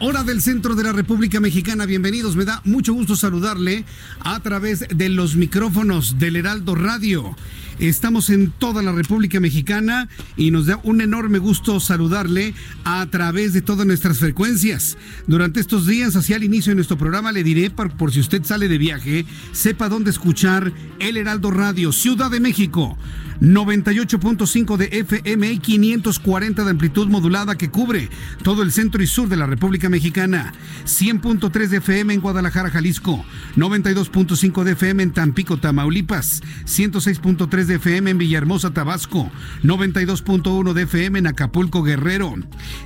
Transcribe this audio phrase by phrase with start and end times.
[0.00, 1.84] Hora del centro de la República Mexicana.
[1.84, 3.84] Bienvenidos, me da mucho gusto saludarle
[4.20, 7.36] a través de los micrófonos del Heraldo Radio.
[7.78, 13.52] Estamos en toda la República Mexicana y nos da un enorme gusto saludarle a través
[13.52, 14.96] de todas nuestras frecuencias.
[15.26, 18.68] Durante estos días, hacia el inicio de nuestro programa, le diré, por, si usted sale
[18.68, 22.96] de viaje, sepa dónde escuchar el Heraldo Radio, Ciudad de México.
[23.40, 28.08] 98.5 de FM y 540 de amplitud modulada que cubre
[28.42, 30.52] todo el centro y sur de la República Mexicana.
[30.86, 33.24] 100.3 de FM en Guadalajara, Jalisco.
[33.56, 36.42] 92.5 de FM en Tampico, Tamaulipas.
[36.64, 39.30] 106.3 de FM en Villahermosa, Tabasco.
[39.62, 42.34] 92.1 de FM en Acapulco, Guerrero.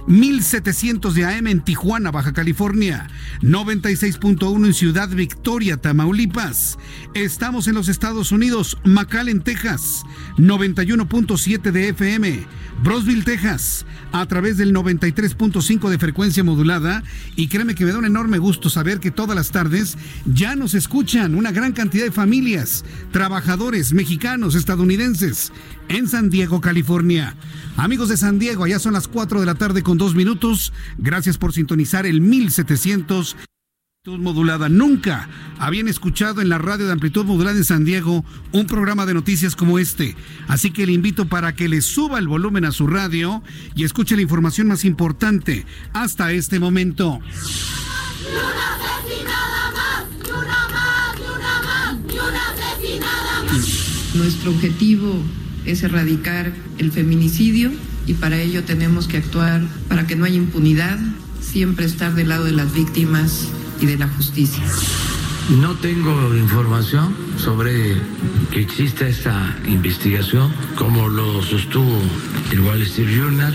[0.06, 3.08] 1700 de AM en Tijuana, Baja California.
[3.42, 6.78] 96.1 en Ciudad Victoria, Tamaulipas.
[7.14, 10.05] Estamos en los Estados Unidos, McAllen, Texas.
[10.36, 12.46] 91.7 de FM,
[12.83, 17.02] Brosville, Texas, a través del 93.5 de frecuencia modulada.
[17.36, 19.96] Y créeme que me da un enorme gusto saber que todas las tardes
[20.27, 25.51] ya nos escuchan una gran cantidad de familias, trabajadores mexicanos, estadounidenses,
[25.89, 27.34] en San Diego, California.
[27.79, 30.74] Amigos de San Diego, allá son las 4 de la tarde con dos minutos.
[30.98, 33.34] Gracias por sintonizar el 1700
[34.05, 34.68] modulada.
[34.68, 35.27] Nunca
[35.58, 39.57] habían escuchado en la radio de amplitud modulada en San Diego un programa de noticias
[39.57, 40.17] como este.
[40.48, 43.42] Así que le invito para que le suba el volumen a su radio
[43.74, 45.64] y escuche la información más importante
[45.95, 47.20] hasta este momento.
[54.18, 55.23] Nuestro objetivo
[55.64, 57.70] es erradicar el feminicidio
[58.05, 60.98] y para ello tenemos que actuar para que no haya impunidad,
[61.40, 63.48] siempre estar del lado de las víctimas
[63.80, 64.64] y de la justicia.
[65.61, 67.95] No tengo información sobre
[68.51, 72.02] que exista esta investigación, como lo sostuvo
[72.51, 73.55] el Wall Street Journal.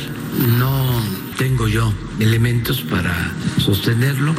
[0.57, 1.01] No
[1.37, 4.33] tengo yo elementos para sostenerlo.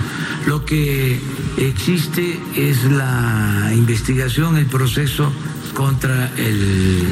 [0.47, 1.21] Lo que
[1.59, 5.31] existe es la investigación, el proceso
[5.75, 7.03] contra el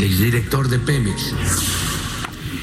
[0.00, 1.34] exdirector de Pemex.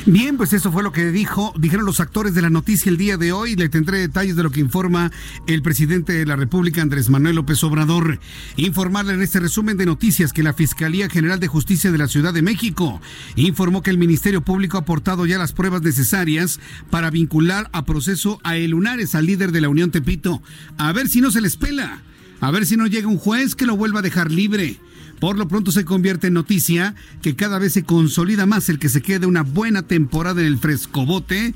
[0.07, 3.17] Bien, pues eso fue lo que dijo, dijeron los actores de la noticia el día
[3.17, 3.55] de hoy.
[3.55, 5.11] Le tendré detalles de lo que informa
[5.47, 8.19] el presidente de la República, Andrés Manuel López Obrador.
[8.55, 12.35] Informarle en este resumen de noticias que la Fiscalía General de Justicia de la Ciudad
[12.35, 13.01] de México
[13.35, 16.59] informó que el Ministerio Público ha aportado ya las pruebas necesarias
[16.91, 20.41] para vincular a proceso a El Lunares, al líder de la Unión Tepito.
[20.77, 22.03] A ver si no se les pela.
[22.41, 24.79] A ver si no llega un juez que lo vuelva a dejar libre.
[25.19, 28.89] Por lo pronto se convierte en noticia que cada vez se consolida más el que
[28.89, 31.53] se quede una buena temporada en el frescobote.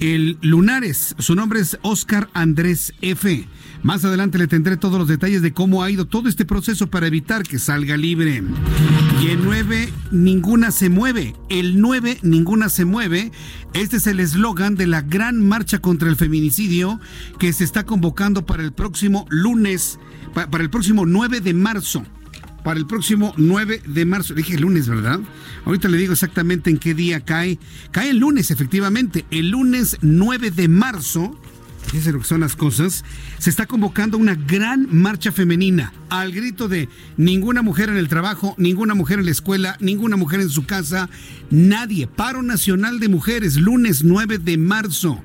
[0.00, 3.46] El Lunares, su nombre es Oscar Andrés F.
[3.82, 7.06] Más adelante le tendré todos los detalles de cómo ha ido todo este proceso para
[7.06, 8.42] evitar que salga libre.
[9.22, 11.34] Y el 9, ninguna se mueve.
[11.50, 13.30] El 9, ninguna se mueve.
[13.74, 16.98] Este es el eslogan de la gran marcha contra el feminicidio
[17.38, 19.98] que se está convocando para el próximo lunes,
[20.32, 22.06] para el próximo 9 de marzo
[22.62, 24.34] para el próximo 9 de marzo.
[24.34, 25.20] Dije el lunes, ¿verdad?
[25.64, 27.58] Ahorita le digo exactamente en qué día cae.
[27.90, 29.24] Cae el lunes, efectivamente.
[29.30, 31.38] El lunes 9 de marzo.
[31.86, 33.04] Fíjense lo que son las cosas.
[33.38, 38.54] Se está convocando una gran marcha femenina al grito de ninguna mujer en el trabajo,
[38.58, 41.08] ninguna mujer en la escuela, ninguna mujer en su casa,
[41.50, 42.06] nadie.
[42.06, 45.20] Paro Nacional de Mujeres, lunes 9 de marzo.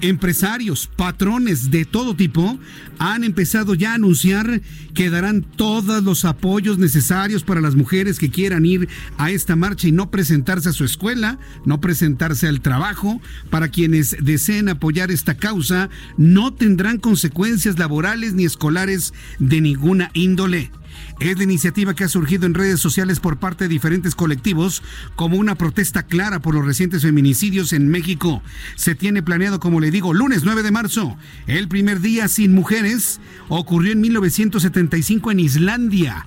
[0.00, 2.58] Empresarios, patrones de todo tipo
[2.98, 4.60] han empezado ya a anunciar
[4.94, 9.88] que darán todos los apoyos necesarios para las mujeres que quieran ir a esta marcha
[9.88, 13.20] y no presentarse a su escuela, no presentarse al trabajo.
[13.50, 20.70] Para quienes deseen apoyar esta causa, no tendrán consecuencias laborales ni escolares de ninguna índole.
[21.20, 24.82] Es la iniciativa que ha surgido en redes sociales por parte de diferentes colectivos
[25.16, 28.42] como una protesta clara por los recientes feminicidios en México.
[28.76, 31.16] Se tiene planeado, como le digo, lunes 9 de marzo.
[31.46, 36.26] El primer día sin mujeres ocurrió en 1975 en Islandia.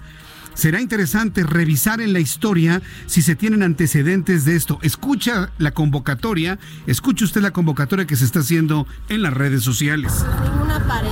[0.53, 4.79] Será interesante revisar en la historia si se tienen antecedentes de esto.
[4.81, 10.25] Escucha la convocatoria, escuche usted la convocatoria que se está haciendo en las redes sociales.
[10.43, 11.09] Ninguna pared,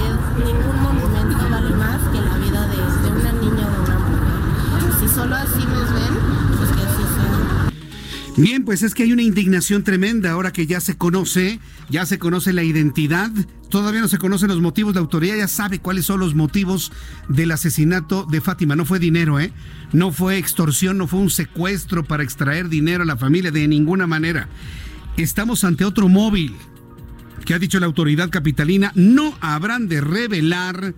[0.82, 5.00] monumento vale más que la vida de, de una niña o de una mujer.
[5.00, 6.14] Si solo así nos ven,
[6.58, 7.70] pues que así sea.
[8.40, 11.60] Bien, pues es que hay una indignación tremenda ahora que ya se conoce,
[11.90, 13.30] ya se conoce la identidad,
[13.70, 16.94] todavía no se conocen los motivos, la autoridad ya sabe cuáles son los motivos
[17.28, 18.78] del asesinato de Fátima.
[18.78, 19.52] No fue dinero, ¿eh?
[19.92, 24.08] No fue extorsión, no fue un secuestro para extraer dinero a la familia de ninguna
[24.08, 24.48] manera.
[25.18, 26.56] Estamos ante otro móvil
[27.44, 30.94] que ha dicho la autoridad capitalina, no habrán de revelar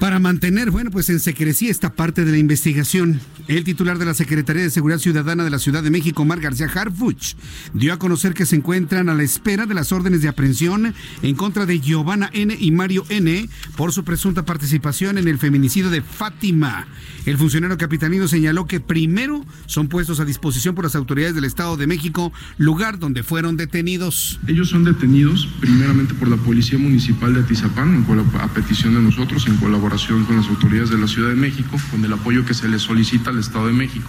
[0.00, 3.20] para mantener, bueno, pues en secrecía esta parte de la investigación.
[3.48, 6.70] El titular de la Secretaría de Seguridad Ciudadana de la Ciudad de México, Mar García
[6.74, 7.34] Harfuch,
[7.74, 11.34] dio a conocer que se encuentran a la espera de las órdenes de aprehensión en
[11.34, 12.56] contra de Giovanna N.
[12.58, 13.46] y Mario N.
[13.76, 16.86] por su presunta participación en el feminicidio de Fátima.
[17.26, 21.76] El funcionario capitalino señaló que primero son puestos a disposición por las autoridades del Estado
[21.76, 24.40] de México, lugar donde fueron detenidos.
[24.46, 28.06] Ellos son detenidos primeramente por la Policía Municipal de Atizapán,
[28.40, 32.04] a petición de nosotros, en colaboración con las autoridades de la Ciudad de México, con
[32.04, 34.08] el apoyo que se les solicita al Estado de México.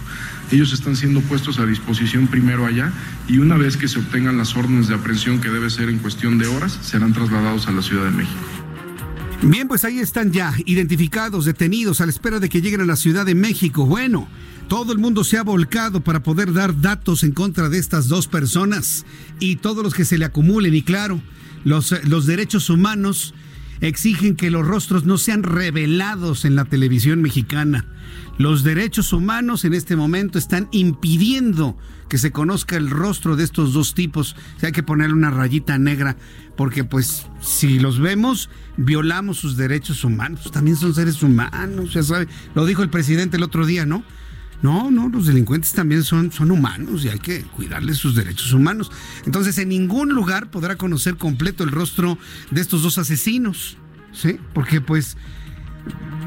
[0.52, 2.92] Ellos están siendo puestos a disposición primero allá
[3.26, 6.38] y una vez que se obtengan las órdenes de aprehensión, que debe ser en cuestión
[6.38, 8.38] de horas, serán trasladados a la Ciudad de México.
[9.42, 12.94] Bien, pues ahí están ya identificados, detenidos, a la espera de que lleguen a la
[12.94, 13.84] Ciudad de México.
[13.84, 14.28] Bueno,
[14.68, 18.28] todo el mundo se ha volcado para poder dar datos en contra de estas dos
[18.28, 19.04] personas
[19.40, 20.76] y todos los que se le acumulen.
[20.76, 21.20] Y claro,
[21.64, 23.34] los, los derechos humanos
[23.82, 27.84] exigen que los rostros no sean revelados en la televisión mexicana.
[28.38, 31.76] Los derechos humanos en este momento están impidiendo
[32.08, 34.36] que se conozca el rostro de estos dos tipos.
[34.62, 36.16] O hay que ponerle una rayita negra
[36.56, 40.50] porque pues si los vemos violamos sus derechos humanos.
[40.50, 42.28] También son seres humanos, ya sabe.
[42.54, 44.04] Lo dijo el presidente el otro día, ¿no?
[44.62, 48.92] No, no, los delincuentes también son, son humanos y hay que cuidarles sus derechos humanos.
[49.26, 52.16] Entonces, en ningún lugar podrá conocer completo el rostro
[52.52, 53.76] de estos dos asesinos,
[54.12, 54.38] ¿sí?
[54.54, 55.16] Porque pues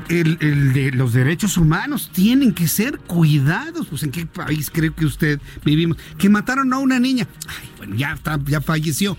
[0.09, 3.87] el, de los derechos humanos tienen que ser cuidados.
[3.87, 5.97] Pues en qué país creo que usted vivimos.
[6.17, 7.27] Que mataron a una niña.
[7.47, 9.17] Ay, bueno, ya, ya falleció.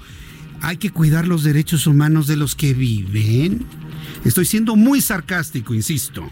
[0.61, 3.65] Hay que cuidar los derechos humanos de los que viven.
[4.25, 6.29] Estoy siendo muy sarcástico, insisto.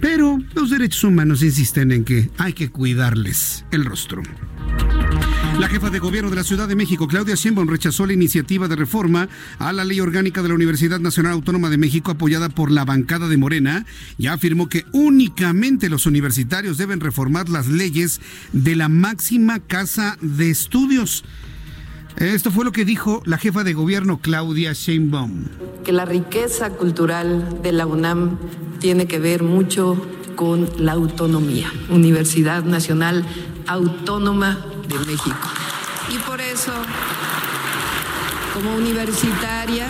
[0.00, 4.22] Pero los derechos humanos insisten en que hay que cuidarles el rostro.
[5.58, 8.76] La jefa de gobierno de la Ciudad de México, Claudia Sheinbaum, rechazó la iniciativa de
[8.76, 9.28] reforma
[9.58, 13.26] a la ley orgánica de la Universidad Nacional Autónoma de México apoyada por la bancada
[13.26, 13.86] de Morena
[14.18, 18.20] y afirmó que únicamente los universitarios deben reformar las leyes
[18.52, 21.24] de la máxima casa de estudios.
[22.16, 25.44] Esto fue lo que dijo la jefa de gobierno Claudia Sheinbaum.
[25.84, 28.38] Que la riqueza cultural de la UNAM
[28.80, 30.00] tiene que ver mucho
[30.34, 31.70] con la autonomía.
[31.90, 33.22] Universidad Nacional
[33.66, 35.36] Autónoma de México.
[36.08, 36.72] Y por eso,
[38.54, 39.86] como universitaria,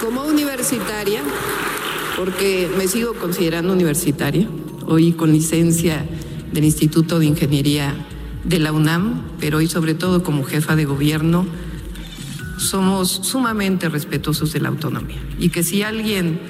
[0.00, 1.22] como universitaria,
[2.16, 4.48] porque me sigo considerando universitaria,
[4.86, 6.04] hoy con licencia
[6.52, 7.94] del Instituto de Ingeniería
[8.44, 11.46] de la UNAM, pero hoy sobre todo como jefa de gobierno,
[12.58, 16.40] somos sumamente respetuosos de la autonomía y que si alguien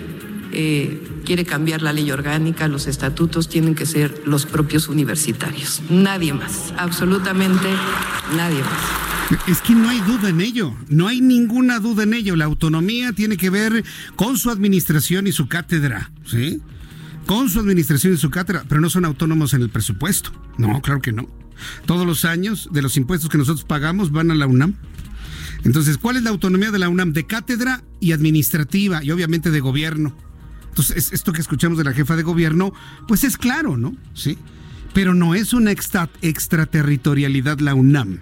[0.53, 6.35] eh, quiere cambiar la ley orgánica, los estatutos, tienen que ser los propios universitarios, nadie
[6.35, 7.69] más, absolutamente
[8.37, 9.03] nadie más.
[9.47, 12.37] Es que no hay duda en ello, no hay ninguna duda en ello.
[12.37, 13.83] La autonomía tiene que ver
[14.15, 16.61] con su administración y su cátedra, ¿sí?
[17.26, 20.33] Con su administración y su cátedra, pero no son autónomos en el presupuesto.
[20.59, 21.29] No, claro que no.
[21.87, 24.75] Todos los años de los impuestos que nosotros pagamos van a la UNAM.
[25.64, 27.12] Entonces, ¿cuál es la autonomía de la UNAM?
[27.12, 30.14] De cátedra y administrativa y obviamente de gobierno.
[30.69, 32.73] Entonces, esto que escuchamos de la jefa de gobierno,
[33.07, 33.95] pues es claro, ¿no?
[34.14, 34.38] Sí.
[34.95, 38.19] Pero no es una extra, extraterritorialidad la UNAM.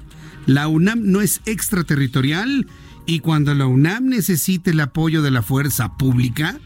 [0.47, 2.67] La UNAM no es extraterritorial
[3.07, 6.59] y cuando la UNAM necesite el apoyo de la fuerza pública,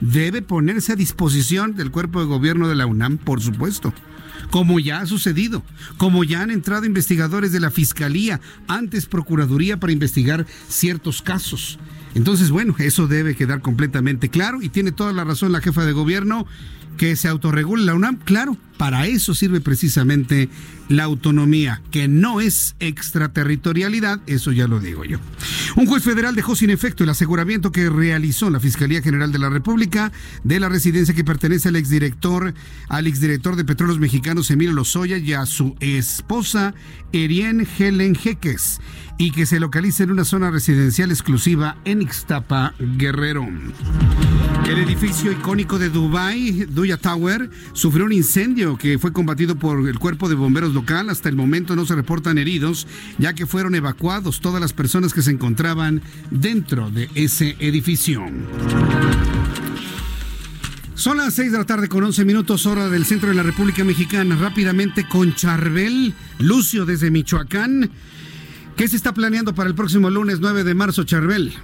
[0.00, 3.92] debe ponerse a disposición del cuerpo de gobierno de la UNAM, por supuesto
[4.50, 5.64] como ya ha sucedido,
[5.96, 11.78] como ya han entrado investigadores de la Fiscalía, antes Procuraduría para investigar ciertos casos.
[12.14, 15.92] Entonces, bueno, eso debe quedar completamente claro y tiene toda la razón la jefa de
[15.92, 16.46] gobierno
[16.96, 18.18] que se autorregule la UNAM.
[18.18, 20.48] Claro, para eso sirve precisamente
[20.88, 25.18] la autonomía, que no es extraterritorialidad, eso ya lo digo yo.
[25.74, 29.48] Un juez federal dejó sin efecto el aseguramiento que realizó la Fiscalía General de la
[29.48, 30.12] República
[30.44, 32.54] de la residencia que pertenece al exdirector,
[32.88, 36.74] al exdirector de Petróleos Mexicanos Emilio Lozoya y a su esposa
[37.12, 38.80] Erien Helen Jeques
[39.18, 43.46] y que se localiza en una zona residencial exclusiva en Ixtapa, Guerrero.
[44.68, 49.96] El edificio icónico de Dubai, Duya Tower, sufrió un incendio que fue combatido por el
[50.00, 51.08] cuerpo de bomberos local.
[51.08, 55.22] Hasta el momento no se reportan heridos, ya que fueron evacuados todas las personas que
[55.22, 58.24] se encontraban dentro de ese edificio.
[60.96, 63.84] Son las 6 de la tarde con 11 minutos hora del centro de la República
[63.84, 64.34] Mexicana.
[64.34, 67.88] Rápidamente con Charbel, Lucio desde Michoacán.
[68.76, 71.54] ¿Qué se está planeando para el próximo lunes 9 de marzo, Charbel?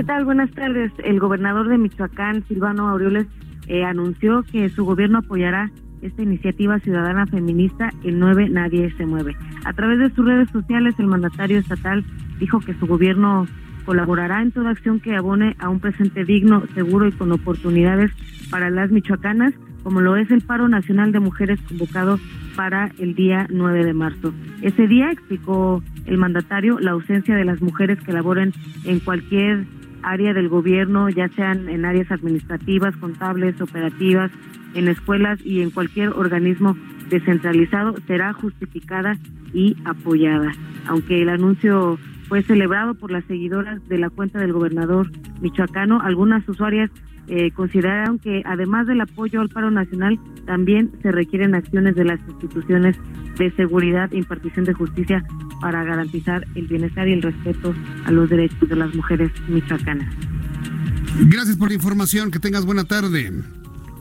[0.00, 0.24] ¿Qué tal?
[0.24, 0.90] Buenas tardes.
[1.04, 3.26] El gobernador de Michoacán, Silvano Aureoles,
[3.66, 9.36] eh, anunció que su gobierno apoyará esta iniciativa ciudadana feminista El 9 Nadie se mueve.
[9.66, 12.02] A través de sus redes sociales, el mandatario estatal
[12.38, 13.46] dijo que su gobierno
[13.84, 18.10] colaborará en toda acción que abone a un presente digno, seguro y con oportunidades
[18.50, 19.52] para las michoacanas,
[19.82, 22.18] como lo es el paro nacional de mujeres convocado
[22.56, 24.32] para el día 9 de marzo.
[24.62, 28.54] Ese día, explicó el mandatario, la ausencia de las mujeres que laboren
[28.86, 29.66] en cualquier
[30.02, 34.30] área del gobierno, ya sean en áreas administrativas, contables, operativas,
[34.74, 36.76] en escuelas y en cualquier organismo
[37.08, 39.16] descentralizado, será justificada
[39.52, 40.52] y apoyada.
[40.86, 41.98] Aunque el anuncio
[42.30, 45.10] fue celebrado por las seguidoras de la cuenta del gobernador
[45.40, 46.88] michoacano, algunas usuarias
[47.26, 52.20] eh, consideraron que además del apoyo al paro nacional, también se requieren acciones de las
[52.28, 52.96] instituciones
[53.36, 55.24] de seguridad e impartición de justicia
[55.60, 60.14] para garantizar el bienestar y el respeto a los derechos de las mujeres michoacanas.
[61.26, 63.32] Gracias por la información, que tengas buena tarde.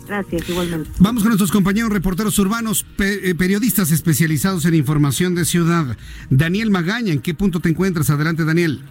[0.09, 0.89] Gracias, igualmente.
[0.97, 5.95] Vamos con nuestros compañeros reporteros urbanos, eh, periodistas especializados en información de ciudad.
[6.31, 8.09] Daniel Magaña, ¿en qué punto te encuentras?
[8.09, 8.81] Adelante, Daniel.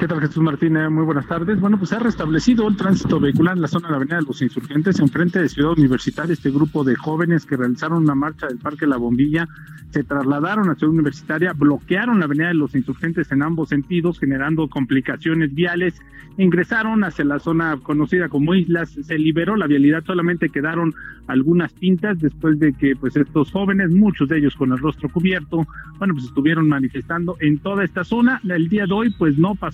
[0.00, 0.90] ¿Qué tal Jesús Martínez?
[0.90, 1.60] Muy buenas tardes.
[1.60, 4.22] Bueno, pues se ha restablecido el tránsito vehicular en la zona de la Avenida de
[4.22, 6.32] los Insurgentes, enfrente de Ciudad Universitaria.
[6.32, 9.48] Este grupo de jóvenes que realizaron una marcha del Parque La Bombilla
[9.90, 14.68] se trasladaron a Ciudad Universitaria, bloquearon la Avenida de los Insurgentes en ambos sentidos, generando
[14.68, 15.94] complicaciones viales.
[16.36, 20.94] Ingresaron hacia la zona conocida como Islas, se liberó la vialidad, solamente quedaron
[21.26, 25.66] algunas pintas después de que pues estos jóvenes, muchos de ellos con el rostro cubierto,
[25.98, 28.40] bueno, pues estuvieron manifestando en toda esta zona.
[28.48, 29.67] El día de hoy pues no pasó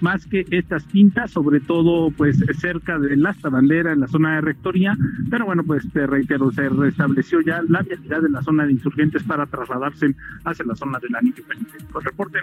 [0.00, 4.40] más que estas pintas, sobre todo pues cerca de la bandera en la zona de
[4.42, 4.96] rectoría,
[5.30, 9.22] pero bueno, pues te reitero, se restableció ya la vialidad en la zona de insurgentes
[9.24, 10.14] para trasladarse
[10.44, 11.42] hacia la zona del anillo
[11.92, 12.38] Con reporte.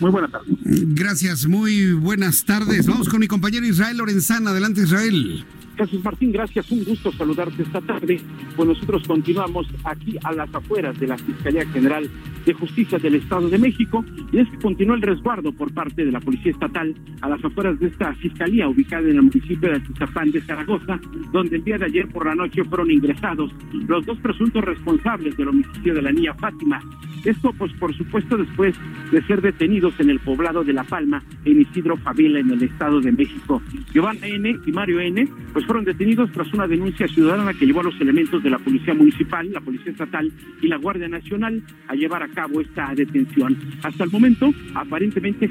[0.00, 0.56] Muy buenas tardes.
[0.94, 2.86] Gracias, muy buenas tardes.
[2.86, 4.50] Vamos con mi compañero Israel Lorenzana.
[4.50, 5.44] Adelante, Israel.
[5.76, 8.20] Jesús Martín, gracias, un gusto saludarte esta tarde.
[8.56, 12.08] Pues nosotros continuamos aquí a las afueras de la Fiscalía General
[12.44, 16.12] de Justicia del Estado de México y es que continúa el resguardo por parte de
[16.12, 20.30] la Policía Estatal a las afueras de esta Fiscalía ubicada en el municipio de Atizapán
[20.30, 21.00] de Zaragoza,
[21.32, 25.48] donde el día de ayer por la noche fueron ingresados los dos presuntos responsables del
[25.48, 26.80] homicidio de la niña Fátima.
[27.24, 28.74] Esto, pues, por supuesto, después
[29.12, 33.00] de ser detenidos en el poblado de La Palma, en Isidro Favela, en el Estado
[33.00, 33.62] de México.
[33.92, 34.58] Giovanna N.
[34.66, 35.28] y Mario N.
[35.52, 38.92] pues fueron detenidos tras una denuncia ciudadana que llevó a los elementos de la Policía
[38.92, 43.56] Municipal, la Policía Estatal y la Guardia Nacional a llevar a cabo esta detención.
[43.82, 45.50] Hasta el momento, aparentemente,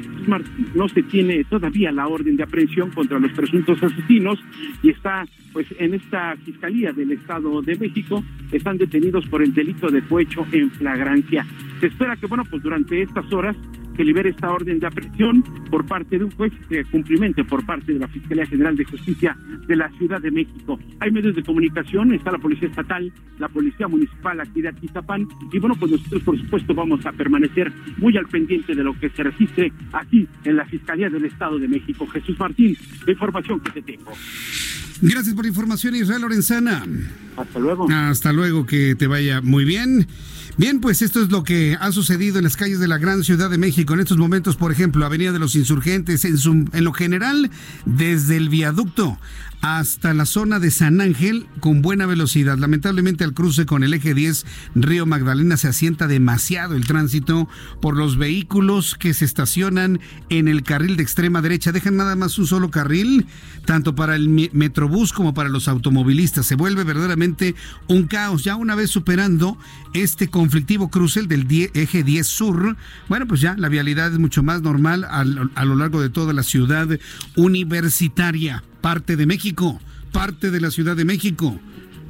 [0.75, 4.38] no se tiene todavía la orden de aprehensión contra los presuntos asesinos
[4.84, 9.90] y está pues en esta Fiscalía del Estado de México están detenidos por el delito
[9.90, 11.48] de cohecho en flagrancia.
[11.80, 13.58] Se espera que, bueno, pues durante estas horas
[13.95, 17.93] que libere esta orden de aprehensión por parte de un juez que cumplimente por parte
[17.93, 20.79] de la Fiscalía General de Justicia de la Ciudad de México.
[21.00, 25.60] Hay medios de comunicación, está la Policía Estatal, la Policía Municipal aquí de Atizapán, y
[25.60, 29.24] bueno, pues nosotros por supuesto vamos a permanecer muy al pendiente de lo que se
[29.24, 32.07] registre aquí en la Fiscalía del Estado de México.
[32.07, 34.12] Jesús Martín, la información que te tengo.
[35.01, 36.86] Gracias por la información, Israel Lorenzana.
[37.36, 37.88] Hasta luego.
[37.89, 40.07] Hasta luego, que te vaya muy bien.
[40.58, 43.50] Bien, pues esto es lo que ha sucedido en las calles de la gran Ciudad
[43.50, 43.93] de México.
[43.93, 47.50] En estos momentos, por ejemplo, Avenida de los Insurgentes, en, su, en lo general,
[47.86, 49.17] desde el viaducto
[49.62, 52.58] hasta la zona de San Ángel con buena velocidad.
[52.58, 57.48] Lamentablemente al cruce con el eje 10 Río Magdalena se asienta demasiado el tránsito
[57.80, 60.00] por los vehículos que se estacionan
[60.30, 61.72] en el carril de extrema derecha.
[61.72, 63.27] Dejan nada más un solo carril,
[63.65, 66.48] tanto para el metrobús como para los automovilistas.
[66.48, 67.56] Se vuelve verdaderamente
[67.88, 68.44] un caos.
[68.44, 69.58] Ya una vez superando
[69.94, 72.77] este conflictivo cruce, el del eje 10 sur,
[73.10, 76.44] bueno, pues ya la vialidad es mucho más normal a lo largo de toda la
[76.44, 76.88] ciudad
[77.36, 79.80] universitaria parte de México,
[80.12, 81.60] parte de la Ciudad de México.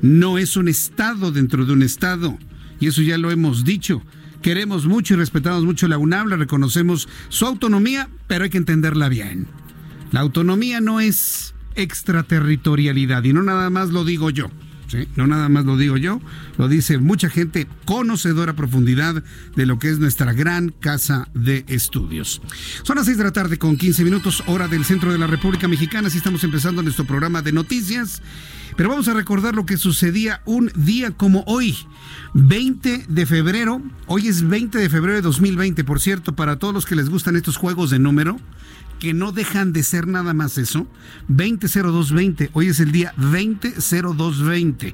[0.01, 2.37] No es un estado dentro de un estado.
[2.79, 4.01] Y eso ya lo hemos dicho.
[4.41, 9.07] Queremos mucho y respetamos mucho la UNAM, le reconocemos su autonomía, pero hay que entenderla
[9.07, 9.47] bien.
[10.11, 14.49] La autonomía no es extraterritorialidad y no nada más lo digo yo.
[15.15, 16.21] No nada más lo digo yo,
[16.57, 19.23] lo dice mucha gente conocedora profundidad
[19.55, 22.41] de lo que es nuestra gran casa de estudios.
[22.83, 25.67] Son las 6 de la tarde con 15 minutos, hora del centro de la República
[25.67, 26.07] Mexicana.
[26.07, 28.21] Así estamos empezando nuestro programa de noticias.
[28.77, 31.75] Pero vamos a recordar lo que sucedía un día como hoy,
[32.33, 33.81] 20 de febrero.
[34.07, 37.35] Hoy es 20 de febrero de 2020, por cierto, para todos los que les gustan
[37.35, 38.39] estos juegos de número
[39.01, 40.85] que no dejan de ser nada más eso.
[41.27, 44.93] 200220, hoy es el día 200220.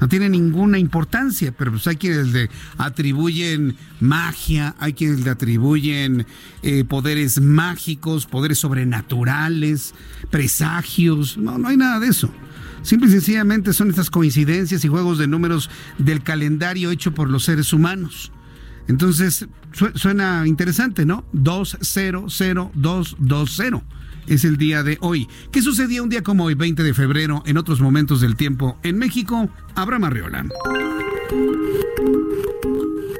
[0.00, 6.24] No tiene ninguna importancia, pero pues hay quienes le atribuyen magia, hay quienes le atribuyen
[6.62, 9.92] eh, poderes mágicos, poderes sobrenaturales,
[10.30, 11.36] presagios.
[11.36, 12.30] No, no hay nada de eso.
[12.82, 15.68] Simple y sencillamente son estas coincidencias y juegos de números
[15.98, 18.30] del calendario hecho por los seres humanos.
[18.88, 19.46] Entonces,
[19.94, 21.24] suena interesante, ¿no?
[21.32, 23.84] 200220
[24.26, 25.28] es el día de hoy.
[25.52, 28.98] ¿Qué sucedía un día como hoy, 20 de febrero, en otros momentos del tiempo en
[28.98, 29.48] México?
[29.74, 30.46] Abraham Arriola.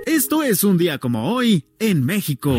[0.04, 2.56] Esto es un día como hoy en México.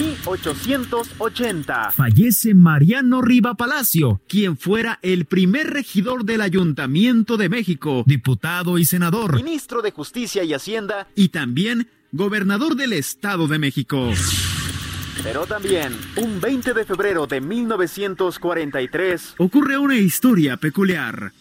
[0.00, 1.90] 1880.
[1.92, 8.86] Fallece Mariano Riva Palacio, quien fuera el primer regidor del Ayuntamiento de México, diputado y
[8.86, 14.10] senador, ministro de Justicia y Hacienda y también gobernador del Estado de México.
[15.22, 21.32] Pero también, un 20 de febrero de 1943, ocurre una historia peculiar.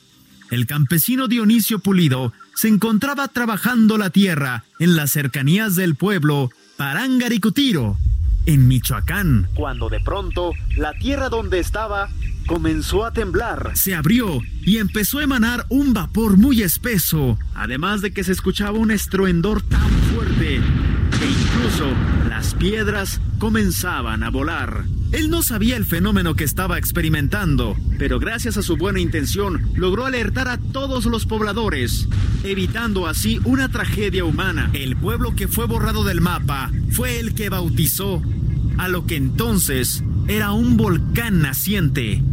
[0.52, 7.98] El campesino Dionisio Pulido se encontraba trabajando la tierra en las cercanías del pueblo Parangaricutiro,
[8.50, 12.10] en Michoacán, cuando de pronto la tierra donde estaba
[12.48, 13.74] comenzó a temblar.
[13.76, 18.80] Se abrió y empezó a emanar un vapor muy espeso, además de que se escuchaba
[18.80, 20.62] un estruendor tan fuerte
[21.20, 21.86] que incluso
[22.28, 24.86] las piedras comenzaban a volar.
[25.12, 30.06] Él no sabía el fenómeno que estaba experimentando, pero gracias a su buena intención logró
[30.06, 32.08] alertar a todos los pobladores,
[32.44, 34.70] evitando así una tragedia humana.
[34.74, 38.22] El pueblo que fue borrado del mapa fue el que bautizó
[38.80, 42.24] a lo que entonces era un volcán naciente.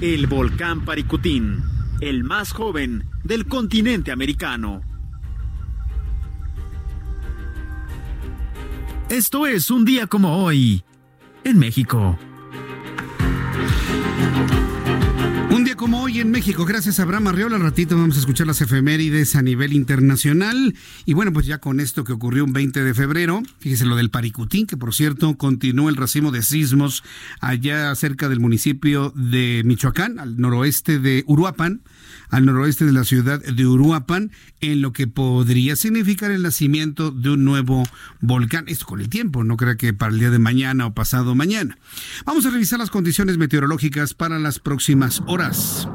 [0.00, 1.62] El volcán Paricutín,
[2.00, 4.80] el más joven del continente americano.
[9.10, 10.82] Esto es un día como hoy,
[11.44, 12.18] en México.
[15.84, 17.56] Como hoy en México, gracias a Abraham Arreola.
[17.56, 20.74] Al ratito vamos a escuchar las efemérides a nivel internacional.
[21.04, 24.08] Y bueno, pues ya con esto que ocurrió un 20 de febrero, fíjese lo del
[24.08, 27.04] Paricutín, que por cierto continúa el racimo de sismos
[27.38, 31.82] allá cerca del municipio de Michoacán, al noroeste de Uruapan
[32.34, 37.30] al noroeste de la ciudad de Uruapan, en lo que podría significar el nacimiento de
[37.30, 37.84] un nuevo
[38.20, 38.64] volcán.
[38.66, 41.78] Esto con el tiempo, no creo que para el día de mañana o pasado mañana.
[42.24, 45.88] Vamos a revisar las condiciones meteorológicas para las próximas horas.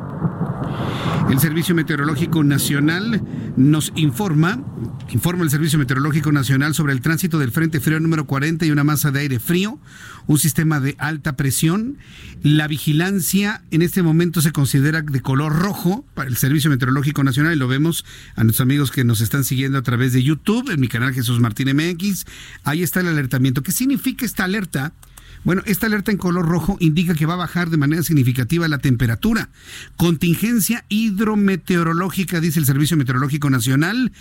[1.29, 3.21] El Servicio Meteorológico Nacional
[3.55, 4.63] nos informa,
[5.11, 8.83] informa el Servicio Meteorológico Nacional sobre el tránsito del Frente Frío número 40 y una
[8.83, 9.79] masa de aire frío,
[10.25, 11.99] un sistema de alta presión.
[12.41, 17.53] La vigilancia en este momento se considera de color rojo para el Servicio Meteorológico Nacional
[17.53, 20.79] y lo vemos a nuestros amigos que nos están siguiendo a través de YouTube, en
[20.79, 22.25] mi canal Jesús Martín MX.
[22.63, 23.61] Ahí está el alertamiento.
[23.61, 24.93] ¿Qué significa esta alerta?
[25.43, 28.79] Bueno, esta alerta en color rojo indica que va a bajar de manera significativa la
[28.79, 29.49] temperatura.
[29.95, 34.11] Contingencia hidrometeorológica, dice el Servicio Meteorológico Nacional.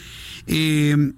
[0.46, 1.12] Eh,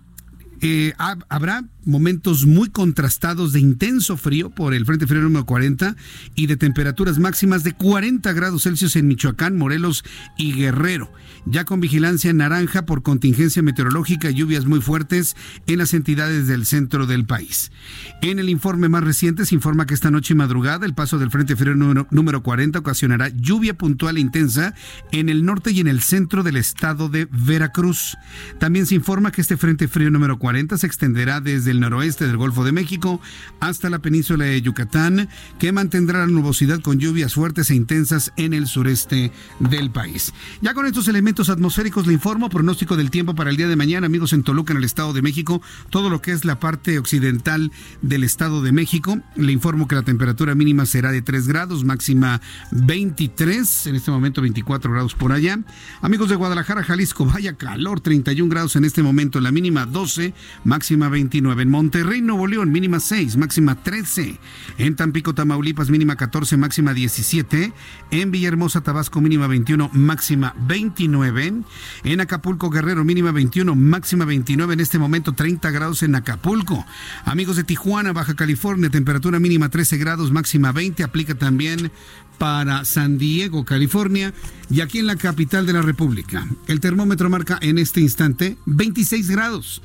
[0.62, 5.96] eh, habrá momentos muy contrastados de intenso frío por el Frente Frío número 40
[6.34, 10.04] y de temperaturas máximas de 40 grados Celsius en Michoacán, Morelos
[10.36, 11.12] y Guerrero.
[11.46, 16.66] Ya con vigilancia naranja por contingencia meteorológica y lluvias muy fuertes en las entidades del
[16.66, 17.72] centro del país.
[18.20, 21.30] En el informe más reciente se informa que esta noche y madrugada el paso del
[21.30, 24.74] Frente Frío número, número 40 ocasionará lluvia puntual e intensa
[25.12, 28.16] en el norte y en el centro del estado de Veracruz.
[28.58, 32.26] También se informa que este Frente Frío número 40 se extenderá desde desde el noroeste
[32.26, 33.20] del Golfo de México
[33.60, 35.28] hasta la península de Yucatán,
[35.58, 39.30] que mantendrá la nubosidad con lluvias fuertes e intensas en el sureste
[39.60, 40.32] del país.
[40.62, 44.06] Ya con estos elementos atmosféricos le informo pronóstico del tiempo para el día de mañana,
[44.06, 47.70] amigos en Toluca, en el Estado de México, todo lo que es la parte occidental
[48.02, 49.20] del Estado de México.
[49.36, 52.40] Le informo que la temperatura mínima será de 3 grados, máxima
[52.72, 55.60] 23, en este momento 24 grados por allá.
[56.00, 61.08] Amigos de Guadalajara, Jalisco, vaya calor, 31 grados en este momento, la mínima 12, máxima
[61.08, 61.59] 29.
[61.60, 64.38] En Monterrey, Nuevo León, mínima 6, máxima 13.
[64.78, 67.72] En Tampico, Tamaulipas, mínima 14, máxima 17.
[68.10, 71.62] En Villahermosa, Tabasco, mínima 21, máxima 29.
[72.04, 74.74] En Acapulco, Guerrero, mínima 21, máxima 29.
[74.74, 76.84] En este momento, 30 grados en Acapulco.
[77.24, 81.02] Amigos de Tijuana, Baja California, temperatura mínima 13 grados, máxima 20.
[81.02, 81.90] Aplica también
[82.38, 84.32] para San Diego, California,
[84.70, 86.48] y aquí en la capital de la República.
[86.68, 89.82] El termómetro marca en este instante 26 grados.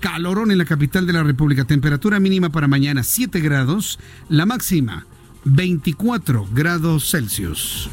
[0.00, 1.64] Calorón en la capital de la República.
[1.64, 3.98] Temperatura mínima para mañana 7 grados.
[4.28, 5.06] La máxima
[5.44, 7.88] 24 grados Celsius.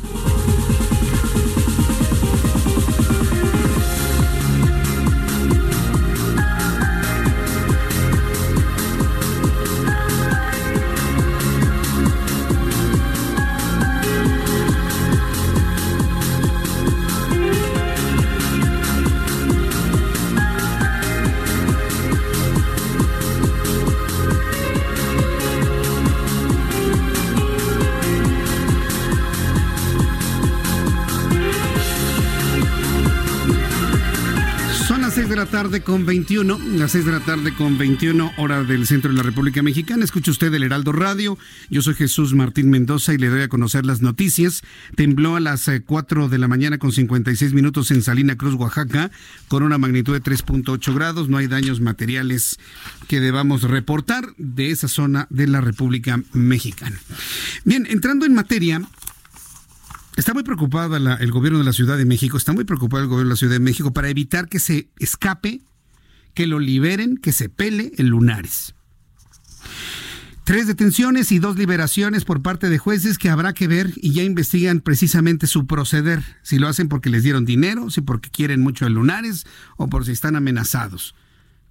[35.44, 39.18] La tarde con 21, las 6 de la tarde con 21, hora del centro de
[39.18, 40.06] la República Mexicana.
[40.06, 41.38] Escucha usted el Heraldo Radio.
[41.70, 44.62] Yo soy Jesús Martín Mendoza y le doy a conocer las noticias.
[44.96, 49.12] Tembló a las 4 eh, de la mañana con 56 minutos en Salina Cruz, Oaxaca,
[49.50, 51.28] con una magnitud de 3.8 grados.
[51.28, 52.58] No hay daños materiales
[53.10, 56.98] que debamos reportar de esa zona de la República Mexicana.
[57.66, 58.82] Bien, entrando en materia,
[60.16, 63.30] Está muy preocupado el gobierno de la Ciudad de México, está muy preocupado el gobierno
[63.30, 65.62] de la Ciudad de México para evitar que se escape,
[66.36, 68.76] que lo liberen, que se pele en Lunares.
[70.44, 74.24] Tres detenciones y dos liberaciones por parte de jueces que habrá que ver y ya
[74.24, 78.86] investigan precisamente su proceder, si lo hacen porque les dieron dinero, si porque quieren mucho
[78.86, 79.46] el Lunares
[79.78, 81.16] o por si están amenazados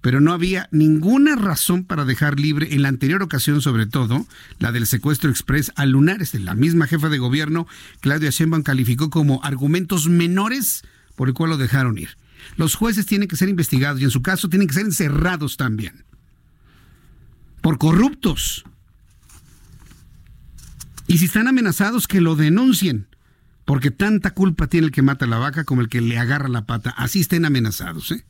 [0.03, 4.27] pero no había ninguna razón para dejar libre en la anterior ocasión, sobre todo,
[4.59, 6.33] la del secuestro express a Lunares.
[6.33, 7.67] La misma jefa de gobierno,
[8.01, 10.83] Claudia Sheinbaum, calificó como argumentos menores
[11.15, 12.17] por el cual lo dejaron ir.
[12.57, 16.03] Los jueces tienen que ser investigados y en su caso tienen que ser encerrados también.
[17.61, 18.65] Por corruptos.
[21.07, 23.07] Y si están amenazados, que lo denuncien.
[23.63, 26.49] Porque tanta culpa tiene el que mata a la vaca como el que le agarra
[26.49, 26.89] la pata.
[26.89, 28.11] Así estén amenazados.
[28.11, 28.25] ¿eh?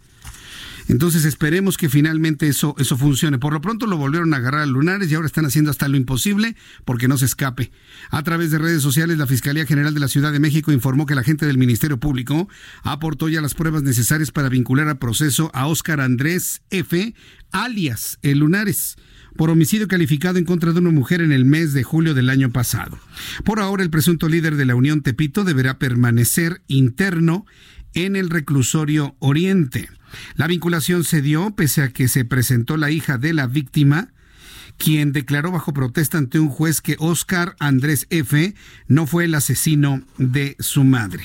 [0.87, 3.39] Entonces esperemos que finalmente eso, eso funcione.
[3.39, 5.97] Por lo pronto lo volvieron a agarrar a Lunares y ahora están haciendo hasta lo
[5.97, 7.71] imposible porque no se escape.
[8.09, 11.15] A través de redes sociales, la Fiscalía General de la Ciudad de México informó que
[11.15, 12.47] la gente del Ministerio Público
[12.83, 17.13] aportó ya las pruebas necesarias para vincular a proceso a Óscar Andrés F.,
[17.51, 18.97] alias El Lunares
[19.35, 22.51] por homicidio calificado en contra de una mujer en el mes de julio del año
[22.51, 22.99] pasado.
[23.43, 27.45] Por ahora, el presunto líder de la Unión Tepito deberá permanecer interno
[27.93, 29.89] en el reclusorio Oriente.
[30.35, 34.09] La vinculación se dio pese a que se presentó la hija de la víctima,
[34.77, 38.55] quien declaró bajo protesta ante un juez que Oscar Andrés F.
[38.87, 41.23] no fue el asesino de su madre.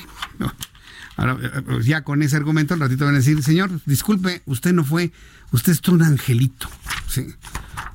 [1.15, 1.37] Ahora,
[1.81, 5.11] ya con ese argumento, al ratito van a decir, señor, disculpe, usted no fue,
[5.51, 6.69] usted es un angelito.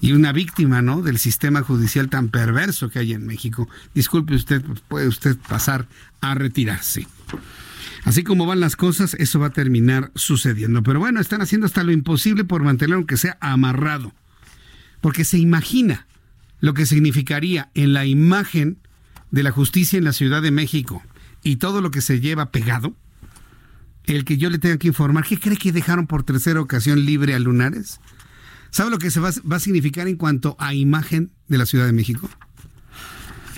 [0.01, 1.01] Y una víctima, ¿no?
[1.01, 3.67] Del sistema judicial tan perverso que hay en México.
[3.95, 5.89] Disculpe usted, pues, puede usted pasar
[6.21, 7.07] a retirarse.
[8.05, 10.83] Así como van las cosas, eso va a terminar sucediendo.
[10.83, 14.13] Pero bueno, están haciendo hasta lo imposible por mantenerlo aunque sea amarrado.
[15.01, 16.07] Porque se imagina
[16.61, 18.79] lo que significaría en la imagen
[19.31, 21.03] de la justicia en la Ciudad de México
[21.43, 22.95] y todo lo que se lleva pegado,
[24.05, 27.35] el que yo le tenga que informar, ¿qué cree que dejaron por tercera ocasión libre
[27.35, 28.01] a Lunares?
[28.71, 31.87] ¿Sabe lo que se va, va a significar en cuanto a imagen de la Ciudad
[31.87, 32.29] de México?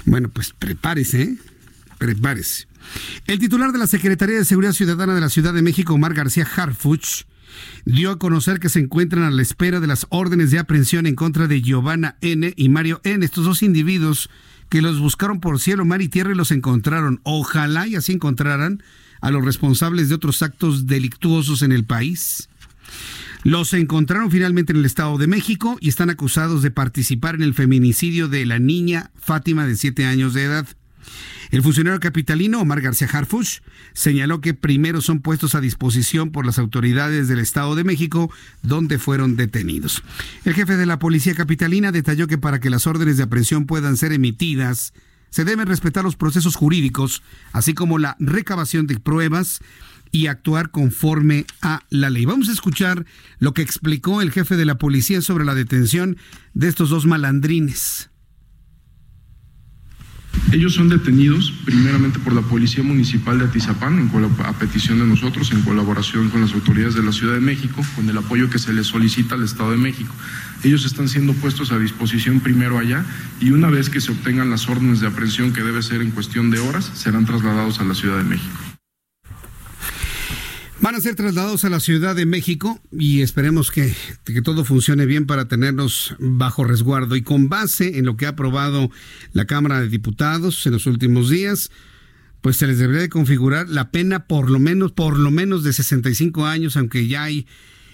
[0.05, 1.37] Bueno, pues prepárese, ¿eh?
[1.99, 2.67] Prepárese.
[3.27, 6.47] El titular de la Secretaría de Seguridad Ciudadana de la Ciudad de México, Omar García
[6.57, 7.25] Harfuch,
[7.85, 11.15] dio a conocer que se encuentran a la espera de las órdenes de aprehensión en
[11.15, 12.53] contra de Giovanna N.
[12.57, 14.31] y Mario N., estos dos individuos
[14.69, 17.21] que los buscaron por cielo, mar y tierra y los encontraron.
[17.23, 18.83] Ojalá y así encontraran
[19.21, 22.49] a los responsables de otros actos delictuosos en el país.
[23.45, 27.55] Los encontraron finalmente en el Estado de México y están acusados de participar en el
[27.55, 30.67] feminicidio de la niña Fátima de 7 años de edad.
[31.51, 33.61] El funcionario capitalino Omar García Harfuch
[33.93, 38.31] señaló que primero son puestos a disposición por las autoridades del Estado de México,
[38.63, 40.03] donde fueron detenidos.
[40.45, 43.97] El jefe de la policía capitalina detalló que para que las órdenes de aprehensión puedan
[43.97, 44.93] ser emitidas,
[45.31, 49.61] se deben respetar los procesos jurídicos, así como la recabación de pruebas
[50.13, 52.25] y actuar conforme a la ley.
[52.25, 53.05] Vamos a escuchar
[53.39, 56.17] lo que explicó el jefe de la policía sobre la detención
[56.55, 58.09] de estos dos malandrines.
[60.53, 64.11] Ellos son detenidos primeramente por la Policía Municipal de Atizapán,
[64.45, 68.09] a petición de nosotros, en colaboración con las autoridades de la Ciudad de México, con
[68.09, 70.15] el apoyo que se les solicita al Estado de México.
[70.63, 73.05] Ellos están siendo puestos a disposición primero allá
[73.41, 76.51] y una vez que se obtengan las órdenes de aprehensión, que debe ser en cuestión
[76.51, 78.76] de horas, serán trasladados a la Ciudad de México.
[80.81, 85.07] Van a ser trasladados a la Ciudad de México y esperemos que, que, todo funcione
[85.07, 87.17] bien para tenernos bajo resguardo.
[87.17, 88.91] Y con base en lo que ha aprobado
[89.33, 91.71] la Cámara de Diputados en los últimos días,
[92.43, 95.73] pues se les debería de configurar la pena por lo menos, por lo menos de
[95.73, 97.47] 65 años, aunque ya hay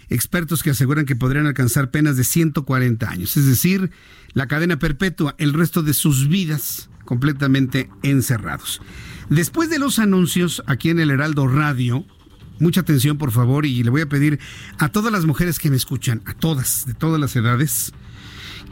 [0.08, 3.36] expertos que aseguran que podrían alcanzar penas de 140 años.
[3.36, 3.92] Es decir,
[4.34, 8.82] la cadena perpetua, el resto de sus vidas completamente encerrados.
[9.30, 12.04] Después de los anuncios aquí en el Heraldo Radio,
[12.58, 14.38] mucha atención por favor y le voy a pedir
[14.78, 17.92] a todas las mujeres que me escuchan, a todas, de todas las edades,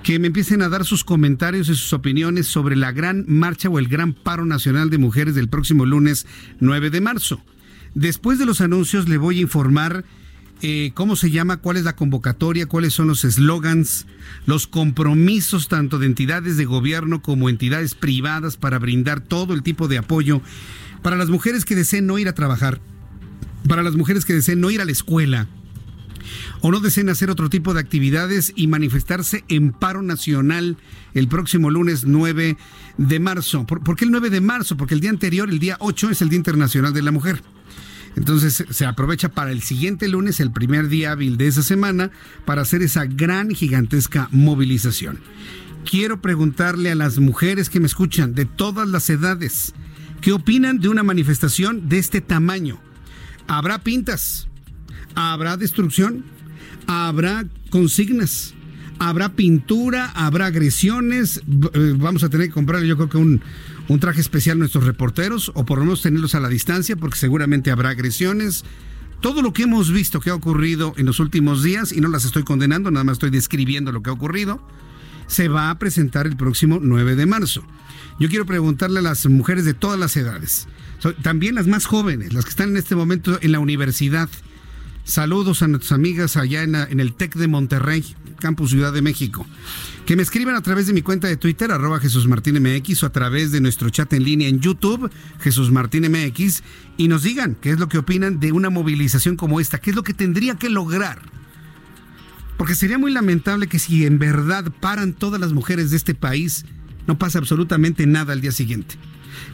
[0.02, 3.78] que me empiecen a dar sus comentarios y sus opiniones sobre la gran marcha o
[3.78, 6.26] el gran paro nacional de mujeres del próximo lunes
[6.60, 7.42] 9 de marzo.
[7.94, 10.04] Después de los anuncios le voy a informar
[10.62, 14.06] eh, cómo se llama, cuál es la convocatoria, cuáles son los eslogans,
[14.46, 19.88] los compromisos tanto de entidades de gobierno como entidades privadas para brindar todo el tipo
[19.88, 20.42] de apoyo
[21.02, 22.80] para las mujeres que deseen no ir a trabajar
[23.68, 25.48] para las mujeres que deseen no ir a la escuela
[26.60, 30.76] o no deseen hacer otro tipo de actividades y manifestarse en paro nacional
[31.14, 32.56] el próximo lunes 9
[32.98, 33.66] de marzo.
[33.66, 34.76] ¿Por, qué el 9 de marzo?
[34.76, 37.42] Porque el día anterior, el día 8, es el Día Internacional de la Mujer.
[38.16, 42.10] Entonces se aprovecha para el siguiente lunes, el primer día hábil de esa semana,
[42.44, 45.20] para hacer esa gran, gigantesca movilización.
[45.88, 49.74] Quiero preguntarle a las mujeres que me escuchan de todas las edades,
[50.20, 52.80] ¿qué opinan de una manifestación de este tamaño?
[53.50, 54.46] Habrá pintas,
[55.16, 56.24] habrá destrucción,
[56.86, 58.54] habrá consignas,
[59.00, 61.42] habrá pintura, habrá agresiones.
[61.74, 63.42] Eh, vamos a tener que comprar, yo creo que un,
[63.88, 67.18] un traje especial a nuestros reporteros, o por lo menos tenerlos a la distancia, porque
[67.18, 68.64] seguramente habrá agresiones.
[69.20, 72.24] Todo lo que hemos visto que ha ocurrido en los últimos días, y no las
[72.24, 74.64] estoy condenando, nada más estoy describiendo lo que ha ocurrido,
[75.26, 77.64] se va a presentar el próximo 9 de marzo.
[78.20, 80.68] Yo quiero preguntarle a las mujeres de todas las edades,
[81.22, 84.28] también las más jóvenes, las que están en este momento en la universidad.
[85.04, 88.04] Saludos a nuestras amigas allá en, el TEC de Monterrey,
[88.38, 89.46] Campus Ciudad de México.
[90.06, 93.06] Que me escriban a través de mi cuenta de Twitter, arroba Jesús Martín MX, o
[93.06, 95.10] a través de nuestro chat en línea en YouTube,
[95.40, 96.62] Jesús Martín MX,
[96.96, 99.96] y nos digan qué es lo que opinan de una movilización como esta, qué es
[99.96, 101.22] lo que tendría que lograr.
[102.58, 106.66] Porque sería muy lamentable que si en verdad paran todas las mujeres de este país,
[107.06, 108.96] no pasa absolutamente nada al día siguiente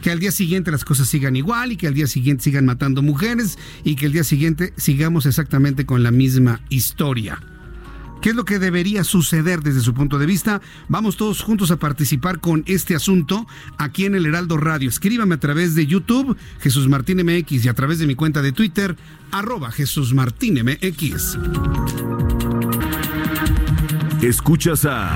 [0.01, 3.01] que al día siguiente las cosas sigan igual y que al día siguiente sigan matando
[3.01, 7.39] mujeres y que al día siguiente sigamos exactamente con la misma historia.
[8.21, 10.61] ¿Qué es lo que debería suceder desde su punto de vista?
[10.87, 13.45] Vamos todos juntos a participar con este asunto
[13.77, 14.89] aquí en el Heraldo Radio.
[14.89, 18.51] Escríbame a través de YouTube, Jesús Martín MX, y a través de mi cuenta de
[18.51, 18.95] Twitter,
[19.31, 21.37] arroba Jesús Martín MX.
[24.21, 25.15] Escuchas a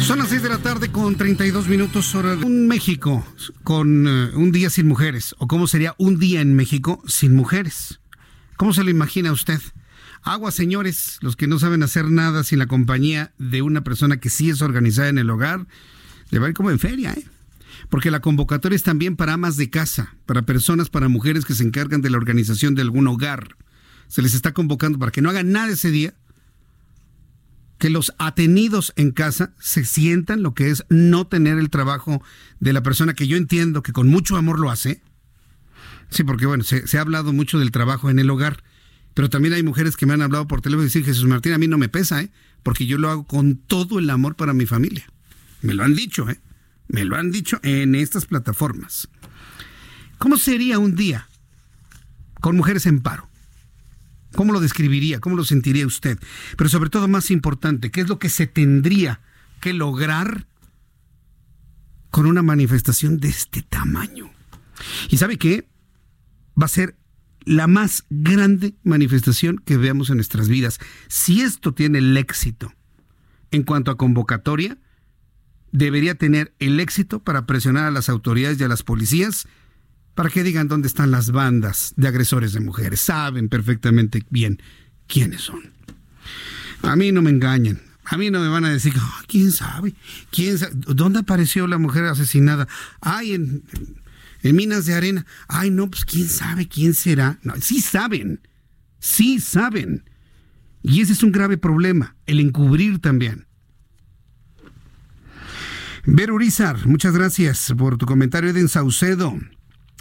[0.00, 3.26] Son las 6 de la tarde con 32 minutos hora de un México
[3.64, 5.34] con eh, un día sin mujeres.
[5.38, 8.00] ¿O cómo sería un día en México sin mujeres?
[8.56, 9.60] ¿Cómo se lo imagina usted?
[10.22, 14.30] Agua, señores, los que no saben hacer nada sin la compañía de una persona que
[14.30, 15.66] sí es organizada en el hogar,
[16.30, 17.24] le va a ir como en feria, ¿eh?
[17.88, 21.64] Porque la convocatoria es también para amas de casa, para personas, para mujeres que se
[21.64, 23.56] encargan de la organización de algún hogar.
[24.08, 26.14] Se les está convocando para que no hagan nada ese día,
[27.78, 32.22] que los atenidos en casa se sientan lo que es no tener el trabajo
[32.58, 35.02] de la persona que yo entiendo que con mucho amor lo hace,
[36.10, 38.62] Sí, porque bueno, se, ha hablado mucho del trabajo en el hogar,
[39.14, 41.58] pero también hay mujeres que me han hablado por teléfono y decir, Jesús Martín, a
[41.58, 42.30] mí no me pesa, ¿eh?
[42.62, 45.06] porque yo lo hago con todo el amor para mi familia.
[45.62, 46.38] Me lo han dicho, ¿eh?
[46.88, 49.08] Me lo han dicho en estas plataformas.
[50.18, 51.28] ¿Cómo sería un día
[52.40, 53.28] con mujeres en paro?
[54.34, 55.20] ¿Cómo lo describiría?
[55.20, 56.18] ¿Cómo lo sentiría usted?
[56.56, 59.20] Pero sobre todo, más importante, ¿qué es lo que se tendría
[59.60, 60.46] que lograr
[62.10, 64.30] con una manifestación de este tamaño?
[65.08, 65.68] ¿Y sabe qué?
[66.60, 66.96] Va a ser
[67.44, 70.80] la más grande manifestación que veamos en nuestras vidas.
[71.08, 72.72] Si esto tiene el éxito
[73.50, 74.76] en cuanto a convocatoria,
[75.72, 79.46] debería tener el éxito para presionar a las autoridades y a las policías
[80.14, 83.00] para que digan dónde están las bandas de agresores de mujeres.
[83.00, 84.60] Saben perfectamente bien
[85.06, 85.72] quiénes son.
[86.82, 87.80] A mí no me engañan.
[88.04, 88.94] A mí no me van a decir,
[89.26, 89.94] ¿quién sabe?
[90.30, 90.72] ¿Quién sabe?
[90.74, 92.68] ¿Dónde apareció la mujer asesinada?
[93.00, 93.62] Ay, en,
[94.42, 95.26] Minas de Arena.
[95.48, 97.40] Ay, no, pues quién sabe quién será.
[97.60, 98.40] Sí saben.
[99.00, 100.04] Sí saben.
[100.82, 103.45] Y ese es un grave problema, el encubrir también.
[106.08, 108.50] Ver Urizar, muchas gracias por tu comentario.
[108.50, 109.36] Edwin Saucedo.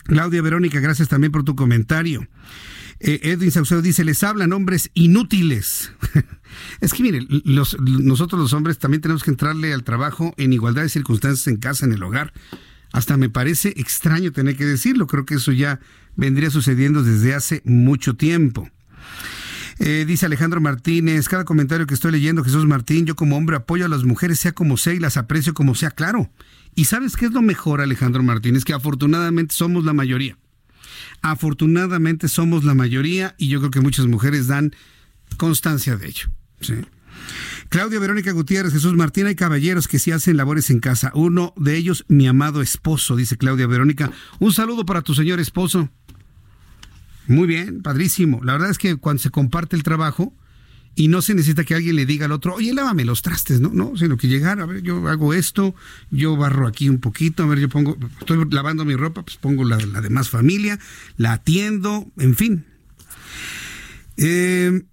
[0.03, 2.27] Claudia Verónica, gracias también por tu comentario.
[2.99, 5.91] Eh, Edwin Saucedo dice, les hablan hombres inútiles.
[6.79, 10.89] es que mire, nosotros los hombres también tenemos que entrarle al trabajo en igualdad de
[10.89, 12.33] circunstancias en casa, en el hogar.
[12.93, 15.79] Hasta me parece extraño tener que decirlo, creo que eso ya
[16.15, 18.69] vendría sucediendo desde hace mucho tiempo.
[19.79, 23.85] Eh, dice Alejandro Martínez, cada comentario que estoy leyendo, Jesús Martín, yo como hombre apoyo
[23.85, 26.29] a las mujeres, sea como sea, y las aprecio como sea, claro.
[26.75, 30.37] Y sabes qué es lo mejor, Alejandro Martínez, que afortunadamente somos la mayoría.
[31.21, 34.75] Afortunadamente somos la mayoría y yo creo que muchas mujeres dan
[35.37, 36.29] constancia de ello.
[37.69, 41.11] Claudia Verónica Gutiérrez, Jesús Martín, hay caballeros que sí hacen labores en casa.
[41.15, 44.11] Uno de ellos, mi amado esposo, dice Claudia Verónica.
[44.39, 45.89] Un saludo para tu señor esposo.
[47.27, 48.41] Muy bien, padrísimo.
[48.43, 50.33] La verdad es que cuando se comparte el trabajo
[50.95, 53.71] y no se necesita que alguien le diga al otro, oye, lávame los trastes, ¿no?
[53.73, 55.75] No, sino que llegar, a ver, yo hago esto,
[56.09, 59.65] yo barro aquí un poquito, a ver, yo pongo, estoy lavando mi ropa, pues pongo
[59.65, 60.79] la, la demás familia,
[61.17, 62.65] la atiendo, en fin.
[64.17, 64.83] Eh,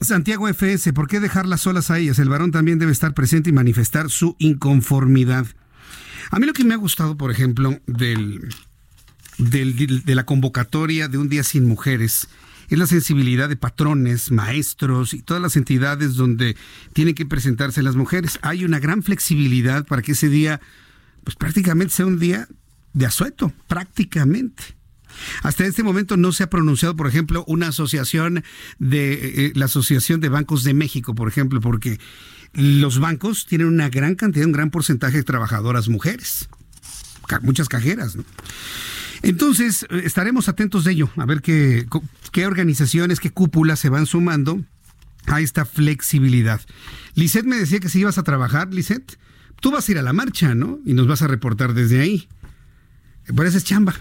[0.00, 2.20] Santiago FS, ¿por qué dejarlas solas a ellas?
[2.20, 5.46] El varón también debe estar presente y manifestar su inconformidad.
[6.30, 8.48] A mí lo que me ha gustado, por ejemplo, del,
[9.38, 12.28] de la convocatoria de un día sin mujeres
[12.68, 16.56] es la sensibilidad de patrones, maestros y todas las entidades donde
[16.92, 18.38] tienen que presentarse las mujeres.
[18.42, 20.60] Hay una gran flexibilidad para que ese día,
[21.24, 22.46] pues prácticamente sea un día
[22.92, 24.62] de asueto, prácticamente.
[25.42, 28.44] Hasta este momento no se ha pronunciado, por ejemplo, una asociación
[28.78, 31.98] de eh, eh, la Asociación de Bancos de México, por ejemplo, porque
[32.52, 36.48] los bancos tienen una gran cantidad, un gran porcentaje de trabajadoras mujeres,
[37.42, 38.24] muchas cajeras, ¿no?
[39.22, 41.86] Entonces, estaremos atentos de ello, a ver qué,
[42.32, 44.64] qué organizaciones, qué cúpulas se van sumando
[45.26, 46.60] a esta flexibilidad.
[47.14, 49.18] Lisette me decía que si ibas a trabajar, Lisette,
[49.60, 50.78] tú vas a ir a la marcha, ¿no?
[50.84, 52.28] Y nos vas a reportar desde ahí.
[53.34, 53.94] Por eso es chamba.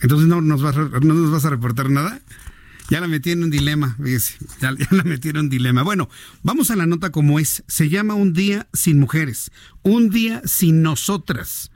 [0.00, 2.20] Entonces no nos, vas, no nos vas a reportar nada.
[2.90, 3.96] Ya la metí en un dilema,
[4.60, 5.82] ya, ya, la metí en un dilema.
[5.82, 6.08] Bueno,
[6.42, 7.62] vamos a la nota como es.
[7.68, 9.50] Se llama Un día sin mujeres,
[9.82, 11.70] un día sin nosotras.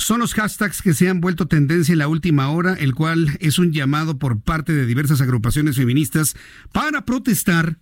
[0.00, 3.58] Son los hashtags que se han vuelto tendencia en la última hora, el cual es
[3.58, 6.36] un llamado por parte de diversas agrupaciones feministas
[6.72, 7.76] para protestar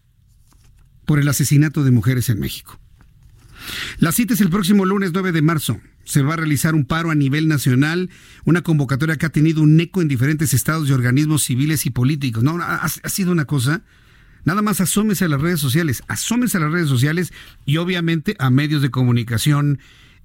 [1.07, 2.81] por el asesinato de mujeres en México.
[3.99, 5.81] La cita es el próximo lunes 9 de marzo.
[6.03, 8.11] Se va a realizar un paro a nivel nacional,
[8.45, 12.43] una convocatoria que ha tenido un eco en diferentes estados y organismos civiles y políticos.
[12.43, 13.85] No, ha, sido una cosa
[14.45, 17.33] Nada más asómese a las redes sociales, asómese a las redes sociales
[17.65, 19.79] y obviamente a medios de comunicación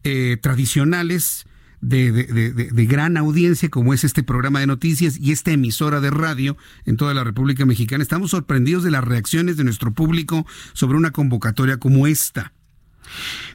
[0.04, 1.46] eh, tradicionales,
[1.84, 6.98] de, gran audiencia como es este programa de noticias y esta emisora de radio en
[6.98, 8.02] toda la República Mexicana.
[8.02, 12.54] Estamos sorprendidos de las reacciones de nuestro público sobre una convocatoria como esta.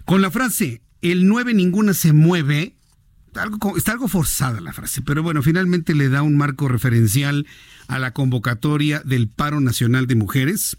[0.04, 2.76] Con la frase, el 9 ninguna se mueve,
[3.76, 7.46] está algo forzada la frase, pero bueno, finalmente le da un marco referencial
[7.86, 10.76] a la convocatoria del paro nacional de mujeres.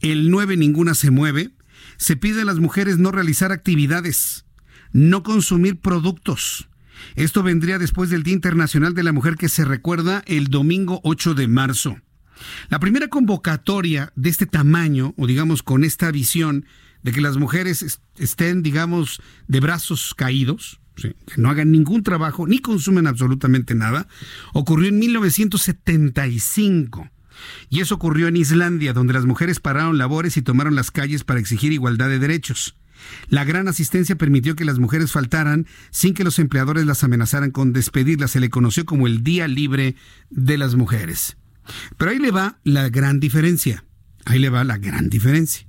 [0.00, 1.50] El 9 ninguna se mueve.
[1.98, 4.46] Se pide a las mujeres no realizar actividades,
[4.92, 6.69] no consumir productos,
[7.16, 11.34] esto vendría después del Día Internacional de la Mujer que se recuerda el domingo 8
[11.34, 11.96] de marzo.
[12.68, 16.64] La primera convocatoria de este tamaño, o digamos con esta visión
[17.02, 22.58] de que las mujeres estén, digamos, de brazos caídos, que no hagan ningún trabajo ni
[22.58, 24.08] consumen absolutamente nada,
[24.52, 27.10] ocurrió en 1975.
[27.70, 31.40] Y eso ocurrió en Islandia, donde las mujeres pararon labores y tomaron las calles para
[31.40, 32.76] exigir igualdad de derechos.
[33.28, 37.72] La gran asistencia permitió que las mujeres faltaran sin que los empleadores las amenazaran con
[37.72, 38.32] despedirlas.
[38.32, 39.96] Se le conoció como el Día Libre
[40.30, 41.36] de las Mujeres.
[41.96, 43.84] Pero ahí le va la gran diferencia.
[44.24, 45.66] Ahí le va la gran diferencia.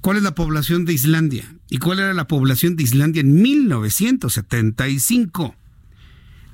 [0.00, 1.44] ¿Cuál es la población de Islandia?
[1.70, 5.56] ¿Y cuál era la población de Islandia en 1975?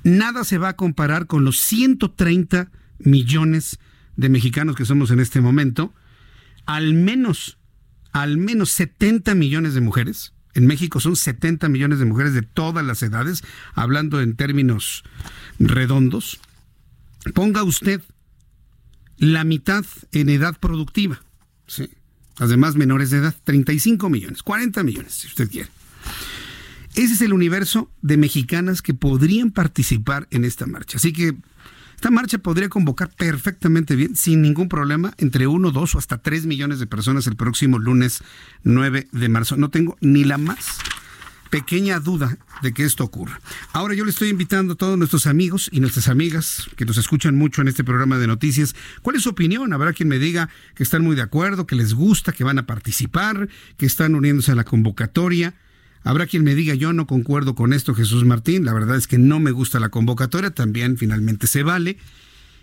[0.03, 3.77] Nada se va a comparar con los 130 millones
[4.15, 5.93] de mexicanos que somos en este momento.
[6.65, 7.57] Al menos,
[8.11, 10.33] al menos 70 millones de mujeres.
[10.53, 13.43] En México son 70 millones de mujeres de todas las edades,
[13.73, 15.03] hablando en términos
[15.59, 16.39] redondos.
[17.33, 18.01] Ponga usted
[19.17, 21.23] la mitad en edad productiva.
[21.67, 21.89] Sí
[22.41, 25.69] las demás menores de edad, 35 millones, 40 millones, si usted quiere.
[26.95, 30.97] Ese es el universo de mexicanas que podrían participar en esta marcha.
[30.97, 31.35] Así que
[32.01, 36.47] esta marcha podría convocar perfectamente bien, sin ningún problema, entre 1, 2 o hasta 3
[36.47, 38.23] millones de personas el próximo lunes
[38.63, 39.55] 9 de marzo.
[39.55, 40.79] No tengo ni la más
[41.51, 43.39] pequeña duda de que esto ocurra.
[43.71, 47.35] Ahora yo le estoy invitando a todos nuestros amigos y nuestras amigas que nos escuchan
[47.35, 49.71] mucho en este programa de noticias, ¿cuál es su opinión?
[49.71, 52.65] Habrá quien me diga que están muy de acuerdo, que les gusta, que van a
[52.65, 53.47] participar,
[53.77, 55.53] que están uniéndose a la convocatoria.
[56.03, 59.17] Habrá quien me diga, yo no concuerdo con esto, Jesús Martín, la verdad es que
[59.17, 61.97] no me gusta la convocatoria, también finalmente se vale.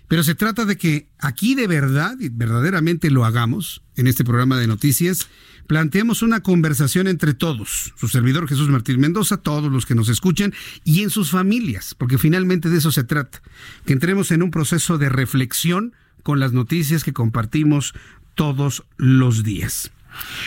[0.08, 4.56] Pero se trata de que aquí de verdad y verdaderamente lo hagamos en este programa
[4.56, 5.28] de noticias
[5.68, 10.54] planteemos una conversación entre todos, su servidor Jesús Martín Mendoza, todos los que nos escuchan
[10.82, 13.42] y en sus familias, porque finalmente de eso se trata,
[13.84, 17.92] que entremos en un proceso de reflexión con las noticias que compartimos
[18.34, 19.92] todos los días.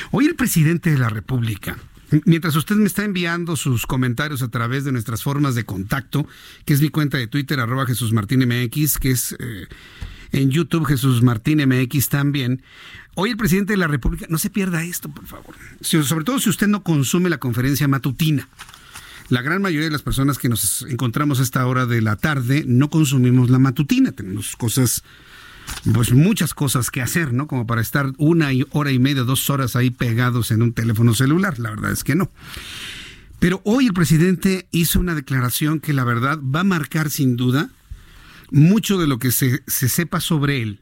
[0.09, 1.77] Hoy el presidente de la República,
[2.25, 6.27] Mientras usted me está enviando sus comentarios a través de nuestras formas de contacto,
[6.65, 9.67] que es mi cuenta de Twitter, arroba Jesús Martín MX, que es eh,
[10.31, 12.61] en YouTube Jesús Martín MX también,
[13.15, 15.55] Hoy el presidente de la República, no se pierda esto, por favor.
[15.81, 18.47] sobre todo si usted no consume la conferencia matutina.
[19.27, 22.63] La gran mayoría de las personas que nos encontramos a esta hora de la tarde
[22.67, 24.11] no consumimos la matutina.
[24.11, 25.03] Tenemos cosas,
[25.93, 27.47] pues muchas cosas que hacer, ¿no?
[27.47, 31.59] Como para estar una hora y media, dos horas ahí pegados en un teléfono celular.
[31.59, 32.31] La verdad es que no.
[33.39, 37.69] Pero hoy el presidente hizo una declaración que la verdad va a marcar sin duda
[38.51, 40.81] mucho de lo que se, se sepa sobre él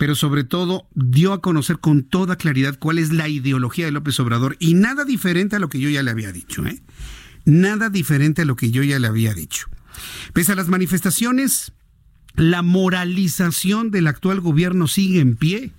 [0.00, 4.18] pero sobre todo dio a conocer con toda claridad cuál es la ideología de López
[4.18, 6.80] Obrador y nada diferente a lo que yo ya le había dicho, ¿eh?
[7.44, 9.66] Nada diferente a lo que yo ya le había dicho.
[10.32, 11.72] Pese a las manifestaciones,
[12.34, 15.72] la moralización del actual gobierno sigue en pie.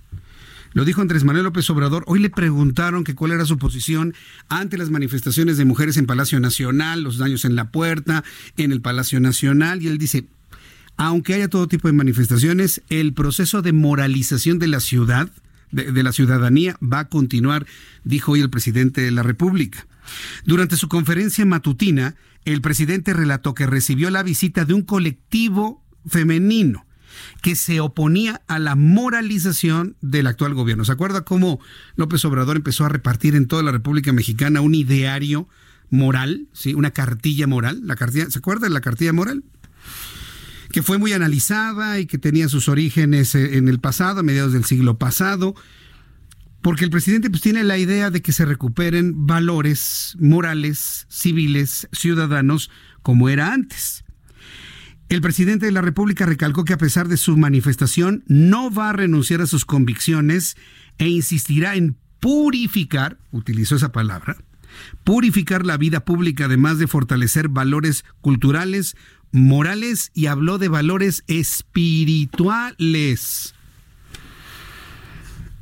[0.73, 2.03] Lo dijo Andrés Manuel López Obrador.
[2.07, 4.13] Hoy le preguntaron que cuál era su posición
[4.47, 8.23] ante las manifestaciones de mujeres en Palacio Nacional, los daños en la puerta,
[8.55, 10.27] en el Palacio Nacional, y él dice,
[10.95, 15.29] aunque haya todo tipo de manifestaciones, el proceso de moralización de la ciudad,
[15.71, 17.65] de, la ciudadanía, va a continuar,
[18.03, 19.87] dijo hoy el presidente de la República.
[20.45, 26.85] Durante su conferencia matutina, el presidente relató que recibió la visita de un colectivo femenino
[27.41, 30.85] que se oponía a la moralización del actual gobierno.
[30.85, 31.59] ¿Se acuerda cómo
[31.95, 35.47] López Obrador empezó a repartir en toda la República Mexicana un ideario
[35.89, 36.73] moral, ¿sí?
[36.73, 37.81] una cartilla moral?
[37.83, 39.43] La cartilla, ¿Se acuerda de la cartilla moral?
[40.71, 44.53] que fue muy analizada y que tenía sus orígenes eh, en el pasado, a mediados
[44.53, 45.53] del siglo pasado,
[46.61, 52.69] porque el presidente pues tiene la idea de que se recuperen valores morales, civiles, ciudadanos,
[53.01, 54.05] como era antes.
[55.11, 58.93] El presidente de la República recalcó que a pesar de su manifestación no va a
[58.93, 60.55] renunciar a sus convicciones
[60.99, 64.37] e insistirá en purificar, utilizó esa palabra,
[65.03, 68.95] purificar la vida pública además de fortalecer valores culturales,
[69.33, 73.53] morales y habló de valores espirituales.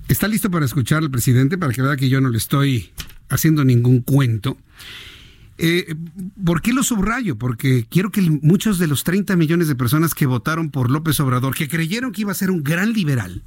[0.10, 2.92] ¿Está listo para escuchar al presidente para que vea que yo no le estoy
[3.30, 4.60] haciendo ningún cuento?
[5.62, 5.94] Eh,
[6.46, 7.38] ¿Por qué lo subrayo?
[7.38, 11.54] Porque quiero que muchos de los 30 millones de personas que votaron por López Obrador,
[11.54, 13.44] que creyeron que iba a ser un gran liberal,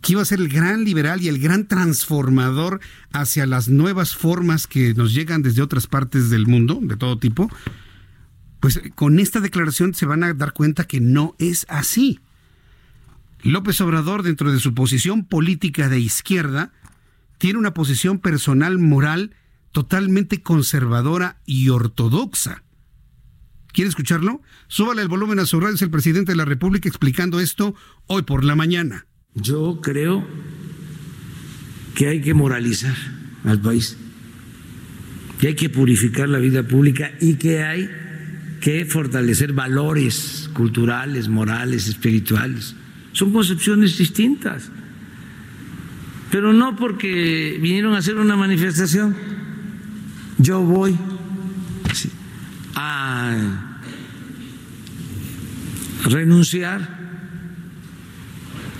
[0.00, 2.78] que iba a ser el gran liberal y el gran transformador
[3.12, 7.50] hacia las nuevas formas que nos llegan desde otras partes del mundo, de todo tipo,
[8.60, 12.20] pues con esta declaración se van a dar cuenta que no es así.
[13.42, 16.70] López Obrador, dentro de su posición política de izquierda,
[17.38, 19.34] tiene una posición personal moral
[19.76, 22.62] totalmente conservadora y ortodoxa.
[23.74, 24.40] ¿Quiere escucharlo?
[24.68, 27.74] Súbale el volumen a su radio, es el presidente de la República explicando esto
[28.06, 29.04] hoy por la mañana.
[29.34, 30.26] Yo creo
[31.94, 32.96] que hay que moralizar
[33.44, 33.98] al país,
[35.40, 37.90] que hay que purificar la vida pública y que hay
[38.62, 42.74] que fortalecer valores culturales, morales, espirituales.
[43.12, 44.70] Son concepciones distintas.
[46.30, 49.35] pero no porque vinieron a hacer una manifestación.
[50.38, 50.96] Yo voy
[52.74, 53.76] a
[56.04, 56.96] renunciar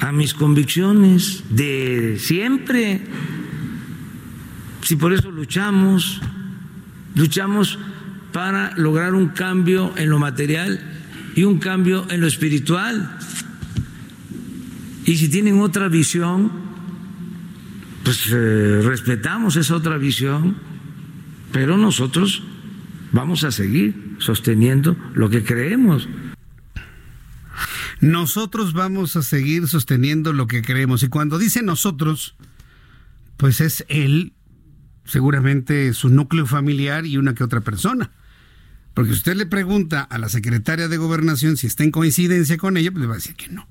[0.00, 3.00] a mis convicciones de siempre.
[4.82, 6.20] Si por eso luchamos,
[7.14, 7.78] luchamos
[8.32, 10.78] para lograr un cambio en lo material
[11.34, 13.18] y un cambio en lo espiritual.
[15.06, 16.52] Y si tienen otra visión,
[18.04, 20.56] pues eh, respetamos esa otra visión,
[21.52, 22.42] pero nosotros
[23.12, 26.08] vamos a seguir sosteniendo lo que creemos.
[28.00, 31.02] Nosotros vamos a seguir sosteniendo lo que creemos.
[31.02, 32.36] Y cuando dice nosotros,
[33.36, 34.34] pues es él,
[35.04, 38.10] seguramente su núcleo familiar y una que otra persona.
[38.92, 42.76] Porque si usted le pregunta a la secretaria de gobernación si está en coincidencia con
[42.76, 43.66] ella, pues le va a decir que no.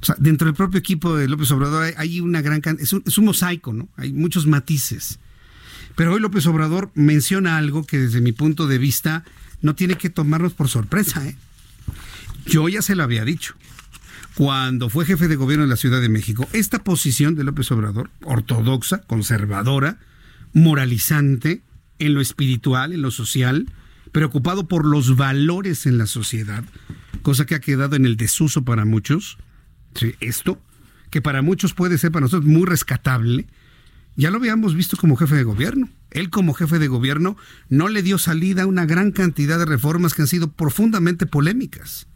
[0.00, 3.18] O sea, dentro del propio equipo de López Obrador hay una gran es un, es
[3.18, 3.88] un mosaico, ¿no?
[3.96, 5.18] Hay muchos matices.
[5.96, 9.24] Pero hoy López Obrador menciona algo que desde mi punto de vista
[9.62, 11.36] no tiene que tomarnos por sorpresa, ¿eh?
[12.46, 13.54] Yo ya se lo había dicho.
[14.34, 18.10] Cuando fue jefe de gobierno de la Ciudad de México, esta posición de López Obrador,
[18.22, 19.98] ortodoxa, conservadora,
[20.52, 21.62] moralizante,
[21.98, 23.66] en lo espiritual, en lo social,
[24.12, 26.64] preocupado por los valores en la sociedad,
[27.22, 29.38] cosa que ha quedado en el desuso para muchos,
[30.20, 30.60] esto,
[31.10, 33.46] que para muchos puede ser para nosotros muy rescatable,
[34.16, 35.88] ya lo habíamos visto como jefe de gobierno.
[36.10, 37.36] Él como jefe de gobierno
[37.68, 42.06] no le dio salida a una gran cantidad de reformas que han sido profundamente polémicas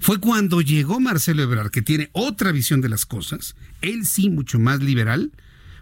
[0.00, 4.58] fue cuando llegó Marcelo Ebrard, que tiene otra visión de las cosas, él sí mucho
[4.58, 5.32] más liberal,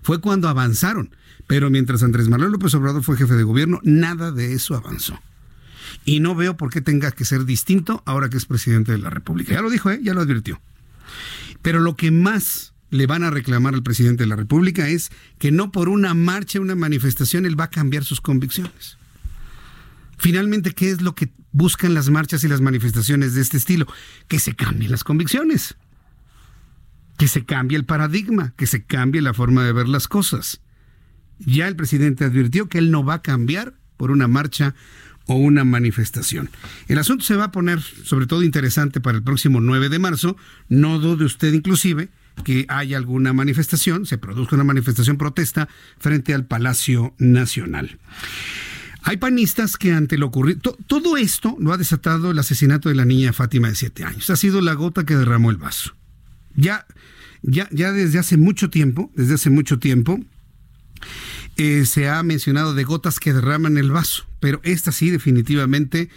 [0.02, 1.14] fue cuando avanzaron.
[1.46, 5.20] Pero mientras Andrés Manuel López Obrador fue jefe de gobierno, nada de eso avanzó.
[6.04, 9.10] Y no veo por qué tenga que ser distinto ahora que es presidente de la
[9.10, 9.52] República.
[9.52, 10.00] Ya lo dijo, ¿eh?
[10.02, 10.60] ya lo advirtió.
[11.62, 15.50] Pero lo que más le van a reclamar al presidente de la República es que
[15.50, 18.98] no por una marcha, una manifestación, él va a cambiar sus convicciones.
[20.18, 23.86] Finalmente, ¿qué es lo que buscan las marchas y las manifestaciones de este estilo?
[24.28, 25.76] Que se cambien las convicciones,
[27.18, 30.60] que se cambie el paradigma, que se cambie la forma de ver las cosas.
[31.38, 34.74] Ya el presidente advirtió que él no va a cambiar por una marcha
[35.26, 36.50] o una manifestación.
[36.88, 40.36] El asunto se va a poner sobre todo interesante para el próximo 9 de marzo.
[40.68, 42.08] No dude usted inclusive
[42.44, 45.68] que haya alguna manifestación, se produzca una manifestación protesta
[45.98, 47.98] frente al Palacio Nacional.
[49.02, 53.04] Hay panistas que ante lo ocurrido, todo esto lo ha desatado el asesinato de la
[53.04, 54.28] niña Fátima de siete años.
[54.30, 55.94] Ha sido la gota que derramó el vaso.
[56.56, 56.86] Ya,
[57.42, 60.18] ya, ya desde hace mucho tiempo, desde hace mucho tiempo,
[61.56, 66.10] eh, se ha mencionado de gotas que derraman el vaso, pero esta sí definitivamente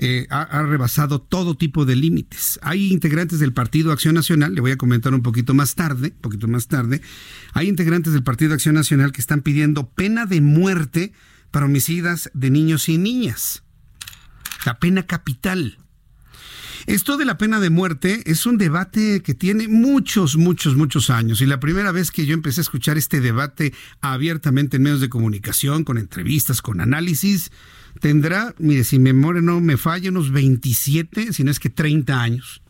[0.00, 2.60] eh, ha, ha, rebasado todo tipo de límites.
[2.62, 6.46] Hay integrantes del Partido Acción Nacional, le voy a comentar un poquito más tarde, poquito
[6.46, 7.02] más tarde,
[7.52, 11.12] hay integrantes del Partido Acción Nacional que están pidiendo pena de muerte
[11.50, 13.64] para homicidas de niños y niñas.
[14.64, 15.78] La pena capital.
[16.86, 21.40] Esto de la pena de muerte es un debate que tiene muchos, muchos, muchos años.
[21.40, 25.08] Y la primera vez que yo empecé a escuchar este debate abiertamente en medios de
[25.08, 27.50] comunicación, con entrevistas, con análisis,
[28.00, 32.20] tendrá, mire, si mi memoria no me falla, unos 27, si no es que 30
[32.20, 32.62] años,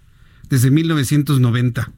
[0.49, 1.93] desde 1990.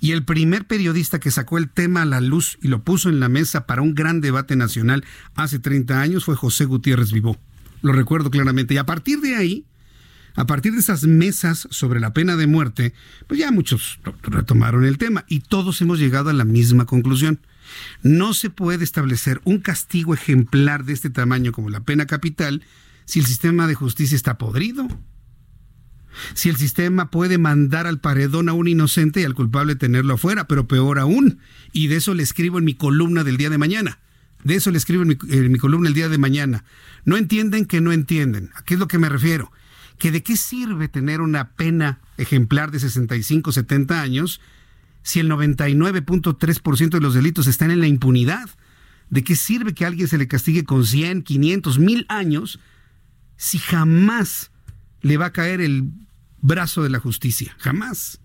[0.00, 3.20] Y el primer periodista que sacó el tema a la luz y lo puso en
[3.20, 5.04] la mesa para un gran debate nacional
[5.34, 7.38] hace 30 años fue José Gutiérrez Vivó.
[7.82, 8.74] Lo recuerdo claramente.
[8.74, 9.66] Y a partir de ahí,
[10.34, 12.94] a partir de esas mesas sobre la pena de muerte,
[13.26, 17.40] pues ya muchos retomaron el tema y todos hemos llegado a la misma conclusión.
[18.02, 22.62] No se puede establecer un castigo ejemplar de este tamaño como la pena capital
[23.04, 24.88] si el sistema de justicia está podrido
[26.34, 30.48] si el sistema puede mandar al paredón a un inocente y al culpable tenerlo afuera,
[30.48, 31.38] pero peor aún.
[31.72, 33.98] Y de eso le escribo en mi columna del día de mañana.
[34.44, 35.08] De eso le escribo en
[35.52, 36.64] mi, columna el día de mañana.
[37.04, 38.50] No entienden que no entienden.
[38.54, 39.52] ¿A qué es lo que me refiero?
[39.98, 44.40] Que de qué sirve tener una pena ejemplar de 65, 70 años
[45.08, 48.50] si el 99.3% de los delitos están en la impunidad.
[49.08, 52.60] ¿De qué sirve que a alguien se le castigue con 100, 500, 1000 años
[53.38, 54.50] si jamás
[55.00, 55.92] le va a caer el
[56.42, 58.20] brazo de la justicia, jamás.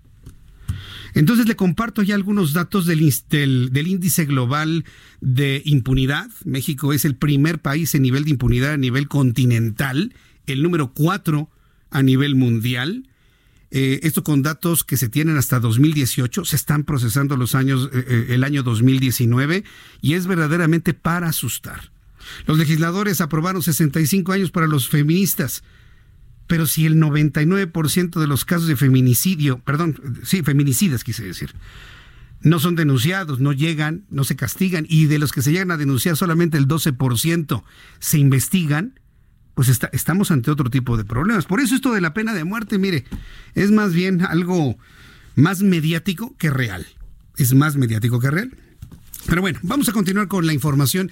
[1.14, 4.84] Entonces le comparto ya algunos datos del, del, índice global
[5.22, 6.30] de impunidad.
[6.44, 10.14] México es el primer país en nivel de impunidad a nivel continental,
[10.48, 11.50] el número cuatro
[11.92, 13.08] a nivel mundial.
[13.76, 18.06] Eh, esto con datos que se tienen hasta 2018, se están procesando los años, eh,
[18.08, 19.64] eh, el año 2019
[20.00, 21.92] y es verdaderamente para asustar.
[22.46, 25.64] Los legisladores aprobaron 65 años para los feministas,
[26.46, 31.56] pero si el 99% de los casos de feminicidio, perdón, sí, feminicidas quise decir,
[32.42, 35.78] no son denunciados, no llegan, no se castigan y de los que se llegan a
[35.78, 37.64] denunciar solamente el 12%
[37.98, 39.00] se investigan,
[39.56, 41.46] pues estamos ante otro tipo de problemas.
[41.46, 43.06] Por eso esto de la pena de muerte, mire,
[43.56, 44.78] es más bien algo
[45.36, 46.88] más mediático que real.
[47.38, 48.52] Es más mediático que real.
[49.28, 51.12] Pero bueno, vamos a continuar con la información.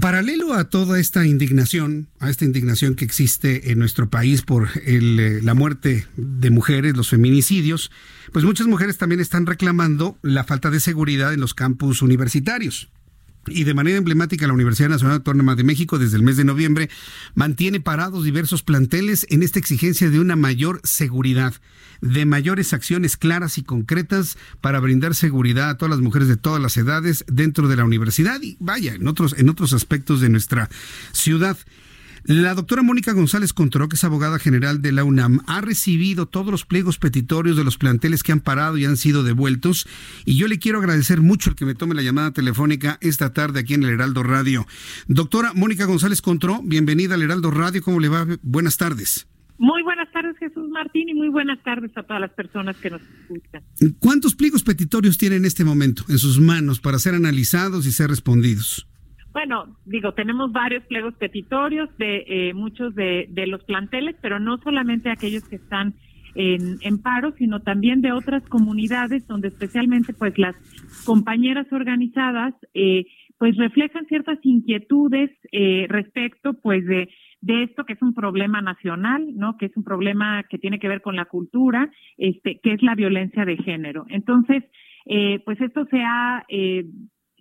[0.00, 5.40] Paralelo a toda esta indignación, a esta indignación que existe en nuestro país por eh,
[5.42, 7.90] la muerte de mujeres, los feminicidios,
[8.32, 12.88] pues muchas mujeres también están reclamando la falta de seguridad en los campus universitarios.
[13.46, 16.90] Y de manera emblemática, la Universidad Nacional Autónoma de México, desde el mes de noviembre,
[17.34, 21.54] mantiene parados diversos planteles en esta exigencia de una mayor seguridad,
[22.00, 26.60] de mayores acciones claras y concretas para brindar seguridad a todas las mujeres de todas
[26.60, 30.68] las edades dentro de la universidad y vaya, en otros, en otros aspectos de nuestra
[31.12, 31.56] ciudad.
[32.28, 36.50] La doctora Mónica González Contró, que es abogada general de la UNAM, ha recibido todos
[36.50, 39.86] los pliegos petitorios de los planteles que han parado y han sido devueltos.
[40.24, 43.60] Y yo le quiero agradecer mucho el que me tome la llamada telefónica esta tarde
[43.60, 44.66] aquí en el Heraldo Radio.
[45.06, 47.80] Doctora Mónica González Contró, bienvenida al Heraldo Radio.
[47.80, 48.26] ¿Cómo le va?
[48.42, 49.28] Buenas tardes.
[49.58, 53.02] Muy buenas tardes, Jesús Martín, y muy buenas tardes a todas las personas que nos
[53.02, 53.62] escuchan.
[54.00, 58.10] ¿Cuántos pliegos petitorios tiene en este momento en sus manos para ser analizados y ser
[58.10, 58.88] respondidos?
[59.36, 65.10] Bueno, digo, tenemos varios pliegos petitorios de eh, muchos de, los planteles, pero no solamente
[65.10, 65.92] aquellos que están
[66.34, 70.56] en, en, paro, sino también de otras comunidades donde especialmente pues las
[71.04, 73.04] compañeras organizadas eh,
[73.36, 77.10] pues reflejan ciertas inquietudes eh, respecto pues de,
[77.42, 79.58] de esto que es un problema nacional, ¿no?
[79.58, 82.94] Que es un problema que tiene que ver con la cultura, este, que es la
[82.94, 84.06] violencia de género.
[84.08, 84.64] Entonces,
[85.44, 86.42] pues esto se ha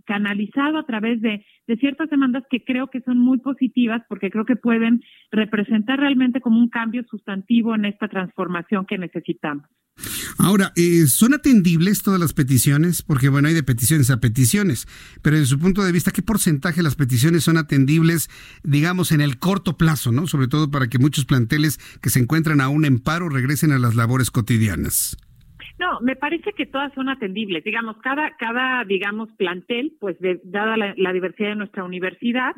[0.06, 1.46] canalizado a través de,
[1.80, 5.02] ciertas demandas que creo que son muy positivas porque creo que pueden
[5.32, 9.66] representar realmente como un cambio sustantivo en esta transformación que necesitamos.
[10.38, 13.02] Ahora, eh, ¿son atendibles todas las peticiones?
[13.02, 14.88] Porque bueno, hay de peticiones a peticiones,
[15.22, 18.30] pero desde su punto de vista, ¿qué porcentaje de las peticiones son atendibles,
[18.64, 20.28] digamos, en el corto plazo, ¿no?
[20.28, 23.96] Sobre todo para que muchos planteles que se encuentran aún en paro regresen a las
[23.96, 25.18] labores cotidianas.
[25.80, 27.64] No, me parece que todas son atendibles.
[27.64, 32.56] Digamos, cada, cada digamos, plantel, pues dada la, diversidad de nuestra universidad,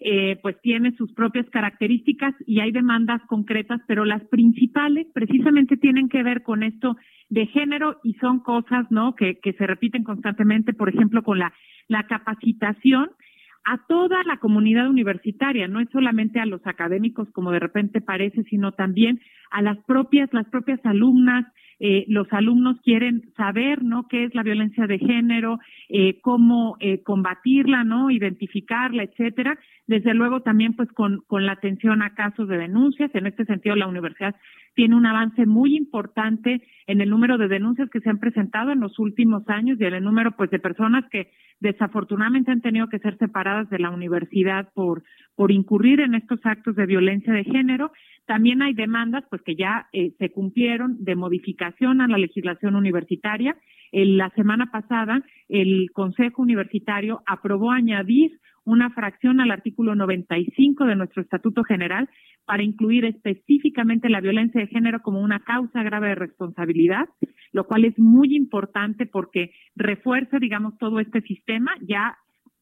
[0.00, 6.08] eh, pues tiene sus propias características y hay demandas concretas, pero las principales precisamente tienen
[6.08, 6.96] que ver con esto
[7.28, 9.14] de género y son cosas, ¿no?
[9.14, 11.52] Que, que se repiten constantemente, por ejemplo, con la,
[11.88, 13.10] la capacitación
[13.64, 18.42] a toda la comunidad universitaria, no es solamente a los académicos como de repente parece,
[18.44, 19.20] sino también
[19.50, 21.44] a las propias, las propias alumnas,
[21.80, 24.08] eh, los alumnos quieren saber, ¿no?
[24.08, 25.58] ¿Qué es la violencia de género?
[25.88, 28.10] Eh, cómo eh, combatirla, ¿no?
[28.10, 29.58] Identificarla, etcétera.
[29.88, 33.10] Desde luego también, pues, con, con la atención a casos de denuncias.
[33.14, 34.36] En este sentido, la universidad
[34.74, 38.80] tiene un avance muy importante en el número de denuncias que se han presentado en
[38.80, 41.30] los últimos años y en el número, pues, de personas que
[41.60, 46.76] desafortunadamente han tenido que ser separadas de la universidad por, por incurrir en estos actos
[46.76, 47.90] de violencia de género.
[48.26, 53.56] También hay demandas, pues que ya eh, se cumplieron de modificación a la legislación universitaria.
[53.90, 58.38] la semana pasada, el Consejo Universitario aprobó añadir
[58.68, 62.08] una fracción al artículo 95 de nuestro Estatuto General
[62.44, 67.08] para incluir específicamente la violencia de género como una causa grave de responsabilidad,
[67.52, 71.72] lo cual es muy importante porque refuerza, digamos, todo este sistema.
[71.80, 72.18] Ya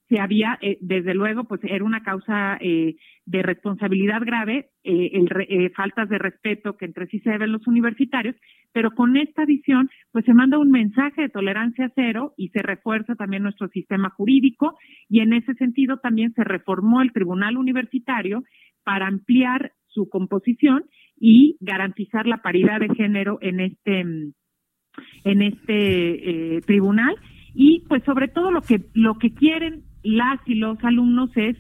[0.08, 2.94] se había, eh, desde luego, pues era una causa eh,
[3.24, 8.36] de responsabilidad grave, eh, el faltas de respeto que entre sí se deben los universitarios,
[8.72, 13.16] pero con esta visión, pues se manda un mensaje de tolerancia cero y se refuerza
[13.16, 14.78] también nuestro sistema jurídico
[15.08, 18.44] y en ese sentido también se reformó el Tribunal Universitario
[18.84, 20.84] para ampliar su composición
[21.18, 24.00] y garantizar la paridad de género en este
[25.24, 27.16] en este tribunal
[27.54, 31.56] y pues sobre todo lo que lo que quieren las y los alumnos es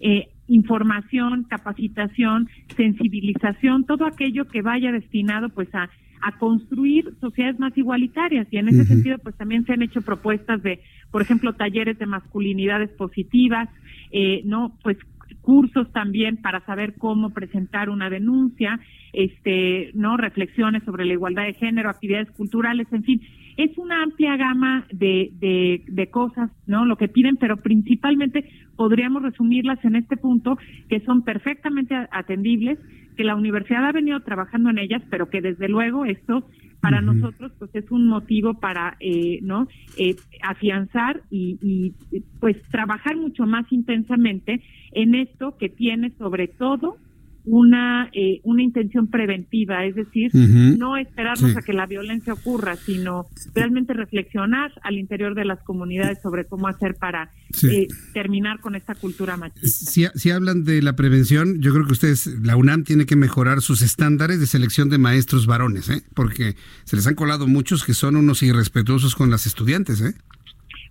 [0.00, 5.88] eh, información, capacitación, sensibilización, todo aquello que vaya destinado pues a,
[6.20, 8.46] a construir sociedades más igualitarias.
[8.50, 10.80] Y en ese sentido pues también se han hecho propuestas de,
[11.10, 13.68] por ejemplo, talleres de masculinidades positivas,
[14.12, 14.98] eh, no, pues
[15.40, 18.80] cursos también para saber cómo presentar una denuncia,
[19.12, 23.22] este, no, reflexiones sobre la igualdad de género, actividades culturales, en fin,
[23.56, 26.84] es una amplia gama de, de, de, cosas, ¿no?
[26.84, 32.78] Lo que piden, pero principalmente podríamos resumirlas en este punto, que son perfectamente atendibles,
[33.16, 36.46] que la universidad ha venido trabajando en ellas, pero que desde luego esto
[36.82, 43.16] para nosotros pues es un motivo para eh, no eh, afianzar y, y pues trabajar
[43.16, 46.98] mucho más intensamente en esto que tiene sobre todo
[47.46, 53.26] una, eh, una intención preventiva, es decir, no esperarnos a que la violencia ocurra, sino
[53.54, 57.30] realmente reflexionar al interior de las comunidades sobre cómo hacer para
[57.62, 59.68] eh, terminar con esta cultura machista.
[59.68, 63.60] Si, si hablan de la prevención, yo creo que ustedes, la UNAM tiene que mejorar
[63.60, 66.02] sus estándares de selección de maestros varones, ¿eh?
[66.14, 70.00] porque se les han colado muchos que son unos irrespetuosos con las estudiantes.
[70.00, 70.14] ¿eh?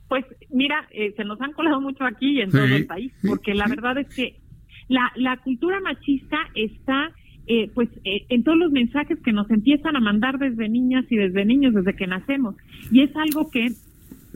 [0.08, 3.54] Pues mira, eh, se nos han colado mucho aquí y en todo el país, porque
[3.54, 4.45] la verdad es que
[4.88, 7.12] la, la cultura machista está
[7.48, 11.16] eh, pues eh, en todos los mensajes que nos empiezan a mandar desde niñas y
[11.16, 12.56] desde niños desde que nacemos.
[12.92, 13.68] Y es algo que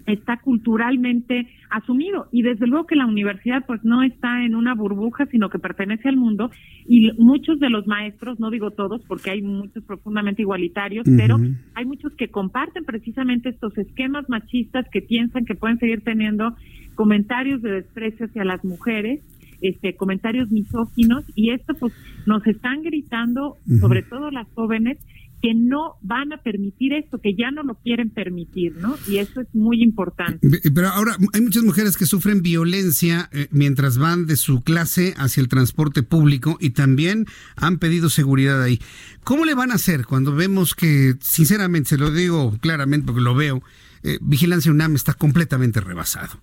[0.06, 2.28] está culturalmente asumido.
[2.32, 6.08] Y desde luego que la universidad pues no está en una burbuja sino que pertenece
[6.08, 6.52] al mundo.
[6.88, 11.38] Y muchos de los maestros no digo todos porque hay muchos profundamente igualitarios pero
[11.76, 16.56] hay muchos que comparten precisamente estos esquemas machistas que piensan que pueden seguir teniendo
[16.96, 19.22] comentarios de desprecio hacia las mujeres
[19.62, 21.94] este, comentarios misóginos y esto pues
[22.26, 24.98] nos están gritando, sobre todo las jóvenes,
[25.42, 28.96] que no van a permitir esto, que ya no lo quieren permitir, ¿no?
[29.08, 30.60] Y eso es muy importante.
[30.74, 35.42] Pero ahora hay muchas mujeres que sufren violencia eh, mientras van de su clase hacia
[35.42, 38.80] el transporte público y también han pedido seguridad ahí.
[39.24, 43.36] ¿Cómo le van a hacer cuando vemos que, sinceramente, se lo digo claramente porque lo
[43.36, 43.64] veo,
[44.04, 46.40] eh, Vigilancia UNAM está completamente rebasado.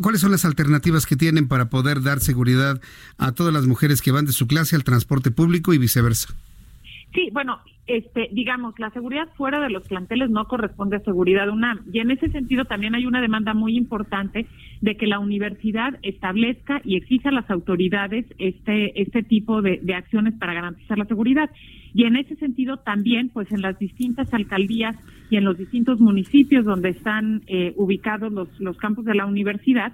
[0.00, 2.80] ¿Cuáles son las alternativas que tienen para poder dar seguridad
[3.16, 6.34] a todas las mujeres que van de su clase al transporte público y viceversa?
[7.14, 11.80] Sí, bueno, este, digamos, la seguridad fuera de los planteles no corresponde a seguridad UNAM.
[11.90, 14.46] Y en ese sentido también hay una demanda muy importante
[14.82, 19.94] de que la universidad establezca y exija a las autoridades este, este tipo de, de
[19.94, 21.50] acciones para garantizar la seguridad.
[21.94, 24.94] Y en ese sentido también, pues en las distintas alcaldías
[25.30, 29.92] y en los distintos municipios donde están eh, ubicados los, los campos de la universidad,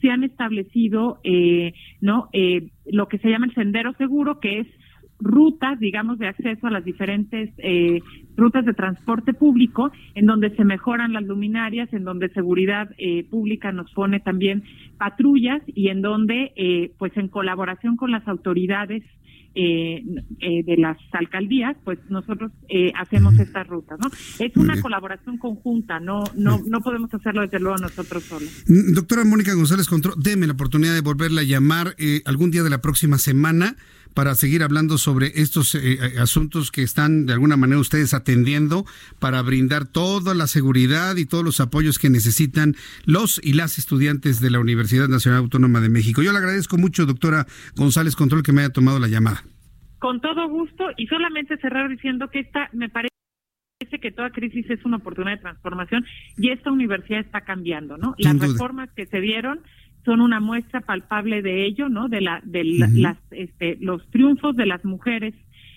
[0.00, 2.28] se han establecido, eh, ¿no?
[2.32, 4.66] Eh, lo que se llama el sendero seguro, que es
[5.20, 8.00] rutas, digamos, de acceso a las diferentes eh,
[8.36, 13.72] rutas de transporte público, en donde se mejoran las luminarias, en donde seguridad eh, pública
[13.72, 14.62] nos pone también
[14.98, 19.02] patrullas y en donde, eh, pues en colaboración con las autoridades
[19.54, 22.52] de las alcaldías, pues nosotros
[22.96, 24.10] hacemos estas rutas, ¿no?
[24.38, 28.64] Es una colaboración conjunta, no, no, no podemos hacerlo desde luego nosotros solos.
[28.66, 31.94] Doctora Mónica González Control, deme la oportunidad de volverla a llamar
[32.24, 33.76] algún día de la próxima semana
[34.14, 38.84] para seguir hablando sobre estos eh, eh, asuntos que están de alguna manera ustedes atendiendo
[39.18, 44.40] para brindar toda la seguridad y todos los apoyos que necesitan los y las estudiantes
[44.40, 46.22] de la Universidad Nacional Autónoma de México.
[46.22, 49.42] Yo le agradezco mucho, doctora González Control, que me haya tomado la llamada.
[49.98, 53.10] Con todo gusto y solamente cerrar diciendo que esta me parece
[54.00, 56.04] que toda crisis es una oportunidad de transformación
[56.36, 58.14] y esta universidad está cambiando, ¿no?
[58.18, 59.60] Las reformas que se dieron
[60.04, 62.08] son una muestra palpable de ello, ¿no?
[62.08, 65.34] De la, de las, este, los triunfos de las mujeres,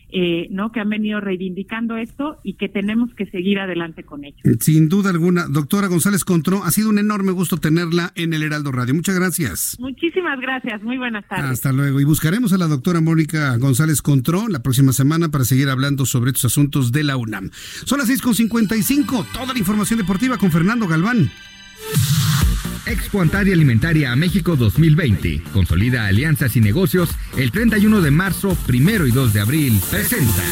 [0.10, 0.72] eh, ¿no?
[0.72, 4.38] Que han venido reivindicando esto y que tenemos que seguir adelante con ello.
[4.60, 8.72] Sin duda alguna, doctora González Contró, ha sido un enorme gusto tenerla en el Heraldo
[8.72, 8.94] Radio.
[8.94, 9.78] Muchas gracias.
[9.80, 11.52] Muchísimas gracias, muy buenas tardes.
[11.52, 12.00] Hasta luego.
[12.00, 16.32] Y buscaremos a la doctora Mónica González Contró la próxima semana para seguir hablando sobre
[16.32, 17.50] estos asuntos de la UNAM.
[17.86, 21.30] Son las 6.55, toda la información deportiva con Fernando Galván.
[22.88, 25.44] Expo Antaria Alimentaria a México 2020.
[25.52, 29.82] Consolida alianzas y negocios el 31 de marzo, primero y 2 de abril.
[29.92, 30.44] Presenta.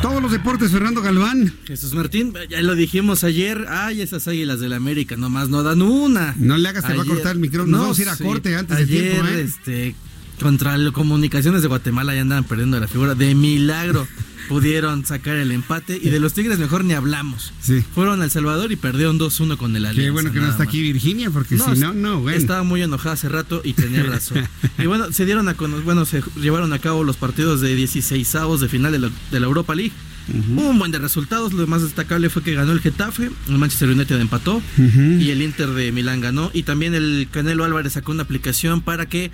[0.00, 1.52] Todos los deportes, Fernando Galván.
[1.66, 3.66] Jesús Martín, ya lo dijimos ayer.
[3.68, 6.34] Ay, esas águilas del la América, nomás no dan una.
[6.38, 7.76] No le hagas, te va a cortar el micrófono.
[7.76, 9.42] No, vamos a ir a corte antes de tiempo, ¿eh?
[9.42, 9.94] este,
[10.40, 14.08] contra Comunicaciones de Guatemala ya andaban perdiendo la figura de milagro
[14.50, 17.52] pudieron sacar el empate y de los Tigres mejor ni hablamos.
[17.60, 17.84] Sí.
[17.94, 20.02] Fueron a El Salvador y perdieron 2-1 con el Alianza.
[20.02, 22.36] Qué bueno que no está aquí Virginia porque si no, no, bueno.
[22.36, 24.44] Estaba muy enojada hace rato y tenía razón.
[24.78, 25.52] y bueno, se dieron a
[25.84, 28.98] bueno, se llevaron a cabo los partidos de 16 avos de final de
[29.38, 29.92] la, Europa League.
[30.28, 31.52] un buen de resultados.
[31.52, 35.68] Lo más destacable fue que ganó el Getafe, el Manchester United empató y el Inter
[35.68, 36.50] de Milán ganó.
[36.52, 39.30] Y también el Canelo Álvarez sacó una aplicación para que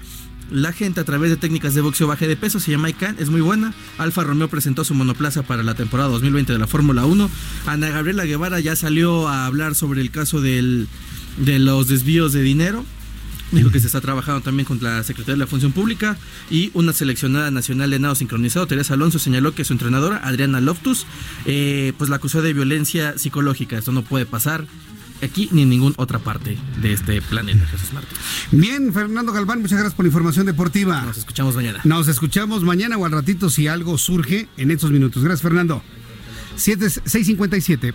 [0.50, 3.30] la gente a través de técnicas de boxeo baje de peso, se llama ICANN, es
[3.30, 3.74] muy buena.
[3.98, 7.30] Alfa Romeo presentó su monoplaza para la temporada 2020 de la Fórmula 1.
[7.66, 10.88] Ana Gabriela Guevara ya salió a hablar sobre el caso del,
[11.38, 12.84] de los desvíos de dinero.
[13.52, 16.18] Dijo que se está trabajando también con la Secretaría de la Función Pública
[16.50, 21.06] y una seleccionada nacional de nado sincronizado, Teresa Alonso, señaló que su entrenadora, Adriana Loftus,
[21.44, 23.78] eh, pues la acusó de violencia psicológica.
[23.78, 24.66] Esto no puede pasar
[25.22, 28.16] aquí ni en ninguna otra parte de este planeta, Jesús Martín.
[28.52, 31.02] Bien, Fernando Galván, muchas gracias por la información deportiva.
[31.02, 31.80] Nos escuchamos mañana.
[31.84, 35.22] Nos escuchamos mañana o al ratito si algo surge en estos minutos.
[35.22, 35.82] Gracias, Fernando.
[36.56, 37.94] 657.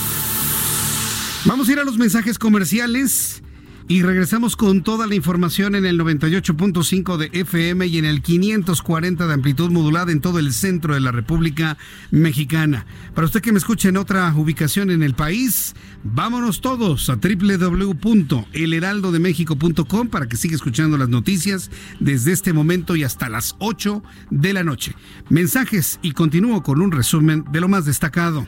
[1.45, 3.41] Vamos a ir a los mensajes comerciales.
[3.87, 9.27] Y regresamos con toda la información en el 98.5 de FM y en el 540
[9.27, 11.77] de amplitud modulada en todo el centro de la República
[12.09, 12.85] Mexicana.
[13.13, 20.07] Para usted que me escuche en otra ubicación en el país, vámonos todos a www.elheraldodemexico.com
[20.07, 21.69] para que siga escuchando las noticias
[21.99, 24.95] desde este momento y hasta las 8 de la noche.
[25.29, 28.47] Mensajes y continúo con un resumen de lo más destacado.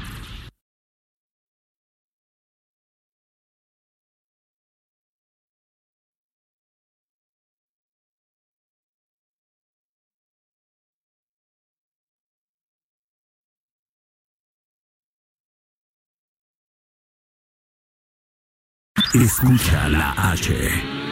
[19.13, 20.53] Escucha la H,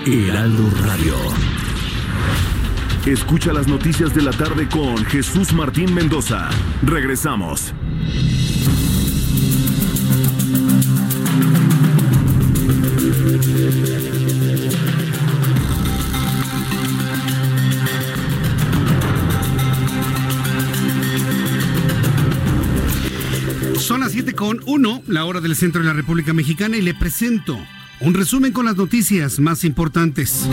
[0.06, 1.16] Heraldo Radio.
[3.06, 6.50] Escucha las noticias de la tarde con Jesús Martín Mendoza.
[6.82, 7.74] Regresamos.
[23.78, 26.94] Son las 7 con 1, la hora del centro de la República Mexicana, y le
[26.94, 27.60] presento
[28.02, 30.48] un resumen con las noticias más importantes.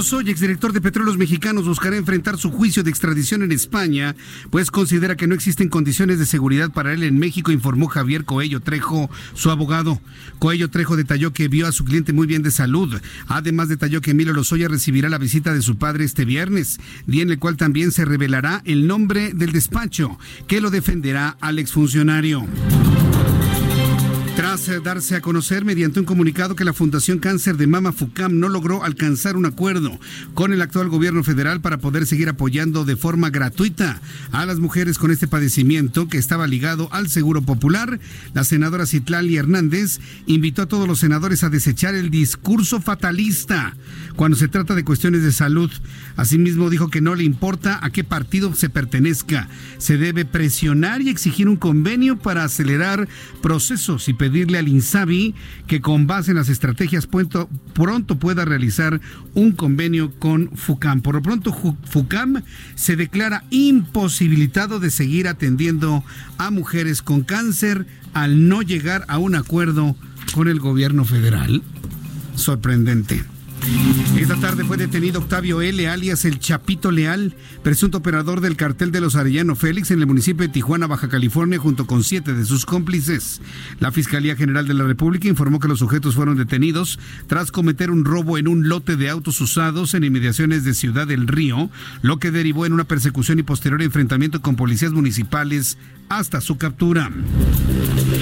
[0.00, 4.16] Lozoya, exdirector de Petróleos Mexicanos, buscará enfrentar su juicio de extradición en España,
[4.48, 8.60] pues considera que no existen condiciones de seguridad para él en México, informó Javier Coello
[8.60, 10.00] Trejo, su abogado.
[10.38, 12.98] Coello Trejo detalló que vio a su cliente muy bien de salud.
[13.26, 17.30] Además, detalló que Emilio Lozoya recibirá la visita de su padre este viernes, día en
[17.32, 22.46] el cual también se revelará el nombre del despacho que lo defenderá al exfuncionario.
[24.40, 28.38] Tras eh, darse a conocer mediante un comunicado que la Fundación Cáncer de Mama FUCAM
[28.38, 30.00] no logró alcanzar un acuerdo
[30.32, 34.00] con el actual gobierno federal para poder seguir apoyando de forma gratuita
[34.32, 38.00] a las mujeres con este padecimiento que estaba ligado al Seguro Popular,
[38.32, 43.76] la senadora Citlali Hernández invitó a todos los senadores a desechar el discurso fatalista
[44.16, 45.70] cuando se trata de cuestiones de salud.
[46.16, 51.10] Asimismo dijo que no le importa a qué partido se pertenezca, se debe presionar y
[51.10, 53.06] exigir un convenio para acelerar
[53.42, 55.34] procesos y pedirle al INSABI
[55.66, 59.00] que con base en las estrategias pronto, pronto pueda realizar
[59.34, 61.02] un convenio con FUCAM.
[61.02, 61.52] Por lo pronto,
[61.84, 62.42] FUCAM
[62.74, 66.04] se declara imposibilitado de seguir atendiendo
[66.38, 69.96] a mujeres con cáncer al no llegar a un acuerdo
[70.32, 71.62] con el gobierno federal.
[72.34, 73.24] Sorprendente.
[74.16, 79.00] Esta tarde fue detenido Octavio L., alias el Chapito Leal, presunto operador del cartel de
[79.00, 82.66] los Arellano Félix en el municipio de Tijuana, Baja California, junto con siete de sus
[82.66, 83.40] cómplices.
[83.78, 88.04] La Fiscalía General de la República informó que los sujetos fueron detenidos tras cometer un
[88.04, 91.70] robo en un lote de autos usados en inmediaciones de Ciudad del Río,
[92.02, 97.10] lo que derivó en una persecución y posterior enfrentamiento con policías municipales hasta su captura.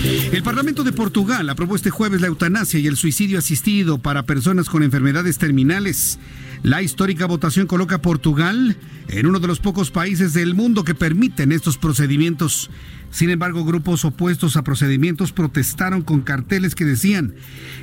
[0.05, 4.69] El Parlamento de Portugal aprobó este jueves la eutanasia y el suicidio asistido para personas
[4.69, 6.19] con enfermedades terminales.
[6.63, 8.77] La histórica votación coloca a Portugal
[9.09, 12.71] en uno de los pocos países del mundo que permiten estos procedimientos.
[13.11, 17.35] Sin embargo, grupos opuestos a procedimientos protestaron con carteles que decían,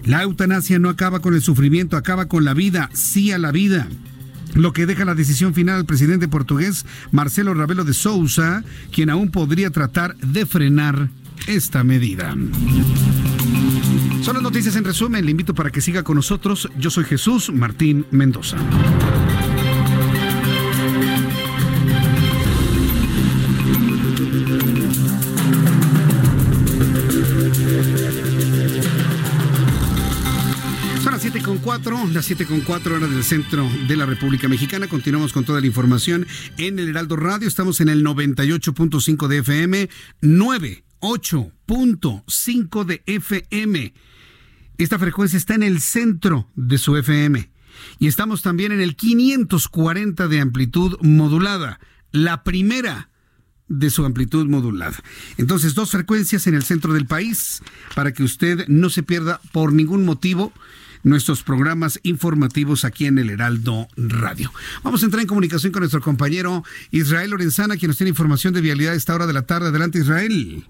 [0.05, 3.87] la eutanasia no acaba con el sufrimiento, acaba con la vida, sí a la vida
[4.53, 9.29] lo que deja la decisión final al presidente portugués Marcelo Ravelo de Sousa, quien aún
[9.29, 11.09] podría tratar de frenar
[11.47, 12.35] esta medida.
[14.21, 15.23] Son las noticias en resumen.
[15.23, 16.69] Le invito para que siga con nosotros.
[16.79, 18.57] Yo soy Jesús Martín Mendoza.
[31.03, 34.47] Son las 7 con 4, las 7 con 4 horas del centro de la República
[34.47, 34.87] Mexicana.
[34.87, 36.25] Continuamos con toda la información
[36.57, 37.47] en el Heraldo Radio.
[37.47, 39.89] Estamos en el 98.5 de FM,
[41.01, 43.93] 98.5 de FM.
[44.77, 47.49] Esta frecuencia está en el centro de su FM.
[47.99, 51.79] Y estamos también en el 540 de amplitud modulada,
[52.11, 53.09] la primera
[53.67, 54.97] de su amplitud modulada.
[55.37, 57.61] Entonces, dos frecuencias en el centro del país
[57.95, 60.53] para que usted no se pierda por ningún motivo
[61.03, 64.51] nuestros programas informativos aquí en el Heraldo Radio.
[64.83, 68.61] Vamos a entrar en comunicación con nuestro compañero Israel Lorenzana, quien nos tiene información de
[68.61, 69.67] vialidad a esta hora de la tarde.
[69.67, 70.65] Adelante, Israel.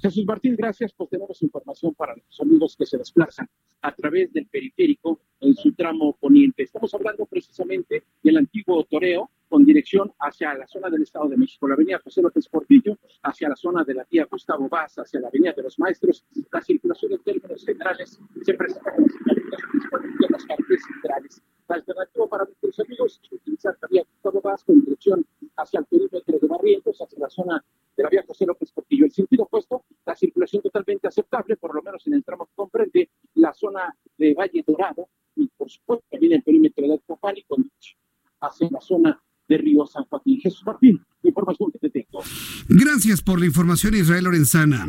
[0.00, 0.92] Jesús Martín, gracias.
[0.92, 3.48] Pues tenemos información para los amigos que se desplazan
[3.82, 6.62] a través del periférico en su tramo poniente.
[6.62, 11.68] Estamos hablando precisamente del antiguo Toreo con dirección hacia la zona del Estado de México,
[11.68, 15.28] la avenida José López Portillo, hacia la zona de la tía Gustavo Vaz, hacia la
[15.28, 16.24] avenida de los Maestros.
[16.50, 21.42] La circulación en términos generales se presenta en las carreteras centrales.
[21.68, 26.38] La alternativa para nuestros amigos es utilizar la vía Gustavo con dirección hacia el perímetro
[26.38, 27.64] de Barrientos, hacia la zona
[27.96, 29.06] de la vía José López Portillo.
[29.06, 33.08] El sentido opuesto, la circulación totalmente aceptable, por lo menos en el tramo que comprende
[33.34, 37.70] la zona de Valle Dorado y, por supuesto, también el perímetro de Alcopán y con
[38.40, 40.40] hacia la zona de Río San Joaquín.
[40.40, 42.22] Jesús Martín, información que te tengo.
[42.68, 44.86] Gracias por la información, Israel Lorenzana.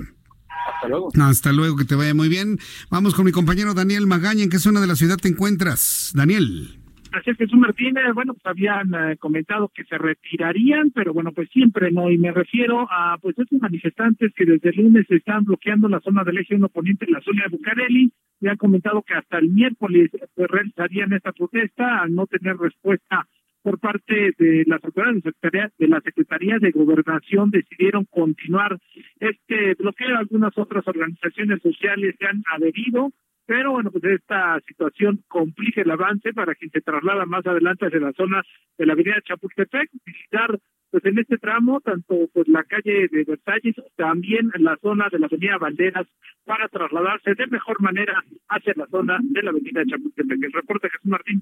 [0.73, 1.09] Hasta luego.
[1.21, 2.57] Hasta luego, que te vaya muy bien.
[2.89, 4.43] Vamos con mi compañero Daniel Magaña.
[4.43, 6.11] ¿En qué zona de la ciudad te encuentras?
[6.15, 6.79] Daniel.
[7.15, 11.47] Así es, Jesús Martínez, bueno, pues habían eh, comentado que se retirarían, pero bueno, pues
[11.49, 15.87] siempre no, y me refiero a pues esos manifestantes que desde el lunes están bloqueando
[15.87, 19.13] la zona del eje 1 poniente en la zona de Bucareli, ya han comentado que
[19.13, 23.25] hasta el miércoles pues, realizarían esta protesta al no tener respuesta
[23.65, 28.77] por parte de las autoridades de la Secretaría de Gobernación decidieron continuar
[29.19, 30.15] este bloqueo.
[30.15, 33.11] Algunas otras organizaciones sociales se han adherido,
[33.47, 37.99] pero bueno, pues esta situación complica el avance para quien se traslada más adelante hacia
[37.99, 38.43] la zona
[38.77, 40.59] de la avenida Chapultepec, visitar
[40.91, 45.25] pues en este tramo tanto pues la calle de Versalles, también la zona de la
[45.25, 46.05] avenida Banderas
[46.45, 50.43] para trasladarse de mejor manera hacia la zona de la avenida Chapultepec.
[50.43, 51.41] El reporte Jesús Martín.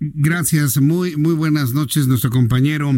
[0.00, 2.92] Gracias, muy, muy buenas noches, nuestro compañero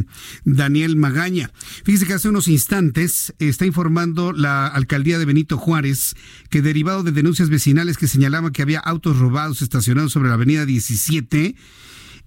[0.45, 1.51] Daniel Magaña.
[1.85, 6.15] Fíjese que hace unos instantes está informando la alcaldía de Benito Juárez
[6.49, 10.65] que derivado de denuncias vecinales que señalaban que había autos robados estacionados sobre la avenida
[10.65, 11.57] 17,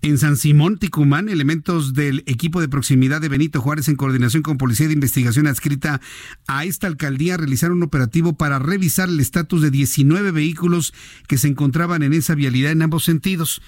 [0.03, 4.57] en San Simón, Ticumán, elementos del equipo de proximidad de Benito Juárez en coordinación con
[4.57, 6.01] Policía de Investigación adscrita
[6.45, 10.93] a esta alcaldía realizaron un operativo para revisar el estatus de 19 vehículos
[11.25, 13.61] que se encontraban en esa vialidad en ambos sentidos.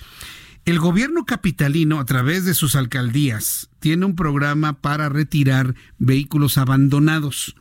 [0.65, 7.55] El gobierno capitalino, a través de sus alcaldías, tiene un programa para retirar vehículos abandonados.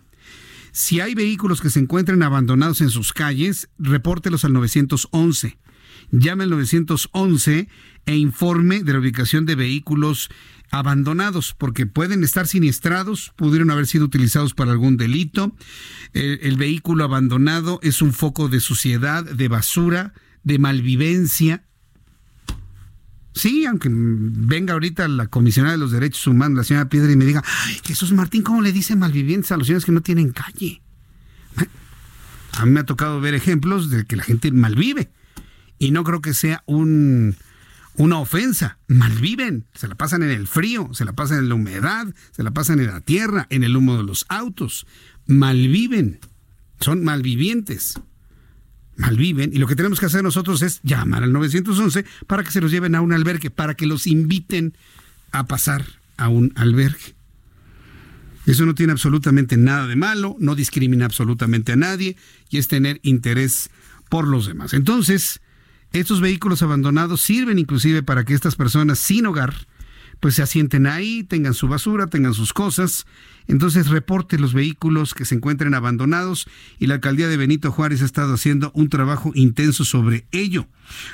[0.72, 5.58] Si hay vehículos que se encuentren abandonados en sus calles, repórtelos al 911
[6.10, 7.68] llame al 911
[8.06, 10.30] e informe de la ubicación de vehículos
[10.70, 15.54] abandonados, porque pueden estar siniestrados, pudieron haber sido utilizados para algún delito.
[16.12, 21.64] El, vehículo abandonado es un foco de suciedad, de basura, de malvivencia.
[23.34, 27.24] Sí, aunque venga ahorita la comisionada de los derechos humanos, la señora Piedra, y me
[27.24, 30.82] diga, Ay, Jesús Martín, ¿cómo le dice malvivientes a los señores que no tienen calle?
[32.52, 35.10] A mí me ha tocado ver ejemplos de que la gente malvive
[35.78, 37.36] y no creo que sea un,
[37.96, 38.78] una ofensa.
[38.88, 42.52] Malviven, se la pasan en el frío, se la pasan en la humedad, se la
[42.52, 44.86] pasan en la tierra, en el humo de los autos.
[45.26, 46.20] Malviven,
[46.80, 48.00] son malvivientes.
[48.96, 52.60] Malviven y lo que tenemos que hacer nosotros es llamar al 911 para que se
[52.60, 54.76] los lleven a un albergue, para que los inviten
[55.32, 55.84] a pasar
[56.16, 57.14] a un albergue.
[58.46, 62.16] Eso no tiene absolutamente nada de malo, no discrimina absolutamente a nadie
[62.50, 63.70] y es tener interés
[64.08, 64.74] por los demás.
[64.74, 65.40] Entonces,
[65.94, 69.54] estos vehículos abandonados sirven inclusive para que estas personas sin hogar
[70.20, 73.06] pues se asienten ahí, tengan su basura, tengan sus cosas
[73.46, 76.46] entonces reporte los vehículos que se encuentren abandonados
[76.78, 80.66] y la alcaldía de Benito Juárez ha estado haciendo un trabajo intenso sobre ello.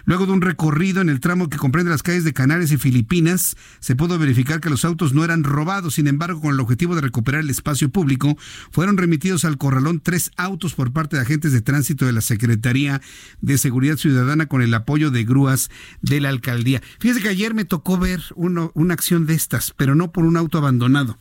[0.04, 3.56] Luego de un recorrido en el tramo que comprende las calles de Canarias y Filipinas,
[3.78, 7.00] se pudo verificar que los autos no eran robados, sin embargo, con el objetivo de
[7.00, 8.36] recuperar el espacio público,
[8.72, 13.00] fueron remitidos al corralón tres autos por parte de agentes de tránsito de la Secretaría
[13.40, 15.70] de Seguridad Ciudadana con el apoyo de grúas
[16.02, 16.82] de la alcaldía.
[16.98, 20.58] Fíjese que ayer me tocó ver una acción de estas, pero no por un auto
[20.58, 21.18] abandonado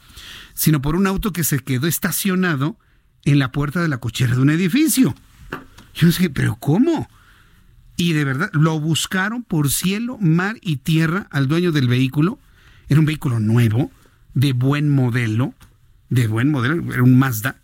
[0.60, 2.78] sino por un auto que se quedó estacionado
[3.24, 5.16] en la puerta de la cochera de un edificio.
[5.96, 7.10] Yo dije, pero ¿cómo?
[7.96, 12.40] Y de verdad, lo buscaron por cielo, mar y tierra al dueño del vehículo.
[12.90, 13.90] Era un vehículo nuevo,
[14.34, 15.54] de buen modelo,
[16.10, 17.56] de buen modelo, era un Mazda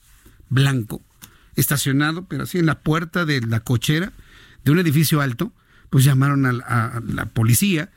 [0.47, 1.01] blanco,
[1.57, 4.13] estacionado, pero así en la puerta de la cochera
[4.63, 5.51] de un edificio alto.
[5.89, 7.89] Pues llamaron a, a la policía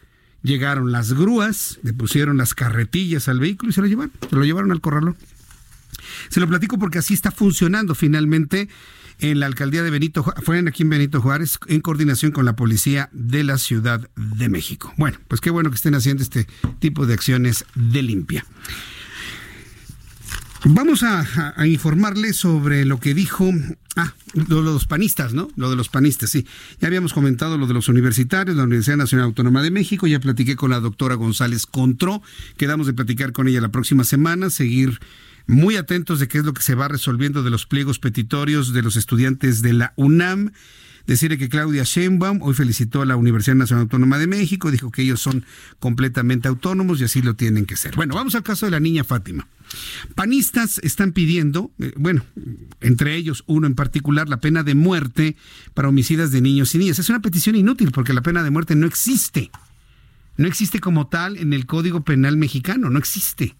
[0.42, 4.44] Llegaron las grúas, le pusieron las carretillas al vehículo y se lo llevaron, se lo
[4.44, 5.16] llevaron al corralón.
[6.28, 8.68] Se lo platico porque así está funcionando finalmente
[9.20, 13.08] en la alcaldía de Benito, fue aquí en Benito Juárez, en coordinación con la policía
[13.12, 14.92] de la Ciudad de México.
[14.96, 16.46] Bueno, pues qué bueno que estén haciendo este
[16.78, 18.44] tipo de acciones de limpia.
[20.64, 23.52] Vamos a, informarle sobre lo que dijo,
[23.94, 24.12] ah,
[24.48, 25.48] los panistas, ¿no?
[25.56, 26.46] Lo de los panistas, sí.
[26.80, 30.56] Ya habíamos comentado lo de los universitarios, la Universidad Nacional Autónoma de México, ya platiqué
[30.56, 32.22] con la doctora González Contró,
[32.56, 34.98] quedamos de platicar con ella la próxima semana, seguir
[35.46, 38.82] muy atentos de qué es lo que se va resolviendo de los pliegos petitorios de
[38.82, 40.52] los estudiantes de la UNAM
[41.08, 45.00] Decirle que Claudia Sheinbaum hoy felicitó a la Universidad Nacional Autónoma de México, dijo que
[45.00, 45.46] ellos son
[45.78, 47.96] completamente autónomos y así lo tienen que ser.
[47.96, 49.48] Bueno, vamos al caso de la niña Fátima.
[50.14, 52.26] Panistas están pidiendo, eh, bueno,
[52.82, 55.34] entre ellos uno en particular, la pena de muerte
[55.72, 56.98] para homicidas de niños y niñas.
[56.98, 59.50] Es una petición inútil porque la pena de muerte no existe.
[60.36, 63.56] No existe como tal en el Código Penal mexicano, no existe.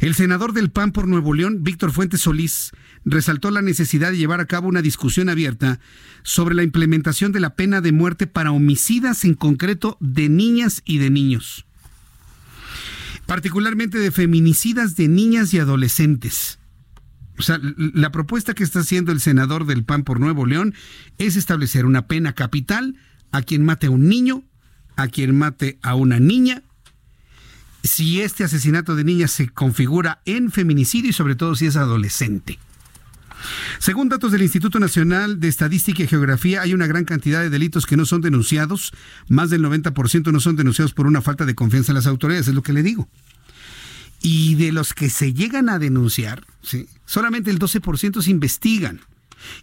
[0.00, 2.72] El senador del PAN por Nuevo León, Víctor Fuentes Solís,
[3.04, 5.80] resaltó la necesidad de llevar a cabo una discusión abierta
[6.22, 10.98] sobre la implementación de la pena de muerte para homicidas en concreto de niñas y
[10.98, 11.66] de niños,
[13.26, 16.58] particularmente de feminicidas de niñas y adolescentes.
[17.38, 20.74] O sea, la propuesta que está haciendo el senador del PAN por Nuevo León
[21.18, 22.96] es establecer una pena capital
[23.32, 24.44] a quien mate a un niño,
[24.94, 26.62] a quien mate a una niña
[27.84, 32.58] si este asesinato de niñas se configura en feminicidio y sobre todo si es adolescente.
[33.78, 37.86] Según datos del Instituto Nacional de Estadística y Geografía, hay una gran cantidad de delitos
[37.86, 38.92] que no son denunciados.
[39.28, 42.54] Más del 90% no son denunciados por una falta de confianza en las autoridades, es
[42.54, 43.08] lo que le digo.
[44.22, 46.88] Y de los que se llegan a denunciar, ¿sí?
[47.04, 49.00] solamente el 12% se investigan.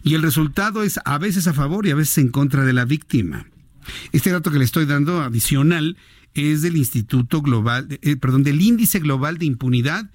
[0.04, 2.84] Y el resultado es a veces a favor y a veces en contra de la
[2.84, 3.46] víctima.
[4.12, 5.96] Este dato que le estoy dando adicional
[6.34, 10.10] es del Instituto Global, eh, perdón, del Índice Global de Impunidad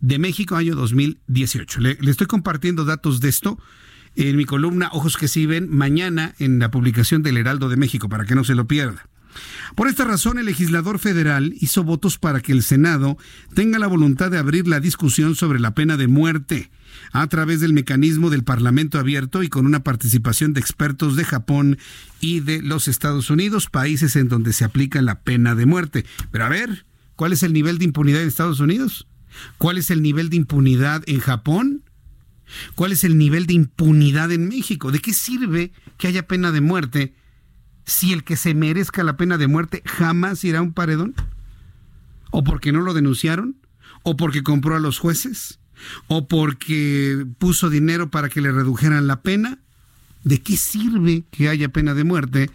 [0.00, 1.80] de México año 2018.
[1.80, 3.58] Le, le, estoy compartiendo datos de esto
[4.14, 8.08] en mi columna Ojos que sí ven mañana en la publicación del Heraldo de México
[8.08, 9.06] para que no se lo pierda.
[9.74, 13.16] Por esta razón, el legislador federal hizo votos para que el Senado
[13.54, 16.70] tenga la voluntad de abrir la discusión sobre la pena de muerte
[17.12, 21.78] a través del mecanismo del Parlamento abierto y con una participación de expertos de Japón
[22.20, 26.04] y de los Estados Unidos, países en donde se aplica la pena de muerte.
[26.30, 26.84] Pero a ver,
[27.16, 29.06] ¿cuál es el nivel de impunidad en Estados Unidos?
[29.58, 31.82] ¿Cuál es el nivel de impunidad en Japón?
[32.74, 34.90] ¿Cuál es el nivel de impunidad en México?
[34.90, 37.14] ¿De qué sirve que haya pena de muerte
[37.84, 41.14] si el que se merezca la pena de muerte jamás irá a un paredón?
[42.30, 43.56] ¿O porque no lo denunciaron?
[44.02, 45.60] ¿O porque compró a los jueces?
[46.06, 49.58] o porque puso dinero para que le redujeran la pena.
[50.24, 52.50] ¿De qué sirve que haya pena de muerte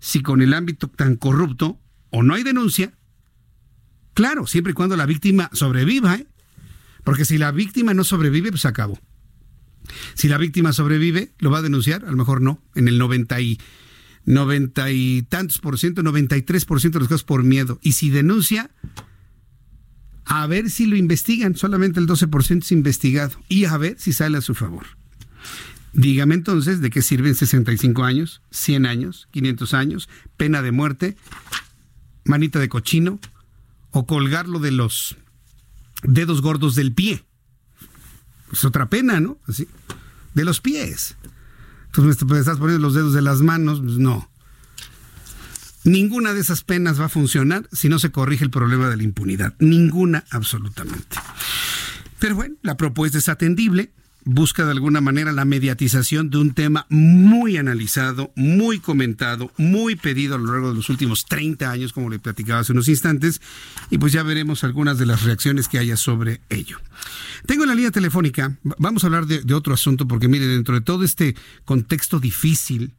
[0.00, 1.78] si con el ámbito tan corrupto
[2.10, 2.92] o no hay denuncia?
[4.14, 6.26] Claro, siempre y cuando la víctima sobreviva, ¿eh?
[7.04, 8.98] porque si la víctima no sobrevive, pues acabó.
[10.14, 12.04] Si la víctima sobrevive, ¿lo va a denunciar?
[12.04, 13.58] A lo mejor no, en el 90 y,
[14.24, 17.78] 90 y tantos por ciento, 93 por ciento de los casos por miedo.
[17.82, 18.70] Y si denuncia,
[20.24, 24.38] a ver si lo investigan, solamente el 12% es investigado y a ver si sale
[24.38, 24.86] a su favor.
[25.92, 31.16] Dígame entonces de qué sirven 65 años, 100 años, 500 años, pena de muerte,
[32.24, 33.18] manita de cochino
[33.92, 35.16] o colgarlo de los
[36.02, 37.24] dedos gordos del pie.
[38.52, 39.38] Es otra pena, ¿no?
[39.46, 39.68] Así,
[40.34, 41.16] de los pies.
[41.86, 44.30] Entonces me estás poniendo los dedos de las manos, pues no.
[45.84, 49.02] Ninguna de esas penas va a funcionar si no se corrige el problema de la
[49.02, 49.54] impunidad.
[49.58, 51.18] Ninguna, absolutamente.
[52.18, 53.92] Pero bueno, la propuesta es atendible.
[54.24, 60.36] Busca de alguna manera la mediatización de un tema muy analizado, muy comentado, muy pedido
[60.36, 63.40] a lo largo de los últimos 30 años, como le platicaba hace unos instantes,
[63.90, 66.78] y pues ya veremos algunas de las reacciones que haya sobre ello.
[67.46, 70.74] Tengo en la línea telefónica, vamos a hablar de, de otro asunto, porque mire, dentro
[70.76, 72.94] de todo este contexto difícil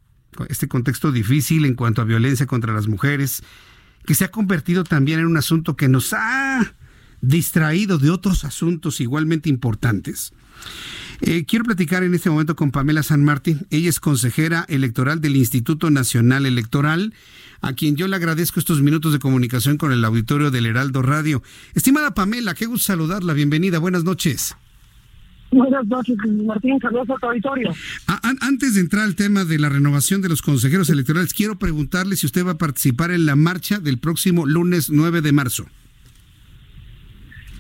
[0.50, 3.44] este contexto difícil en cuanto a violencia contra las mujeres,
[4.06, 6.74] que se ha convertido también en un asunto que nos ha
[7.22, 10.34] distraído de otros asuntos igualmente importantes.
[11.22, 13.66] Eh, quiero platicar en este momento con Pamela San Martín.
[13.70, 17.14] Ella es consejera electoral del Instituto Nacional Electoral,
[17.62, 21.44] a quien yo le agradezco estos minutos de comunicación con el auditorio del Heraldo Radio.
[21.74, 23.34] Estimada Pamela, qué gusto saludarla.
[23.34, 23.80] Bienvenida.
[23.80, 24.56] Buenas noches.
[25.52, 26.80] Buenas noches, Martín.
[26.80, 27.72] Saludos a tu auditorio.
[28.42, 32.26] Antes de entrar al tema de la renovación de los consejeros electorales, quiero preguntarle si
[32.26, 35.68] usted va a participar en la marcha del próximo lunes 9 de marzo.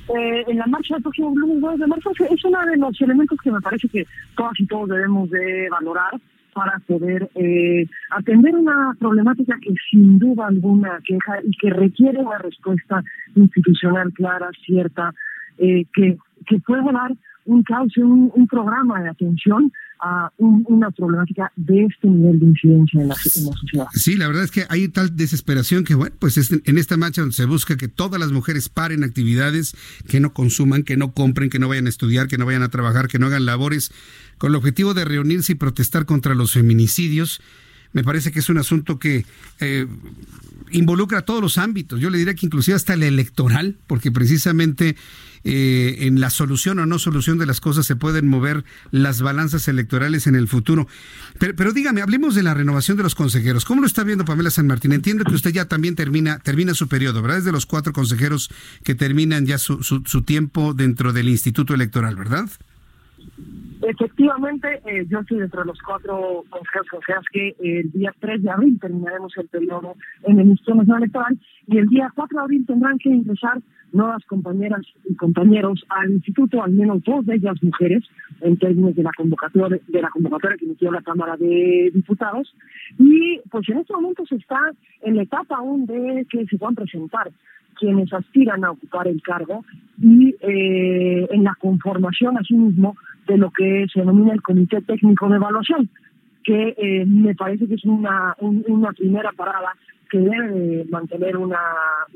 [0.09, 3.39] Eh, en la marcha del próximo lunes 9 de marzo es uno de los elementos
[3.41, 4.05] que me parece que
[4.35, 6.19] todas y todos debemos de valorar
[6.53, 12.37] para poder eh, atender una problemática que sin duda alguna queja y que requiere una
[12.37, 13.03] respuesta
[13.35, 15.13] institucional clara, cierta,
[15.57, 17.11] eh, que que pueda dar
[17.45, 19.71] un cauce, un, programa de atención
[20.01, 23.85] a una problemática de este nivel de incidencia en la, sociedad.
[23.93, 27.35] Sí, la verdad es que hay tal desesperación que, bueno, pues en esta marcha donde
[27.35, 29.75] se busca que todas las mujeres paren actividades,
[30.07, 32.69] que no consuman, que no compren, que no vayan a estudiar, que no vayan a
[32.69, 33.91] trabajar, que no hagan labores,
[34.37, 37.41] con el objetivo de reunirse y protestar contra los feminicidios.
[37.93, 39.25] Me parece que es un asunto que
[39.59, 39.87] eh,
[40.71, 41.99] involucra a todos los ámbitos.
[41.99, 44.95] Yo le diría que inclusive hasta el electoral, porque precisamente
[45.43, 49.67] eh, en la solución o no solución de las cosas se pueden mover las balanzas
[49.67, 50.87] electorales en el futuro.
[51.39, 53.65] Pero, dígame, hablemos de la renovación de los consejeros.
[53.65, 54.93] ¿Cómo lo está viendo Pamela San Martín?
[54.93, 57.39] Entiendo que usted ya también termina, termina su periodo, ¿verdad?
[57.39, 58.49] Es de los cuatro consejeros
[58.83, 62.49] que terminan ya su, su, tiempo dentro del Instituto Electoral, ¿verdad?
[63.81, 66.45] Efectivamente, eh, yo estoy entre los cuatro
[67.05, 71.37] sea que el día 3 de abril terminaremos el periodo en el Instituto Nacional Electoral
[71.67, 73.59] y el día 4 de abril tendrán que ingresar
[73.91, 78.03] nuevas compañeras y compañeros al instituto, al menos dos de ellas mujeres,
[78.41, 82.55] en términos de la convocatoria, de la convocatoria que inició la Cámara de Diputados.
[82.97, 84.59] Y pues en este momento se está
[85.01, 87.31] en la etapa aún de que se puedan presentar
[87.73, 89.63] quienes aspiran a ocupar el cargo
[90.01, 92.95] y eh, en la conformación asimismo
[93.27, 95.89] de lo que se denomina el Comité Técnico de Evaluación,
[96.43, 99.73] que eh, me parece que es una, una primera parada
[100.09, 101.59] que debe mantener una,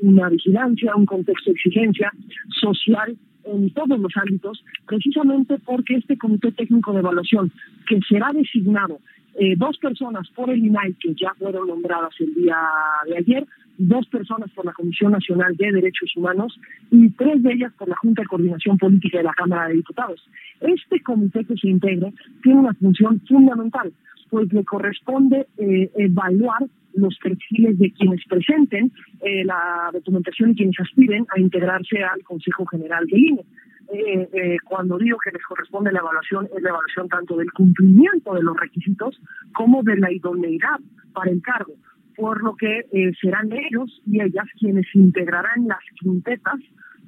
[0.00, 2.12] una vigilancia, un contexto de exigencia
[2.60, 7.50] social en todos los ámbitos, precisamente porque este comité técnico de evaluación,
[7.88, 9.00] que será designado
[9.40, 12.58] eh, dos personas por el INAI, que ya fueron nombradas el día
[13.06, 13.46] de ayer,
[13.78, 16.58] dos personas por la Comisión Nacional de Derechos Humanos
[16.90, 20.20] y tres de ellas por la Junta de Coordinación Política de la Cámara de Diputados.
[20.60, 23.92] Este comité que se integre tiene una función fundamental,
[24.30, 28.90] pues le corresponde eh, evaluar los perfiles de quienes presenten
[29.20, 33.44] eh, la documentación y quienes aspiren a integrarse al Consejo General del INE.
[33.90, 38.42] Eh, cuando digo que les corresponde la evaluación, es la evaluación tanto del cumplimiento de
[38.42, 39.18] los requisitos
[39.54, 40.80] como de la idoneidad
[41.14, 41.72] para el cargo,
[42.18, 42.84] por lo que
[43.20, 46.60] serán ellos y ellas quienes integrarán las quintetas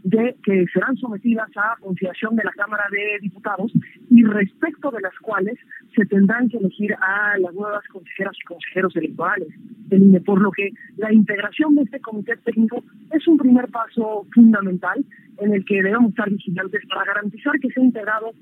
[0.04, 3.72] de que serán sometidas a consideración de la Cámara de Diputados
[4.08, 5.58] y respecto de las cuales
[5.94, 9.48] se tendrán que elegir a las nuevas consejeras y consejeros electorales
[9.88, 14.26] del INE, por lo que la integración de este comité técnico es un primer paso
[14.32, 15.04] fundamental
[15.38, 18.32] en el que debemos estar vigilantes para garantizar que sea integrado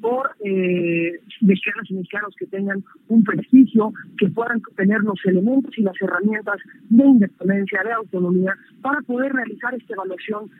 [0.00, 5.82] por eh, mexicanos y mexicanos que tengan un prestigio, que puedan tener los elementos y
[5.82, 6.56] las herramientas
[6.88, 10.50] de independencia, de autonomía, para poder realizar esta evaluación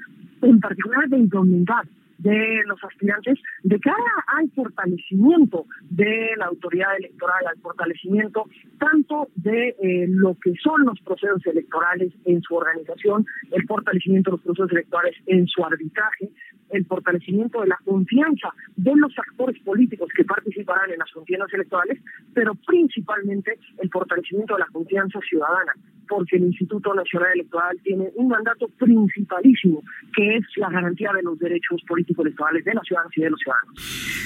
[0.43, 1.85] en particular de idoneidad
[2.19, 8.44] de los aspirantes de cara al fortalecimiento de la autoridad electoral, al fortalecimiento
[8.78, 14.36] tanto de eh, lo que son los procesos electorales en su organización, el fortalecimiento de
[14.36, 16.31] los procesos electorales en su arbitraje,
[16.70, 21.99] el fortalecimiento de la confianza de los actores políticos que participarán en las contiendas electorales,
[22.35, 25.73] pero principalmente el fortalecimiento de la confianza ciudadana,
[26.09, 29.82] porque el Instituto Nacional Electoral tiene un mandato principalísimo,
[30.16, 33.40] que es la garantía de los derechos políticos electorales de los ciudadanos y de los
[33.40, 33.74] ciudadanos.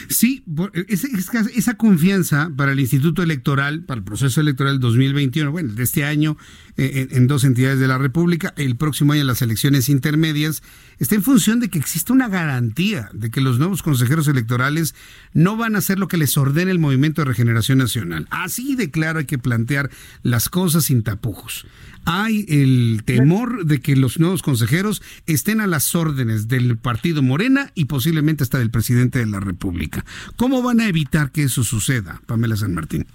[0.08, 0.44] Sí,
[0.88, 6.36] esa confianza para el Instituto Electoral, para el proceso electoral 2021, bueno, de este año,
[6.76, 10.62] eh, en, dos entidades de la República, el próximo año las elecciones intermedias,
[10.98, 14.96] está en función de que existe una garantía de que los nuevos consejeros electorales
[15.32, 18.26] no van a hacer lo que les ordene el Movimiento de Regeneración Nacional.
[18.30, 19.90] Así de claro hay que plantear
[20.24, 21.66] las cosas sin tapujos.
[22.04, 27.70] Hay el temor de que los nuevos consejeros estén a las órdenes del partido Morena
[27.76, 30.04] y posiblemente hasta del presidente de la República.
[30.34, 33.06] ¿Cómo van a evitar que eso suceda, Pamela San Martín?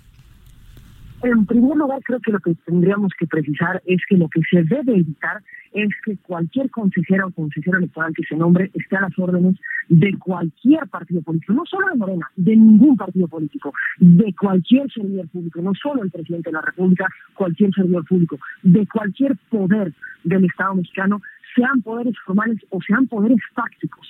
[1.24, 4.64] En primer lugar, creo que lo que tendríamos que precisar es que lo que se
[4.64, 5.42] debe evitar
[5.74, 9.56] es que cualquier consejera o consejero electoral que se nombre esté a las órdenes
[9.90, 15.28] de cualquier partido político, no solo de Morena, de ningún partido político, de cualquier servidor
[15.30, 20.46] público, no solo el presidente de la República, cualquier servidor público, de cualquier poder del
[20.46, 21.22] Estado mexicano,
[21.56, 24.08] sean poderes formales o sean poderes tácticos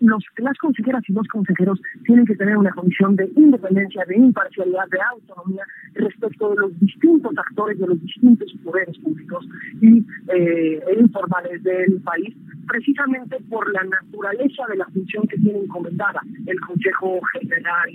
[0.00, 4.88] los, las consejeras y los consejeros tienen que tener una condición de independencia, de imparcialidad,
[4.90, 9.46] de autonomía respecto de los distintos actores, de los distintos poderes públicos
[9.80, 12.34] y eh, informales del país,
[12.66, 17.90] precisamente por la naturaleza de la función que tiene encomendada el Consejo General,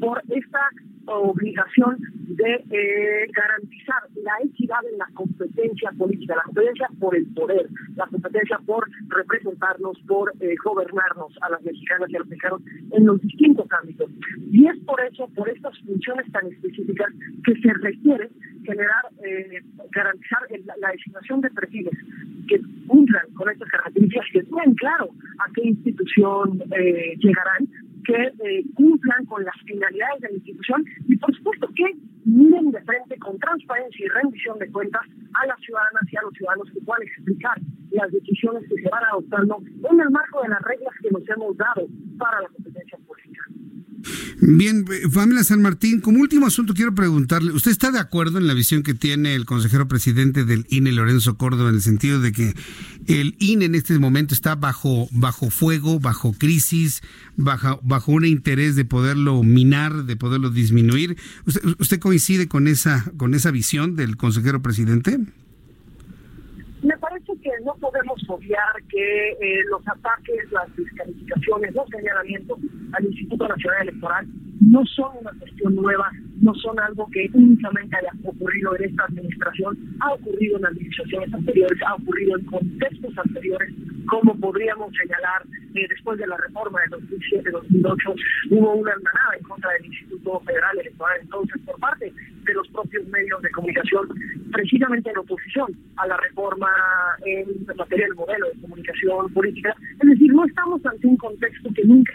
[0.00, 0.60] por esta
[1.06, 7.68] obligación de eh, garantizar la equidad en la competencia política, la competencia por el poder,
[7.96, 12.62] la competencia por representarnos, por eh, gobernarnos a las mexicanas y a los mexicanos
[12.92, 14.10] en los distintos ámbitos.
[14.50, 17.12] Y es por eso, por estas funciones tan específicas,
[17.44, 18.30] que se requiere
[18.64, 20.40] generar, eh, garantizar
[20.80, 21.94] la, designación de perfiles
[22.48, 27.68] que cumplan con estas características, que tengan claro a qué institución eh, llegarán,
[28.04, 31.84] que eh, cumplan con las finalidades de la institución y por supuesto que
[32.24, 35.02] miren de frente con transparencia y rendición de cuentas
[35.34, 37.58] a las ciudadanas y a los ciudadanos que puedan explicar
[37.90, 41.56] las decisiones que se van adoptando en el marco de las reglas que nos hemos
[41.56, 41.86] dado
[42.18, 42.98] para la competencia.
[44.40, 48.54] Bien, Pamela San Martín, como último asunto quiero preguntarle, ¿usted está de acuerdo en la
[48.54, 52.54] visión que tiene el consejero presidente del INE, Lorenzo Córdoba, en el sentido de que
[53.06, 57.02] el INE en este momento está bajo, bajo fuego, bajo crisis,
[57.36, 61.16] bajo, bajo un interés de poderlo minar, de poderlo disminuir?
[61.46, 65.20] ¿Usted, usted coincide con esa, con esa visión del consejero presidente?
[67.64, 72.58] No podemos obviar que eh, los ataques, las descalificaciones, los señalamientos
[72.92, 74.26] al Instituto Nacional Electoral
[74.60, 76.10] no son una cuestión nueva,
[76.40, 81.78] no son algo que únicamente haya ocurrido en esta administración, ha ocurrido en administraciones anteriores,
[81.86, 83.74] ha ocurrido en contextos anteriores,
[84.08, 85.42] como podríamos señalar
[85.74, 88.22] eh, después de la reforma de 2007-2008,
[88.52, 92.12] hubo una hermanada en contra del Instituto Federal Electoral entonces por parte
[92.44, 94.08] de los propios medios de comunicación,
[94.52, 96.68] precisamente en oposición a la reforma
[97.24, 97.46] en
[97.76, 99.74] materia del modelo de comunicación política.
[100.00, 102.12] Es decir, no estamos ante un contexto que nunca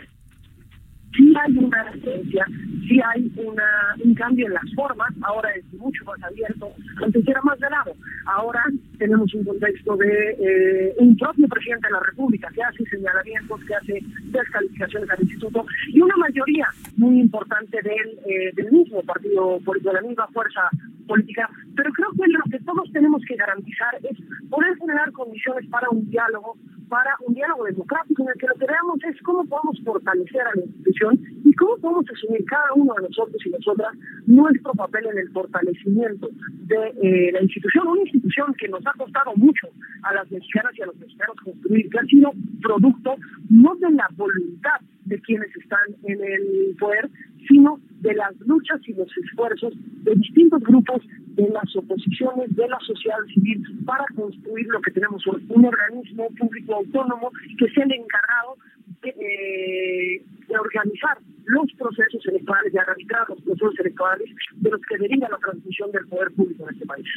[1.16, 2.46] sí hay una diferencia,
[2.88, 6.70] sí hay una, un cambio en las formas, ahora es mucho más abierto,
[7.04, 7.94] antes era más velado.
[8.26, 8.62] Ahora
[8.98, 13.76] tenemos un contexto de eh, un propio presidente de la República que hace señalamientos, que
[13.76, 16.68] hace descalificaciones al instituto y una mayoría
[16.98, 20.70] muy importante del, eh, del mismo partido político, de la misma fuerza
[21.08, 21.50] política.
[21.76, 24.18] Pero creo que lo que todos tenemos que garantizar es
[24.50, 26.56] poder generar condiciones para un diálogo,
[26.88, 30.56] para un diálogo democrático en el que lo que veamos es cómo podemos fortalecer a
[30.56, 30.99] la institución
[31.44, 33.96] y cómo podemos asumir cada uno de nosotros y nosotras
[34.28, 36.30] nuestro papel en el fortalecimiento
[36.68, 39.68] de eh, la institución, una institución que nos ha costado mucho
[40.04, 42.32] a las mexicanas y a los mexicanos construir, que ha sido
[42.62, 43.16] producto
[43.50, 47.10] no de la voluntad de quienes están en el poder,
[47.48, 49.74] sino de las luchas y los esfuerzos
[50.04, 51.02] de distintos grupos
[51.36, 56.28] de las oposiciones, de la sociedad civil, para construir lo que tenemos hoy, un organismo
[56.38, 58.58] público autónomo que sea el encargado
[59.04, 65.28] eh, de organizar los procesos electorales, de arbitrar los procesos electorales de los que deriva
[65.30, 67.08] la transmisión del poder público en este país.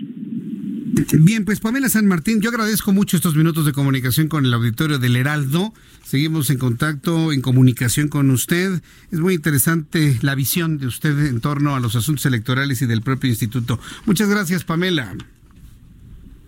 [1.21, 4.99] Bien, pues Pamela San Martín, yo agradezco mucho estos minutos de comunicación con el auditorio
[4.99, 5.73] del Heraldo.
[6.03, 8.83] Seguimos en contacto, en comunicación con usted.
[9.11, 13.03] Es muy interesante la visión de usted en torno a los asuntos electorales y del
[13.03, 13.79] propio instituto.
[14.07, 15.15] Muchas gracias, Pamela.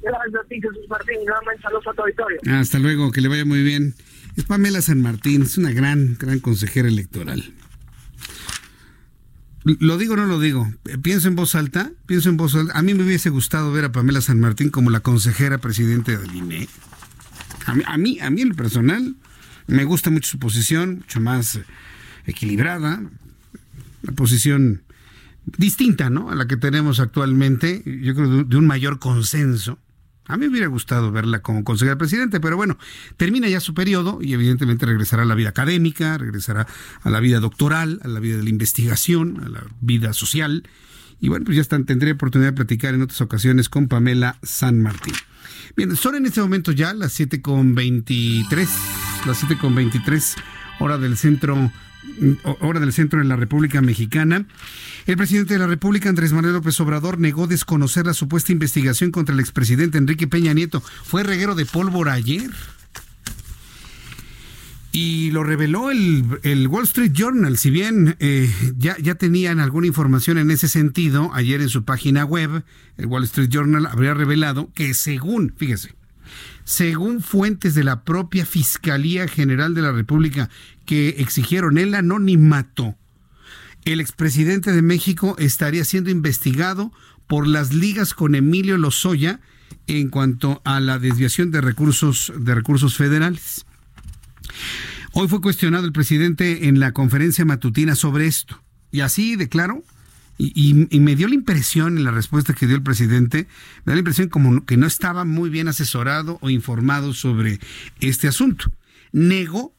[0.02, 2.38] Gracias a ti, Jesús Martín, nuevamente saludos a tu auditorio.
[2.46, 3.94] Hasta luego, que le vaya muy bien.
[4.36, 7.54] Es Pamela San Martín, es una gran, gran consejera electoral.
[9.64, 10.70] Lo digo o no lo digo.
[11.02, 12.78] Pienso en voz alta, pienso en voz alta.
[12.78, 16.34] A mí me hubiese gustado ver a Pamela San Martín como la consejera presidente del
[16.34, 16.68] INE.
[17.64, 19.16] A mí, a mí, a mí en lo personal,
[19.66, 21.60] me gusta mucho su posición, mucho más
[22.26, 23.02] equilibrada,
[24.02, 24.82] una posición
[25.46, 26.30] distinta, ¿no?
[26.30, 29.78] A la que tenemos actualmente, yo creo de un mayor consenso.
[30.26, 32.78] A mí me hubiera gustado verla como consejera presidente, pero bueno,
[33.16, 36.66] termina ya su periodo y evidentemente regresará a la vida académica, regresará
[37.02, 40.66] a la vida doctoral, a la vida de la investigación, a la vida social.
[41.20, 44.80] Y bueno, pues ya están, tendré oportunidad de platicar en otras ocasiones con Pamela San
[44.80, 45.14] Martín.
[45.76, 48.68] Bien, son en este momento ya las 7.23,
[49.26, 50.36] las 7.23
[50.78, 51.70] hora del centro
[52.60, 54.46] hora del centro de la República Mexicana.
[55.06, 59.34] El presidente de la República, Andrés Manuel López Obrador, negó desconocer la supuesta investigación contra
[59.34, 60.80] el expresidente Enrique Peña Nieto.
[60.80, 62.50] ¿Fue reguero de pólvora ayer?
[64.92, 67.58] Y lo reveló el, el, Wall Street Journal.
[67.58, 68.48] Si bien eh,
[68.78, 72.64] ya, ya tenían alguna información en ese sentido, ayer en su página web,
[72.96, 75.96] el Wall Street Journal habría revelado que según, fíjese,
[76.64, 80.48] según fuentes de la propia Fiscalía General de la República
[80.86, 82.96] que exigieron el anonimato,
[83.84, 86.90] el expresidente de México estaría siendo investigado
[87.26, 89.40] por las ligas con Emilio Lozoya
[89.86, 93.66] en cuanto a la desviación de recursos de recursos federales.
[95.12, 99.84] Hoy fue cuestionado el presidente en la conferencia matutina sobre esto y así declaró
[100.36, 103.46] y, me dio la impresión en la respuesta que dio el presidente,
[103.84, 107.60] me dio la impresión como que no estaba muy bien asesorado o informado sobre
[108.00, 108.72] este asunto.
[109.12, 109.74] Negó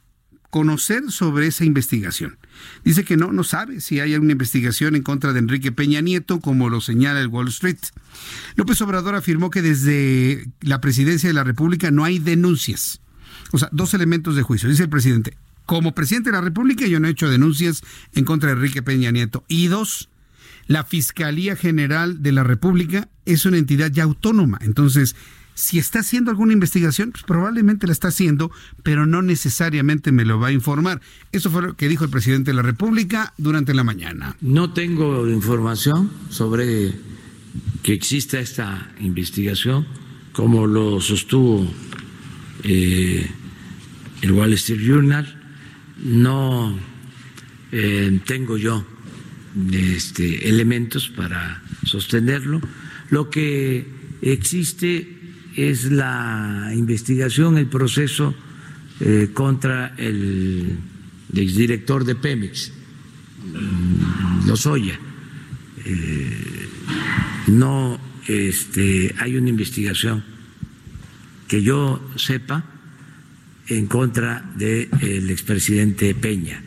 [0.50, 2.38] conocer sobre esa investigación.
[2.86, 6.40] Dice que no, no sabe si hay alguna investigación en contra de Enrique Peña Nieto,
[6.40, 7.78] como lo señala el Wall Street.
[8.56, 13.02] López Obrador afirmó que desde la presidencia de la República no hay denuncias.
[13.52, 14.70] O sea, dos elementos de juicio.
[14.70, 17.84] Dice el presidente, como presidente de la República yo no he hecho denuncias
[18.14, 19.44] en contra de Enrique Peña Nieto.
[19.50, 20.10] Y dos,
[20.68, 24.58] la Fiscalía General de la República es una entidad ya autónoma.
[24.62, 25.16] Entonces,
[25.58, 28.52] Si está haciendo alguna investigación, pues probablemente la está haciendo,
[28.84, 31.00] pero no necesariamente me lo va a informar.
[31.32, 34.36] Eso fue lo que dijo el presidente de la República durante la mañana.
[34.42, 36.94] No tengo información sobre
[37.84, 39.88] que exista esta investigación,
[40.34, 41.66] como lo sostuvo
[42.64, 43.32] eh,
[44.22, 45.42] el Wall Street Journal.
[46.04, 46.78] No
[47.72, 48.86] eh, tengo yo
[49.72, 52.62] este, elementos para sostenerlo.
[53.10, 53.86] Lo que
[54.22, 55.16] existe
[55.56, 58.36] es la investigación, el proceso
[59.00, 60.78] eh, contra el
[61.34, 62.72] exdirector de Pemex,
[63.54, 65.00] mm, Lozoya.
[65.86, 66.68] Eh,
[67.48, 70.24] no este, hay una investigación
[71.48, 72.64] que yo sepa
[73.68, 76.62] en contra del expresidente Peña.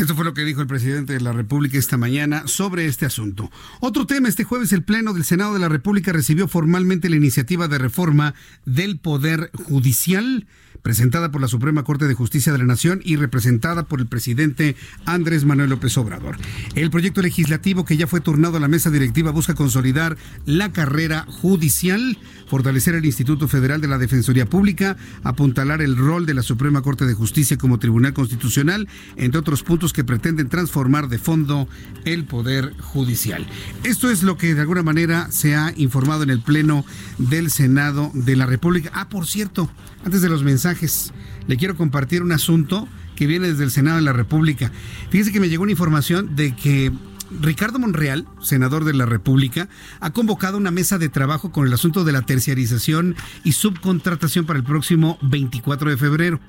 [0.00, 3.50] Esto fue lo que dijo el presidente de la República esta mañana sobre este asunto.
[3.80, 7.68] Otro tema, este jueves el Pleno del Senado de la República recibió formalmente la iniciativa
[7.68, 10.46] de reforma del Poder Judicial
[10.82, 14.76] presentada por la Suprema Corte de Justicia de la Nación y representada por el presidente
[15.04, 16.36] Andrés Manuel López Obrador.
[16.74, 20.16] El proyecto legislativo que ya fue turnado a la mesa directiva busca consolidar
[20.46, 22.18] la carrera judicial,
[22.50, 27.06] fortalecer el Instituto Federal de la Defensoría Pública, apuntalar el rol de la Suprema Corte
[27.06, 31.68] de Justicia como Tribunal Constitucional, entre otros puntos que pretenden transformar de fondo
[32.04, 33.46] el Poder Judicial.
[33.84, 36.84] Esto es lo que de alguna manera se ha informado en el Pleno
[37.18, 38.90] del Senado de la República.
[38.94, 39.70] Ah, por cierto,
[40.04, 41.12] antes de los mensajes,
[41.46, 44.72] le quiero compartir un asunto que viene desde el Senado de la República.
[45.10, 46.90] Fíjese que me llegó una información de que
[47.40, 49.68] Ricardo Monreal, senador de la República,
[50.00, 54.58] ha convocado una mesa de trabajo con el asunto de la terciarización y subcontratación para
[54.58, 56.40] el próximo 24 de febrero.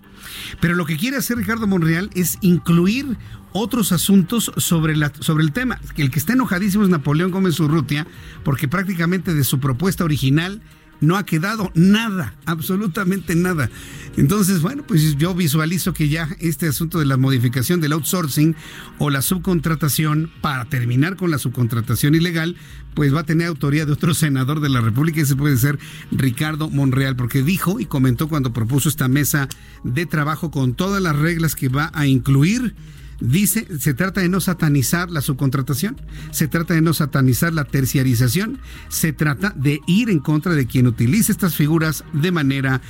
[0.60, 3.18] Pero lo que quiere hacer Ricardo Monreal es incluir
[3.53, 5.80] otros asuntos sobre, sobre el tema.
[5.98, 8.08] El que está enojadísimo es Napoleón Gómez Urrutia,
[8.44, 10.62] porque prácticamente de su propuesta original
[11.02, 13.69] no ha quedado nada, absolutamente nada.
[14.18, 18.56] Entonces, bueno, pues yo visualizo que ya este asunto de la modificación del outsourcing
[18.99, 22.56] o la subcontratación, para terminar con la subcontratación ilegal,
[22.94, 25.80] pues va a tener autoría de otro senador de la República, y ese puede ser
[26.11, 29.49] Ricardo Monreal, porque dijo y comentó cuando propuso esta mesa
[29.84, 32.76] de trabajo con todas las reglas que va a incluir
[33.22, 35.95] Dice, se trata de no satanizar la subcontratación,
[36.31, 40.88] se trata de no satanizar la terciarización, se trata de ir en contra de quien
[40.88, 42.81] utilice estas figuras de manera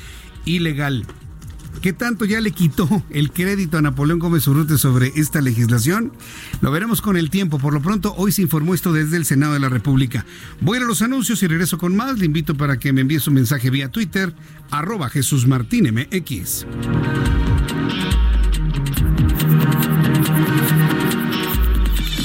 [0.45, 1.05] ilegal.
[1.81, 6.13] ¿Qué tanto ya le quitó el crédito a Napoleón Gómez Urrute sobre esta legislación?
[6.61, 7.59] Lo veremos con el tiempo.
[7.59, 10.25] Por lo pronto, hoy se informó esto desde el Senado de la República.
[10.59, 12.19] Voy a los anuncios y regreso con más.
[12.19, 14.33] Le invito para que me envíe su mensaje vía Twitter,
[14.69, 16.67] arroba Jesús Martín MX.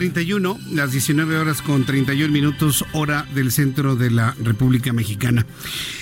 [0.00, 5.44] 31, las 19 horas con 31 minutos, hora del centro de la República Mexicana.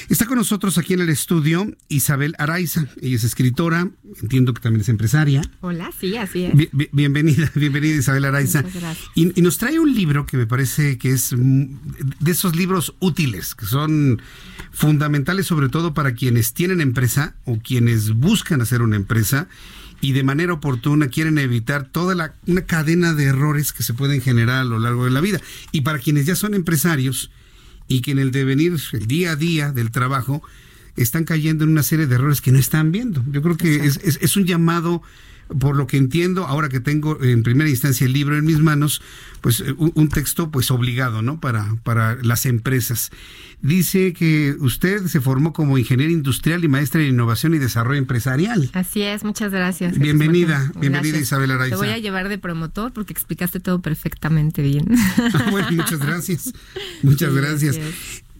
[0.09, 2.87] Está con nosotros aquí en el estudio Isabel Araiza.
[3.03, 3.91] Ella es escritora,
[4.23, 5.43] entiendo que también es empresaria.
[5.63, 6.53] Hola, sí, así es.
[6.93, 8.63] bienvenida, bienvenida Isabel Araiza.
[9.17, 13.57] Y, y, nos trae un libro que me parece que es de esos libros útiles,
[13.57, 14.23] que son
[14.71, 19.49] fundamentales sobre todo para quienes tienen empresa o quienes buscan hacer una empresa
[20.01, 24.21] y de manera oportuna quieren evitar toda la, una cadena de errores que se pueden
[24.21, 25.41] generar a lo largo de la vida.
[25.73, 27.31] Y para quienes ya son empresarios
[27.89, 30.43] y que en el devenir, el día a día del trabajo,
[30.97, 33.25] están cayendo en una serie de errores que no están viendo.
[33.31, 35.03] Yo creo que es, es, es un llamado
[35.59, 39.01] por lo que entiendo, ahora que tengo en primera instancia el libro en mis manos,
[39.41, 41.41] pues eh, un, texto pues obligado, ¿no?
[41.41, 43.11] Para, para las empresas.
[43.61, 48.71] Dice que usted se formó como ingeniero industrial y maestra en innovación y desarrollo empresarial.
[48.73, 49.99] Así es, muchas gracias.
[49.99, 51.75] Bienvenida, bienvenida Isabel Araiza.
[51.75, 54.87] Te voy a llevar de promotor porque explicaste todo perfectamente bien.
[55.51, 56.53] bueno, muchas gracias.
[57.03, 57.81] Muchas gracias.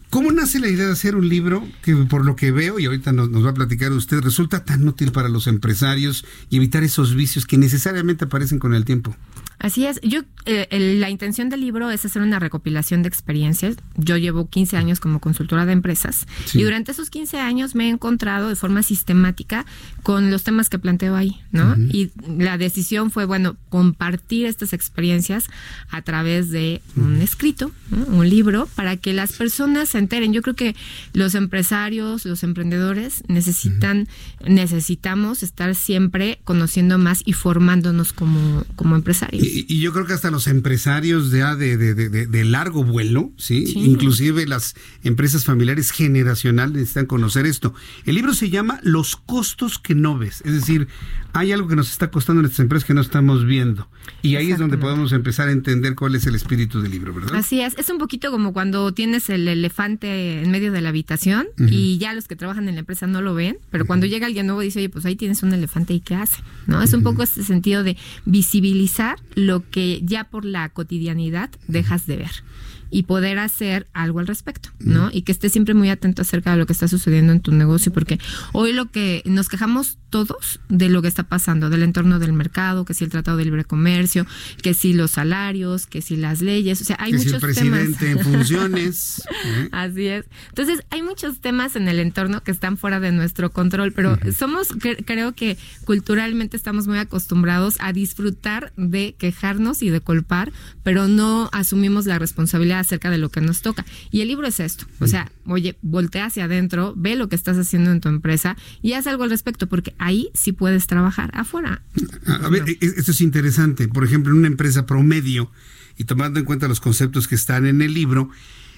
[0.09, 3.11] ¿Cómo nace la idea de hacer un libro que por lo que veo, y ahorita
[3.11, 7.45] nos, va a platicar usted, resulta tan útil para los empresarios y evitar esos vicios
[7.45, 9.15] que necesariamente aparecen con el tiempo?
[9.59, 9.99] Así es.
[10.01, 10.67] Yo, eh,
[10.99, 13.75] la intención del libro es hacer una recopilación de experiencias.
[13.97, 17.89] Yo llevo 15 años como consultora de empresas y durante esos 15 años me he
[17.89, 19.65] encontrado de forma sistemática
[20.01, 21.75] con los temas que planteo ahí, ¿no?
[21.77, 25.47] Y la decisión fue, bueno, compartir estas experiencias
[25.89, 30.31] a través de un escrito, un libro, para que las personas se enteren.
[30.31, 30.75] Yo creo que
[31.13, 34.07] los empresarios, los emprendedores necesitan,
[34.47, 39.48] necesitamos estar siempre conociendo más y formándonos como, como empresarios.
[39.67, 43.63] Y, yo creo que hasta los empresarios de, de, de, largo vuelo, ¿sí?
[43.75, 47.73] inclusive las empresas familiares generacionales necesitan conocer esto.
[48.05, 50.87] El libro se llama Los costos que no ves, es decir,
[51.33, 53.87] hay algo que nos está costando en estas empresas que no estamos viendo.
[54.21, 57.35] Y ahí es donde podemos empezar a entender cuál es el espíritu del libro, ¿verdad?
[57.35, 61.47] Así es, es un poquito como cuando tienes el elefante en medio de la habitación
[61.57, 64.47] y ya los que trabajan en la empresa no lo ven, pero cuando llega alguien
[64.47, 66.81] nuevo dice, oye, pues ahí tienes un elefante y qué hace, ¿no?
[66.81, 72.17] Es un poco este sentido de visibilizar lo que ya por la cotidianidad dejas de
[72.17, 72.43] ver
[72.89, 75.09] y poder hacer algo al respecto, ¿no?
[75.11, 77.93] Y que estés siempre muy atento acerca de lo que está sucediendo en tu negocio,
[77.93, 78.19] porque
[78.53, 82.85] hoy lo que nos quejamos todos de lo que está pasando, del entorno del mercado,
[82.85, 84.25] que si el Tratado de Libre Comercio,
[84.61, 88.11] que si los salarios, que si las leyes, o sea, hay muchos si el presidente
[88.11, 89.21] en funciones.
[89.45, 89.69] ¿eh?
[89.71, 90.25] Así es.
[90.49, 94.69] Entonces, hay muchos temas en el entorno que están fuera de nuestro control, pero somos,
[95.05, 100.51] creo que culturalmente estamos muy acostumbrados a disfrutar de quejarnos y de culpar,
[100.83, 103.85] pero no asumimos la responsabilidad acerca de lo que nos toca.
[104.11, 107.57] Y el libro es esto, o sea, oye, voltea hacia adentro, ve lo que estás
[107.57, 111.81] haciendo en tu empresa y haz algo al respecto, porque ahí sí puedes trabajar afuera.
[112.25, 113.87] A, ver, e, e, esto es interesante.
[113.87, 115.51] Por ejemplo, en una empresa promedio,
[115.97, 118.29] y tomando en cuenta los conceptos que están en el libro,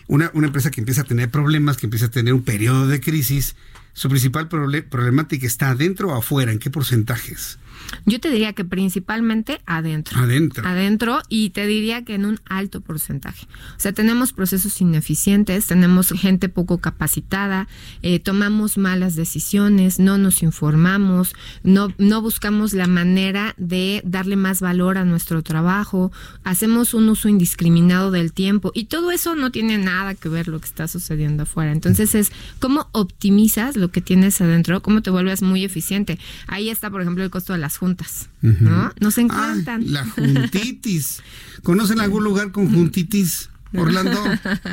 [0.07, 2.99] una, una empresa que empieza a tener problemas, que empieza a tener un periodo de
[2.99, 3.55] crisis,
[3.93, 7.59] su principal problemática está adentro o afuera, ¿en qué porcentajes?
[8.05, 10.19] Yo te diría que principalmente adentro.
[10.19, 10.67] Adentro.
[10.67, 13.47] Adentro y te diría que en un alto porcentaje.
[13.77, 17.67] O sea, tenemos procesos ineficientes, tenemos gente poco capacitada,
[18.01, 24.61] eh, tomamos malas decisiones, no nos informamos, no, no buscamos la manera de darle más
[24.61, 26.11] valor a nuestro trabajo,
[26.43, 30.59] hacemos un uso indiscriminado del tiempo y todo eso no tiene nada que ver lo
[30.59, 31.71] que está sucediendo afuera.
[31.71, 36.19] Entonces es cómo optimizas lo que tienes adentro, cómo te vuelves muy eficiente.
[36.47, 38.91] Ahí está, por ejemplo, el costo de las juntas, ¿no?
[38.99, 39.91] Nos encantan.
[39.91, 41.21] la juntitis.
[41.63, 43.49] ¿Conocen algún lugar con juntitis?
[43.73, 44.21] Orlando.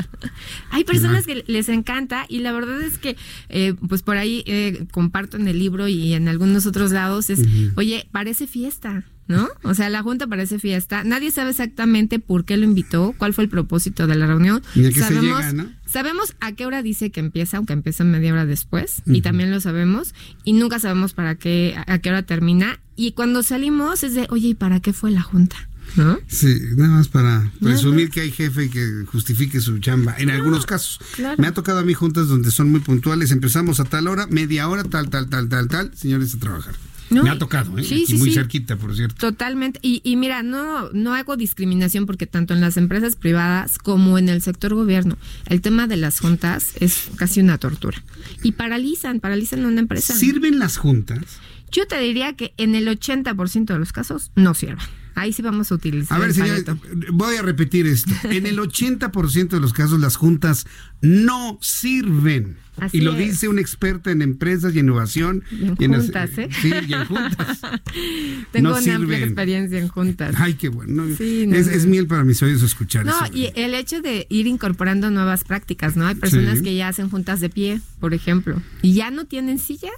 [0.71, 3.17] Hay personas que les encanta y la verdad es que,
[3.49, 7.41] eh, pues por ahí eh, comparto en el libro y en algunos otros lados, es,
[7.77, 9.05] oye, parece fiesta.
[9.29, 9.49] ¿No?
[9.63, 11.05] O sea, la junta parece fiesta.
[11.05, 14.63] Nadie sabe exactamente por qué lo invitó, cuál fue el propósito de la reunión.
[14.97, 15.45] sabemos,
[15.87, 19.61] sabemos a qué hora dice que empieza, aunque empieza media hora después, y también lo
[19.61, 20.15] sabemos,
[20.45, 22.81] y nunca sabemos para qué, a qué hora termina.
[22.97, 25.57] Y cuando salimos es de, oye, ¿y para qué fue la junta?
[25.97, 26.19] ¿No?
[26.27, 30.15] Sí, nada más para presumir que hay jefe y que justifique su chamba.
[30.19, 31.01] En algunos casos.
[31.39, 33.31] Me ha tocado a mí juntas donde son muy puntuales.
[33.31, 35.91] Empezamos a tal hora, media hora, tal, tal, tal, tal, tal.
[35.97, 36.75] Señores, a trabajar.
[37.11, 37.85] Me ha tocado, ¿eh?
[37.85, 39.17] Sí, muy cerquita, por cierto.
[39.17, 39.79] Totalmente.
[39.83, 44.29] Y, y, mira, no, no hago discriminación porque tanto en las empresas privadas como en
[44.29, 45.17] el sector gobierno,
[45.47, 48.03] el tema de las juntas es casi una tortura.
[48.43, 50.15] Y paralizan, paralizan una empresa.
[50.15, 51.39] ¿Sirven las juntas?
[51.71, 54.79] Yo te diría que en el 80% de los casos no sirven.
[55.19, 56.17] Ahí sí vamos a utilizar.
[56.17, 56.63] A ver, señor,
[57.11, 58.13] voy a repetir esto.
[58.31, 60.65] En el 80% de los casos las juntas
[61.01, 62.57] no sirven
[62.93, 65.43] y lo dice un experta en empresas y innovación.
[65.51, 66.49] Y en juntas, ¿eh?
[66.61, 67.61] Sí, y en juntas.
[68.53, 70.35] Tengo una amplia experiencia en juntas.
[70.39, 71.05] Ay, qué bueno.
[71.07, 73.33] es, miel para mis oídos escuchar no, eso.
[73.33, 76.07] No, y el hecho de ir incorporando nuevas prácticas, ¿no?
[76.07, 79.93] Hay personas que ya hacen juntas de pie, por ejemplo, y ya no tienen sillas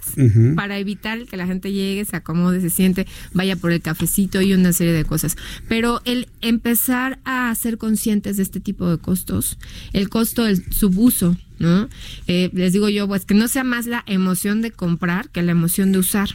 [0.55, 4.53] para evitar que la gente llegue, se acomode, se siente, vaya por el cafecito y
[4.53, 5.37] una serie de cosas.
[5.67, 9.57] Pero el empezar a ser conscientes de este tipo de costos,
[9.93, 11.87] el costo del subuso, ¿no?
[12.27, 15.51] Eh, les digo yo, pues que no sea más la emoción de comprar que la
[15.51, 16.29] emoción de usar.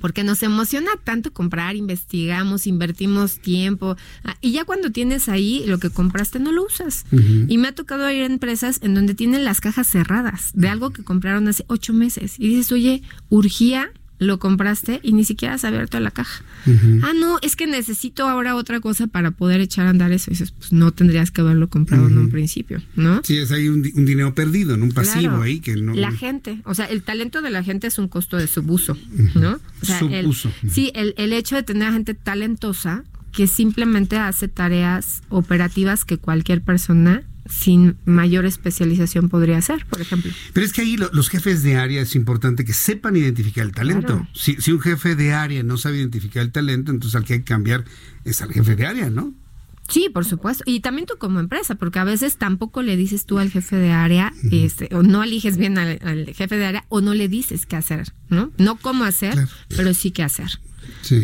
[0.00, 3.96] Porque nos emociona tanto comprar, investigamos, invertimos tiempo.
[4.24, 7.04] Ah, y ya cuando tienes ahí lo que compraste, no lo usas.
[7.48, 10.90] Y me ha tocado ir a empresas en donde tienen las cajas cerradas de algo
[10.90, 12.34] que compraron hace ocho meses.
[12.38, 13.90] Y dices, oye, urgía
[14.20, 16.44] lo compraste y ni siquiera has abierto la caja.
[17.02, 20.30] Ah, no, es que necesito ahora otra cosa para poder echar a andar eso.
[20.30, 23.22] Y dices, pues no tendrías que haberlo comprado en un principio, ¿no?
[23.24, 25.94] Sí, es ahí un, dinero perdido, en un pasivo ahí que no.
[25.94, 28.96] La gente, o sea, el talento de la gente es un costo de subuso,
[29.34, 29.58] ¿no?
[29.82, 30.52] O sea, subuso.
[30.70, 36.18] sí, el, el hecho de tener a gente talentosa que simplemente hace tareas operativas que
[36.18, 40.32] cualquier persona sin mayor especialización podría ser, por ejemplo.
[40.52, 44.26] Pero es que ahí los jefes de área es importante que sepan identificar el talento.
[44.32, 47.38] Si, si un jefe de área no sabe identificar el talento, entonces al que hay
[47.40, 47.84] que cambiar
[48.24, 49.34] es al jefe de área, ¿no?
[49.90, 50.62] Sí, por supuesto.
[50.66, 53.90] Y también tú como empresa, porque a veces tampoco le dices tú al jefe de
[53.90, 57.74] área, este, o no eliges bien al, jefe de área, o no le dices qué
[57.74, 58.52] hacer, ¿no?
[58.56, 60.60] No cómo hacer, pero sí qué hacer.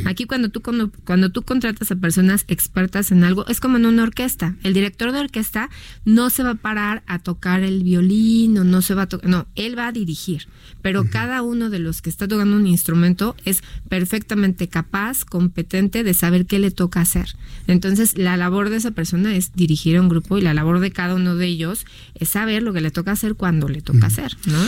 [0.05, 3.87] Aquí cuando tú cuando, cuando, tú contratas a personas expertas en algo, es como en
[3.87, 4.57] una orquesta.
[4.63, 5.71] El director de orquesta
[6.05, 9.29] no se va a parar a tocar el violín o no se va a tocar,
[9.29, 10.49] no, él va a dirigir.
[10.83, 16.15] Pero cada uno de los que está tocando un instrumento es perfectamente capaz, competente de
[16.15, 17.37] saber qué le toca hacer.
[17.67, 20.91] Entonces, la labor de esa persona es dirigir a un grupo y la labor de
[20.91, 24.37] cada uno de ellos es saber lo que le toca hacer cuando le toca hacer,
[24.47, 24.59] ¿no?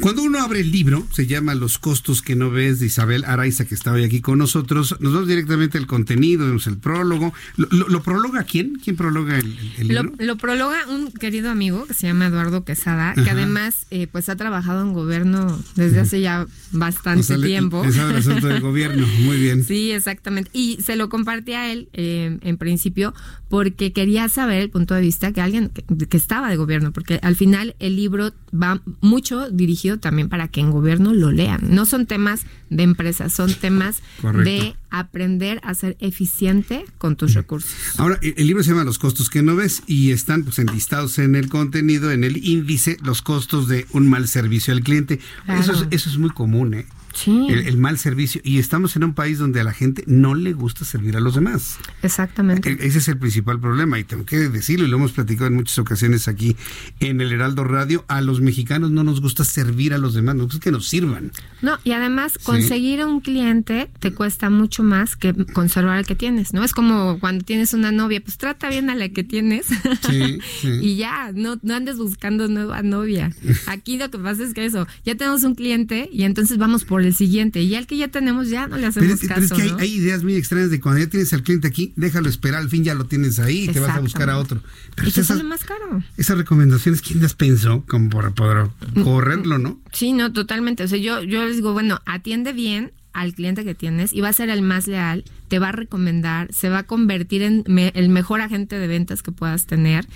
[0.00, 3.64] Cuando uno abre el libro, se llama Los costos que no ves de Isabel Araiza,
[3.64, 7.32] que está hoy aquí con nosotros nosotros nos vamos directamente al contenido, vemos el prólogo.
[7.56, 8.78] ¿Lo, prologa quién?
[8.82, 10.12] ¿Quién prologa el, libro?
[10.18, 14.36] Lo, prologa un querido amigo que se llama Eduardo Quesada, que además eh, pues ha
[14.36, 17.84] trabajado en gobierno desde hace ya bastante tiempo.
[17.84, 19.64] Es el asunto del gobierno, muy bien.
[19.74, 20.50] Sí, exactamente.
[20.52, 23.14] Y se lo compartí a él eh, en principio
[23.54, 27.36] porque quería saber el punto de vista que alguien que, estaba de gobierno, porque al
[27.36, 31.60] final el libro va mucho dirigido también para que en gobierno lo lean.
[31.68, 34.02] No son temas de empresas, son temas
[34.42, 37.70] de aprender a ser eficiente con tus recursos.
[37.96, 41.36] Ahora, el libro se llama Los costos que no ves y están pues enlistados en
[41.36, 45.20] el contenido, en el índice, los costos de un mal servicio al cliente.
[45.46, 46.86] Eso, es, eso es muy común, ¿eh?
[47.26, 48.40] El, mal servicio.
[48.44, 51.34] Y estamos en un país donde a la gente no le gusta servir a los
[51.34, 51.76] demás.
[52.02, 52.70] Exactamente.
[52.70, 53.98] E, ese es el principal problema.
[53.98, 56.56] Y tengo que decirlo, y lo hemos platicado en muchas ocasiones aquí
[57.00, 60.46] en el Heraldo Radio, a los mexicanos no nos gusta servir a los demás, nos
[60.46, 61.32] gusta que nos sirvan.
[61.62, 66.52] No, y además conseguir un cliente te cuesta mucho más que conservar al que tienes,
[66.52, 66.64] ¿no?
[66.64, 69.66] Es como cuando tienes una novia, pues trata bien a la que tienes
[70.62, 73.32] y ya, no, no andes buscando nueva novia.
[73.66, 77.03] Aquí lo que pasa es que eso, ya tenemos un cliente y entonces vamos por
[77.04, 77.62] el siguiente.
[77.62, 79.34] Y al que ya tenemos, ya no le hacemos caso.
[79.34, 82.28] Pero es que hay, ideas muy extrañas de cuando ya tienes al cliente aquí, déjalo
[82.28, 84.60] esperar, al fin ya lo tienes ahí y te vas a buscar a otro.
[84.94, 86.02] Pero y te sale más caro.
[86.16, 87.84] Esas recomendaciones, ¿quién las pensó?
[87.86, 88.68] Como para poder
[89.02, 89.80] correrlo, ¿no?
[89.92, 90.84] Sí, no, totalmente.
[90.84, 94.28] O sea, yo, yo les digo, bueno, atiende bien al cliente que tienes y va
[94.28, 97.64] a ser el más leal, te va a recomendar, se va a convertir en
[97.94, 100.06] el mejor agente de ventas que puedas tener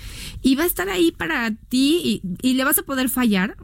[0.43, 3.55] y va a estar ahí para ti y, y le vas a poder fallar,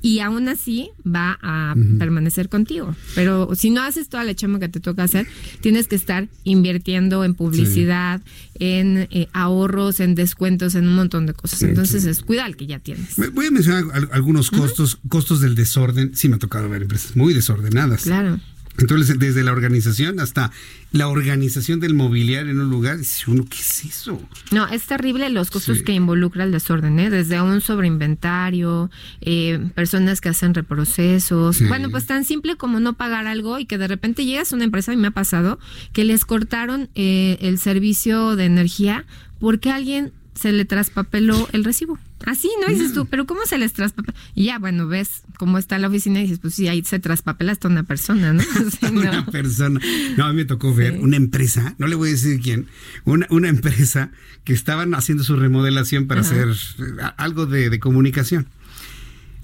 [0.00, 2.94] y aún así va a permanecer contigo.
[3.14, 5.26] Pero si no haces toda la chamba que te toca hacer,
[5.60, 8.20] tienes que estar invirtiendo en publicidad,
[8.58, 11.62] en eh, ahorros, en descuentos, en un montón de cosas.
[11.62, 13.16] Entonces es cuida al que ya tienes.
[13.32, 16.14] Voy a mencionar algunos costos, costos del desorden.
[16.14, 18.02] Sí me ha tocado ver empresas muy desordenadas.
[18.02, 18.40] Claro.
[18.78, 20.52] Entonces, desde la organización hasta
[20.92, 24.22] la organización del mobiliario en un lugar, dice uno, ¿qué es eso?
[24.52, 27.10] No, es terrible los costos que involucra el desorden, ¿eh?
[27.10, 28.90] desde un sobreinventario,
[29.20, 31.60] eh, personas que hacen reprocesos.
[31.68, 34.64] Bueno, pues tan simple como no pagar algo y que de repente llegas a una
[34.64, 35.58] empresa, y me ha pasado,
[35.92, 39.04] que les cortaron eh, el servicio de energía
[39.40, 41.98] porque alguien se le traspapeló el recibo.
[42.26, 42.72] Así, ¿no?
[42.72, 44.16] Dices tú, pero ¿cómo se les traspapela?
[44.34, 47.52] Y ya, bueno, ves cómo está la oficina y dices, pues sí, ahí se traspapela
[47.52, 48.42] hasta una persona, ¿no?
[48.92, 49.80] una persona.
[50.16, 52.66] No, a mí me tocó ver una empresa, no le voy a decir quién,
[53.04, 54.10] una, una empresa
[54.44, 56.82] que estaban haciendo su remodelación para hacer eh,
[57.16, 58.48] algo de, de comunicación.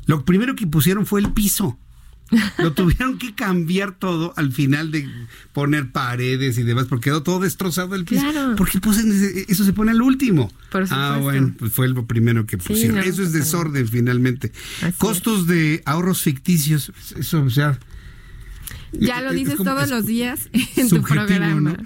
[0.06, 1.78] Lo primero que pusieron fue el piso.
[2.58, 5.08] Lo tuvieron que cambiar todo al final de
[5.52, 8.22] poner paredes y demás, porque quedó todo destrozado el piso.
[8.22, 8.54] Claro.
[8.56, 10.52] Porque pues, eso se pone al último.
[10.90, 12.98] ah, bueno, pues fue lo primero que pusieron.
[12.98, 14.52] eso es desorden finalmente.
[14.98, 17.78] Costos de ahorros ficticios, eso, o sea,
[19.00, 21.76] ya lo dices todos los días en tu programa.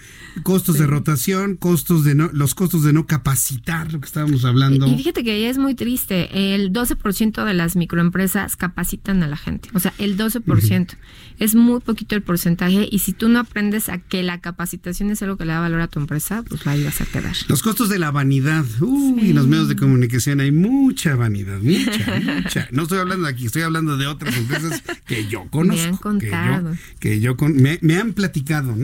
[0.42, 4.86] Costos de rotación, costos de no, los costos de no capacitar, lo que estábamos hablando.
[4.86, 6.54] Y fíjate que es muy triste.
[6.54, 9.68] El 12% de las microempresas capacitan a la gente.
[9.74, 10.96] O sea, el 12%.
[11.38, 12.88] Es muy poquito el porcentaje.
[12.90, 15.80] Y si tú no aprendes a que la capacitación es algo que le da valor
[15.80, 17.34] a tu empresa, pues ahí vas a quedar.
[17.48, 18.64] Los costos de la vanidad.
[18.80, 21.58] Uy, en los medios de comunicación hay mucha vanidad.
[21.60, 22.68] Mucha, mucha.
[22.72, 25.78] No estoy hablando de aquí, estoy hablando de otras empresas que yo conozco.
[25.82, 26.97] Me han contado que yo
[27.36, 28.74] con, me, han platicado,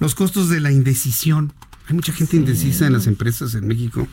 [0.00, 1.52] los costos de la indecisión.
[1.86, 4.06] Hay mucha gente indecisa en las empresas en México.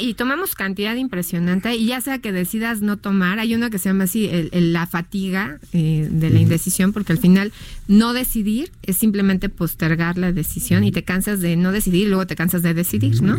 [0.00, 3.88] y tomamos cantidad impresionante y ya sea que decidas no tomar, hay uno que se
[3.88, 7.52] llama así la fatiga eh, de la indecisión porque al final
[7.86, 12.26] no decidir es simplemente postergar la decisión y te cansas de no decidir y luego
[12.26, 13.36] te cansas de decidir, ¿no?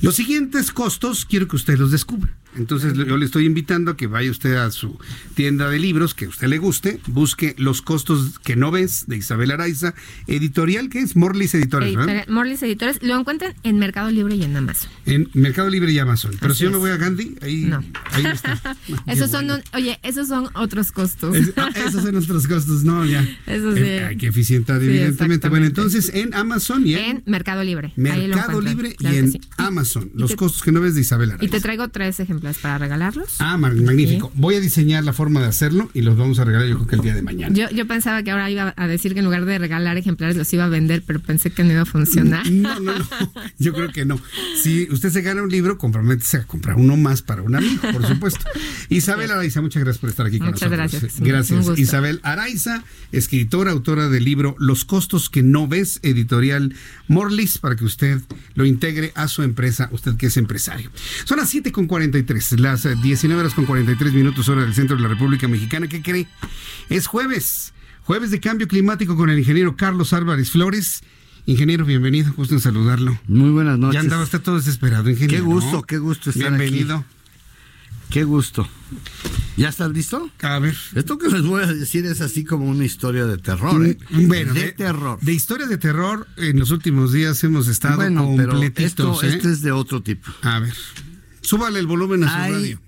[0.00, 2.34] Los siguientes costos quiero que ustedes los descubran.
[2.58, 4.98] Entonces yo le estoy invitando a que vaya usted a su
[5.34, 9.16] tienda de libros que a usted le guste, busque Los costos que no ves de
[9.16, 9.94] Isabel Araiza,
[10.26, 11.96] editorial que es Morlis Editores.
[12.28, 14.90] Morlis Editores, lo encuentran en Mercado Libre y en Amazon.
[15.06, 16.32] En Mercado Libre y Amazon.
[16.40, 17.70] Pero si yo me voy a Gandhi, ahí,
[18.12, 18.76] ahí está.
[19.06, 21.36] esos son, oye, esos son otros costos.
[21.56, 23.26] Ah, esos son otros costos, no, ya.
[23.46, 23.82] Eso sí.
[23.82, 25.48] hay que eficientar, evidentemente.
[25.48, 27.92] Bueno, entonces en Amazon y en, Mercado Libre.
[27.96, 30.10] Mercado Libre y en Amazon.
[30.14, 31.44] Los costos que no ves de Isabel Araiza.
[31.44, 32.20] Y te traigo tres
[32.56, 33.36] para regalarlos.
[33.40, 34.32] Ah, magnífico.
[34.34, 36.96] Voy a diseñar la forma de hacerlo y los vamos a regalar yo creo que
[36.96, 37.54] el día de mañana.
[37.54, 40.50] Yo, yo pensaba que ahora iba a decir que en lugar de regalar ejemplares los
[40.52, 42.50] iba a vender, pero pensé que no iba a funcionar.
[42.50, 43.08] No, no, no.
[43.58, 44.20] Yo creo que no.
[44.62, 48.06] Si usted se gana un libro, comprométese a comprar uno más para un amigo, por
[48.06, 48.44] supuesto.
[48.88, 51.20] Isabel Araiza, muchas gracias por estar aquí con muchas nosotros.
[51.20, 51.20] Gracias.
[51.20, 51.78] Gracias.
[51.78, 56.74] Isabel Araiza, escritora, autora del libro Los costos que no ves, editorial
[57.08, 58.20] Morlis, para que usted
[58.54, 60.90] lo integre a su empresa, usted que es empresario.
[61.24, 65.02] Son las 7 con 43, las 19 horas con 43 minutos hora del centro de
[65.02, 65.88] la República Mexicana.
[65.88, 66.26] ¿Qué cree?
[66.88, 67.72] Es jueves.
[68.04, 71.02] Jueves de cambio climático con el ingeniero Carlos Álvarez Flores.
[71.46, 73.18] Ingeniero, bienvenido, gusto en saludarlo.
[73.26, 73.94] Muy buenas noches.
[73.94, 75.44] Ya andaba usted todo desesperado, ingeniero.
[75.44, 77.04] Qué gusto, qué gusto estar bienvenido.
[78.10, 78.66] Qué gusto.
[79.56, 80.30] ¿Ya estás listo?
[80.40, 80.76] A ver.
[80.94, 83.98] Esto que les voy a decir es así como una historia de terror, ¿eh?
[84.10, 85.18] Bueno, de, terror.
[85.20, 88.94] De historia de terror, en los últimos días hemos estado bueno, completitos.
[88.94, 89.36] Pero esto, ¿eh?
[89.36, 90.30] este es de otro tipo.
[90.42, 90.74] A ver.
[91.48, 92.80] Súbale el volumen a su Hay radio.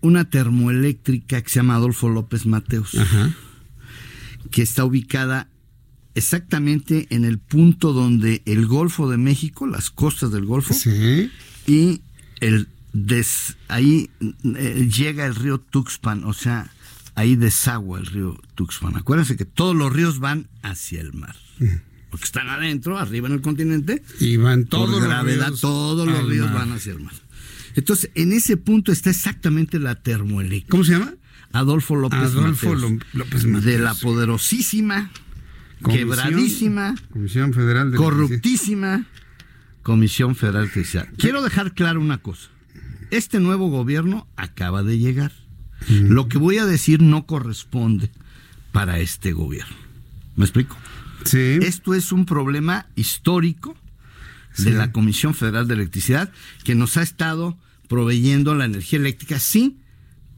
[0.00, 2.94] Una termoeléctrica que se llama Adolfo López Mateos.
[2.94, 3.34] Ajá.
[4.52, 5.48] Que está ubicada
[6.14, 11.32] exactamente en el punto donde el Golfo de México, las costas del Golfo, sí.
[11.66, 12.00] y
[12.38, 16.70] el des, ahí eh, llega el río Tuxpan, o sea,
[17.16, 18.96] ahí desagua el río Tuxpan.
[18.96, 21.34] Acuérdense que todos los ríos van hacia el mar.
[22.10, 24.00] Porque están adentro, arriba en el continente.
[24.20, 27.25] Y van todos por los gravedad, ríos todos los ríos van hacia el mar.
[27.76, 30.70] Entonces, en ese punto está exactamente la termoeléctrica.
[30.70, 31.14] ¿Cómo se llama?
[31.52, 33.02] Adolfo López Adolfo Mateos.
[33.12, 33.64] López Mateos.
[33.64, 35.10] De la poderosísima,
[35.80, 39.06] Comisión- quebradísima, Comisión Federal de corruptísima
[39.82, 41.08] Comisión Federal de Electricidad.
[41.18, 42.48] Quiero dejar claro una cosa.
[43.10, 45.32] Este nuevo gobierno acaba de llegar.
[45.88, 48.10] Lo que voy a decir no corresponde
[48.72, 49.76] para este gobierno.
[50.34, 50.76] ¿Me explico?
[51.24, 51.58] Sí.
[51.62, 53.76] Esto es un problema histórico
[54.56, 54.70] de Sí.
[54.72, 56.32] la Comisión Federal de Electricidad
[56.64, 57.56] que nos ha estado
[57.86, 59.78] proveyendo la energía eléctrica, sí,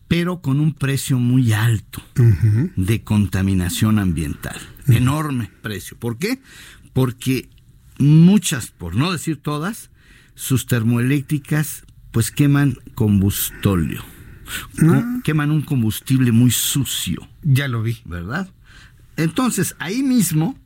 [0.07, 2.03] pero con un precio muy alto
[2.77, 4.57] de contaminación ambiental.
[4.89, 5.97] Enorme precio.
[5.99, 6.41] ¿Por qué?
[6.93, 7.49] Porque
[7.99, 9.91] muchas, por no decir todas,
[10.35, 14.03] sus termoeléctricas pues queman combustóleo.
[14.81, 17.29] Co- Queman un combustible muy sucio.
[17.43, 17.99] Ya lo vi.
[18.07, 18.49] ¿Verdad?
[19.19, 20.59] Entonces, ahí mismo,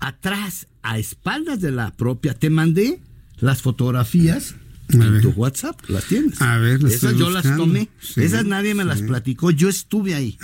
[0.00, 3.02] atrás, a espaldas de la propia, te mandé
[3.36, 4.54] las fotografías
[4.92, 6.40] en tu WhatsApp, las tienes.
[6.42, 7.88] A ver, las Esas yo las tomé.
[8.00, 10.38] Sí, Esas nadie me las platicó, yo estuve ahí.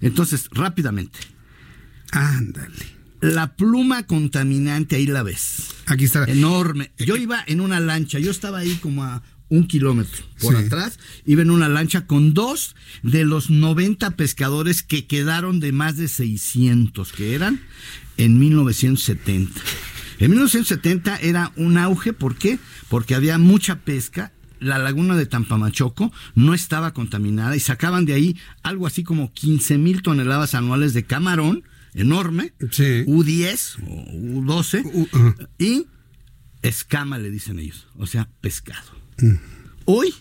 [0.00, 1.18] Entonces, rápidamente.
[2.10, 2.98] Ándale.
[3.20, 5.68] La pluma contaminante, ahí la ves.
[5.86, 6.24] Aquí está.
[6.24, 6.92] Enorme.
[6.98, 10.64] Yo iba en una lancha, yo estaba ahí como a un kilómetro por Sí.
[10.66, 15.96] atrás, iba en una lancha con dos de los 90 pescadores que quedaron de más
[15.96, 17.60] de 600 que eran
[18.18, 19.58] en 1970.
[20.18, 22.58] En 1970 era un auge, ¿por qué?
[22.88, 28.36] Porque había mucha pesca, la laguna de Tampamachoco no estaba contaminada y sacaban de ahí
[28.62, 31.62] algo así como 15 mil toneladas anuales de camarón,
[31.94, 35.86] enorme, U10 o U12, y
[36.62, 38.90] escama le dicen ellos, o sea, pescado.
[39.84, 40.14] Hoy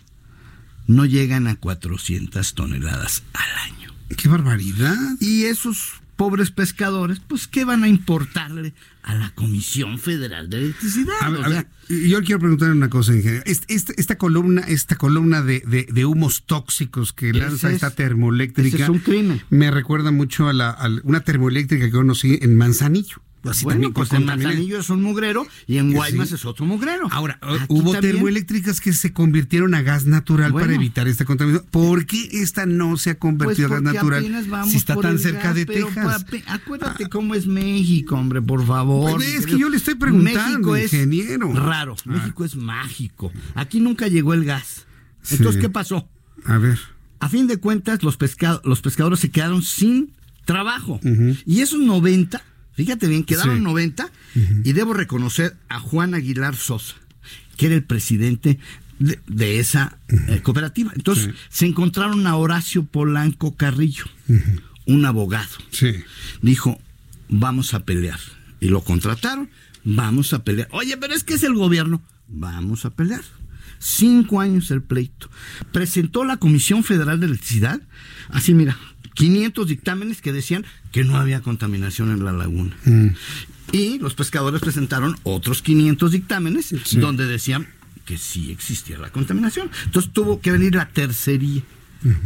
[0.86, 3.94] no llegan a 400 toneladas al año.
[4.15, 4.95] ¡Qué barbaridad!
[5.19, 8.73] Y esos pobres pescadores, pues, ¿qué van a importarle
[9.03, 11.14] a la Comisión Federal de Electricidad?
[11.22, 13.44] A ver, O a ver, yo le quiero preguntar una cosa, ingeniero.
[13.45, 17.91] Este- este- esta columna, esta columna de, de- de humos tóxicos que lanza es- esta
[17.91, 19.41] termoeléctrica ese es un crimen.
[19.49, 23.22] me recuerda mucho a, la, a una termoeléctrica que conocí en Manzanillo.
[23.52, 24.26] Así bueno, también pues en.
[24.26, 25.95] Manzanillo es un mugrero y en Sí.
[25.95, 27.07] Guaymas es otro mugrero.
[27.11, 28.14] Ahora, Aquí hubo también.
[28.15, 30.65] termoeléctricas que se convirtieron a gas natural Bueno.
[30.68, 31.69] para evitar esta contaminación.
[31.72, 35.19] ¿Por qué esta no se ha Pues convertido a gas natural vamos si está tan
[35.19, 36.24] cerca gas, de pero Texas?
[36.24, 39.15] papi, acuérdate cómo es México, hombre, por favor.
[39.15, 41.53] Pues es que yo le estoy preguntando, México es ingeniero.
[41.53, 42.11] raro, Ah.
[42.11, 43.32] México es mágico.
[43.56, 44.86] Aquí nunca llegó el gas.
[45.30, 45.61] Entonces, Sí.
[45.61, 46.07] ¿qué pasó?
[46.45, 46.80] A ver.
[47.19, 50.11] A fin de cuentas, los, pescado- los pescadores se quedaron sin
[50.45, 50.99] trabajo.
[51.45, 52.41] Y esos 90,
[52.78, 53.64] fíjate bien, quedaron Sí.
[53.64, 54.10] 90,
[54.64, 56.95] y debo reconocer a Juan Aguilar Sosa,
[57.58, 58.60] que era el presidente
[58.99, 60.91] de, de esa eh, cooperativa.
[60.95, 64.06] Entonces, se encontraron a Horacio Polanco Carrillo,
[64.86, 65.49] un abogado.
[65.72, 65.91] Sí.
[66.41, 66.80] Dijo,
[67.28, 68.20] vamos a pelear.
[68.60, 69.49] Y lo contrataron,
[69.84, 70.68] vamos a pelear.
[70.72, 72.02] Oye, pero es que es el gobierno.
[72.30, 73.22] Vamos a pelear.
[73.80, 75.30] Cinco años el pleito.
[75.72, 77.82] Presentó la Comisión Federal de Electricidad,
[78.30, 78.78] así mira,
[79.14, 82.76] 500 dictámenes que decían que no había contaminación en la laguna.
[82.86, 83.08] Mm.
[83.72, 87.68] Y los pescadores presentaron otros 500 dictámenes donde decían
[88.06, 89.70] que sí existía la contaminación.
[89.86, 91.62] Entonces tuvo que venir la tercería,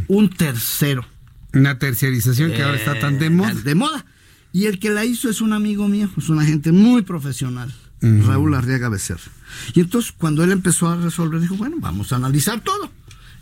[0.08, 1.06] un tercero.
[1.54, 3.54] Una terciarización que ahora está tan de moda.
[3.54, 4.06] De moda.
[4.54, 8.54] Y el que la hizo es un amigo mío, es una gente muy profesional, Raúl
[8.56, 9.32] Arriaga Becerra.
[9.74, 12.92] Y entonces cuando él empezó a resolver, dijo, bueno, vamos a analizar todo.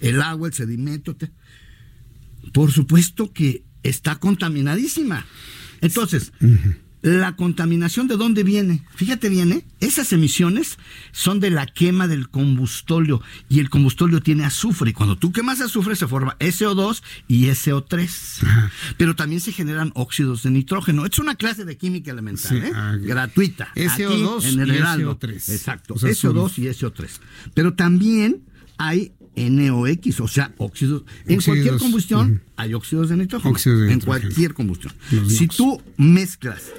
[0.02, 1.15] El agua, el sedimento.
[1.15, 1.31] te-
[2.53, 5.26] Por supuesto que está contaminadísima.
[5.81, 6.34] Entonces,
[7.01, 8.84] la contaminación de dónde viene?
[8.95, 9.65] Fíjate bien, ¿eh?
[9.80, 10.77] esas emisiones
[11.11, 15.61] son de la quema del combustóleo y el combustóleo tiene azufre y cuando tú quemas
[15.61, 18.47] azufre se forma SO2 y SO3.
[18.97, 21.05] Pero también se generan óxidos de nitrógeno.
[21.05, 22.71] Es una clase de química elemental, Sí, ¿eh?
[22.76, 23.69] ah, gratuita.
[23.76, 25.17] SO2 aquí en el y Heraldo.
[25.19, 25.34] SO3.
[25.53, 25.93] Exacto.
[25.93, 27.07] O sea, SO2 y SO3.
[27.53, 28.43] Pero también
[28.77, 31.03] hay NOx, o sea, óxidos.
[31.26, 33.51] En Óxidos, cualquier combustión hay óxidos de nitrógeno.
[33.51, 34.93] Óxidos de en cualquier combustión.
[35.11, 35.57] Los Si NOx.
[35.57, 36.72] tú mezclas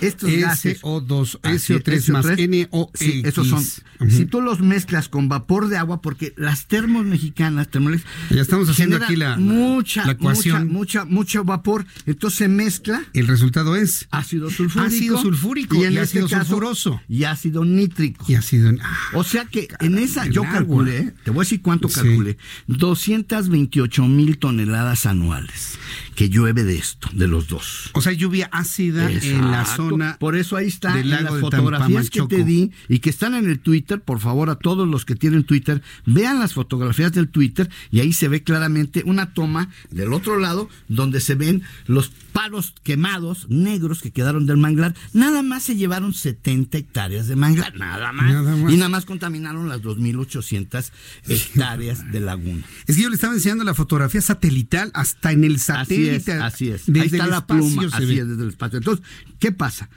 [0.00, 2.90] estos gases SO2, Así es, SO3 más NOx.
[2.98, 3.62] Sí, esos son.
[4.00, 4.10] Ujú.
[4.10, 8.68] Si tú los mezclas con vapor de agua, porque las termos mexicanas, termoeléctricas, Ya estamos
[8.68, 10.68] haciendo aquí la- mucha, la ecuación.
[10.68, 11.86] mucha, mucha, mucho vapor.
[12.06, 16.44] Entonces se mezcla El resultado es ácido sulfúrico, ácido sulfúrico y, en este ácido caso,
[16.44, 17.00] sulfuroso.
[17.08, 18.24] y ácido nítrico.
[18.28, 18.70] Y ácido.
[18.82, 20.54] ah, O sea que en esa, yo agua.
[20.54, 21.96] calculé, te voy a decir cuánto Sí.
[21.96, 25.78] calculé, 228 mil toneladas anuales
[26.20, 27.88] que llueve de esto, de los dos.
[27.94, 30.18] o sea, lluvia ácida en la zona.
[30.20, 33.08] Por eso ahí está del en lago las de fotografías que te di y que
[33.08, 34.02] están en el Twitter.
[34.02, 38.12] Por favor, a todos los que tienen Twitter, vean las fotografías del Twitter y ahí
[38.12, 44.02] se ve claramente una toma del otro lado donde se ven los palos quemados negros
[44.02, 44.94] que quedaron del manglar.
[45.14, 48.30] Nada más se llevaron 70 hectáreas de manglar, nada más.
[48.30, 48.70] Nada más.
[48.70, 50.90] Y nada más contaminaron las 2.800
[51.28, 52.62] hectáreas de laguna.
[52.86, 56.09] Es que yo le estaba enseñando la fotografía satelital hasta en el satélite.
[56.16, 56.86] Es, así es.
[56.86, 58.18] Desde Ahí está el la espacio pluma, se así ve.
[58.20, 58.78] es, desde el espacio.
[58.78, 59.04] Entonces,
[59.38, 59.88] ¿qué pasa?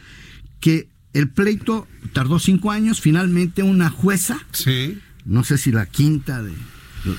[0.60, 5.00] Que el pleito tardó cinco años, finalmente una jueza, Sí.
[5.26, 6.54] no sé si la quinta de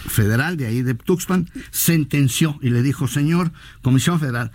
[0.09, 3.53] federal de ahí de Tuxpan, sentenció y le dijo, señor
[3.83, 4.51] Comisión Federal,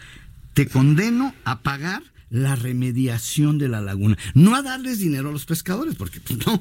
[0.56, 2.02] te condeno a pagar
[2.32, 6.60] la remediación de la laguna, no a darles dinero a los pescadores, porque pues, no,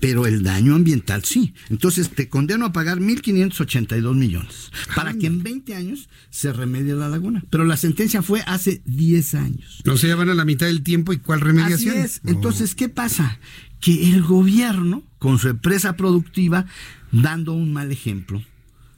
[0.00, 1.54] pero el daño ambiental sí.
[1.68, 7.08] Entonces te condeno a pagar 1.582 millones para que en 20 años se remedie la
[7.08, 7.44] laguna.
[7.50, 9.82] Pero la sentencia fue hace 10 años.
[9.86, 11.98] O sea, ya van a la mitad del tiempo y cuál remediación.
[11.98, 12.20] Así es.
[12.24, 13.38] Entonces, ¿qué pasa?
[13.80, 16.66] Que el gobierno, con su empresa productiva,
[17.12, 18.42] dando un mal ejemplo,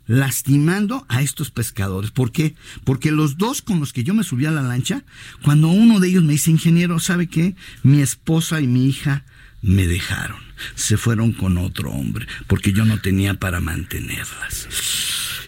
[0.06, 2.12] lastimando a estos pescadores.
[2.12, 2.54] ¿Por qué?
[2.84, 5.04] Porque los dos con los que yo me subí a la lancha,
[5.42, 7.56] cuando uno de ellos me dice, ingeniero, ¿sabe qué?
[7.82, 9.24] Mi esposa y mi hija
[9.62, 10.40] me dejaron.
[10.74, 14.68] Se fueron con otro hombre, porque yo no tenía para mantenerlas.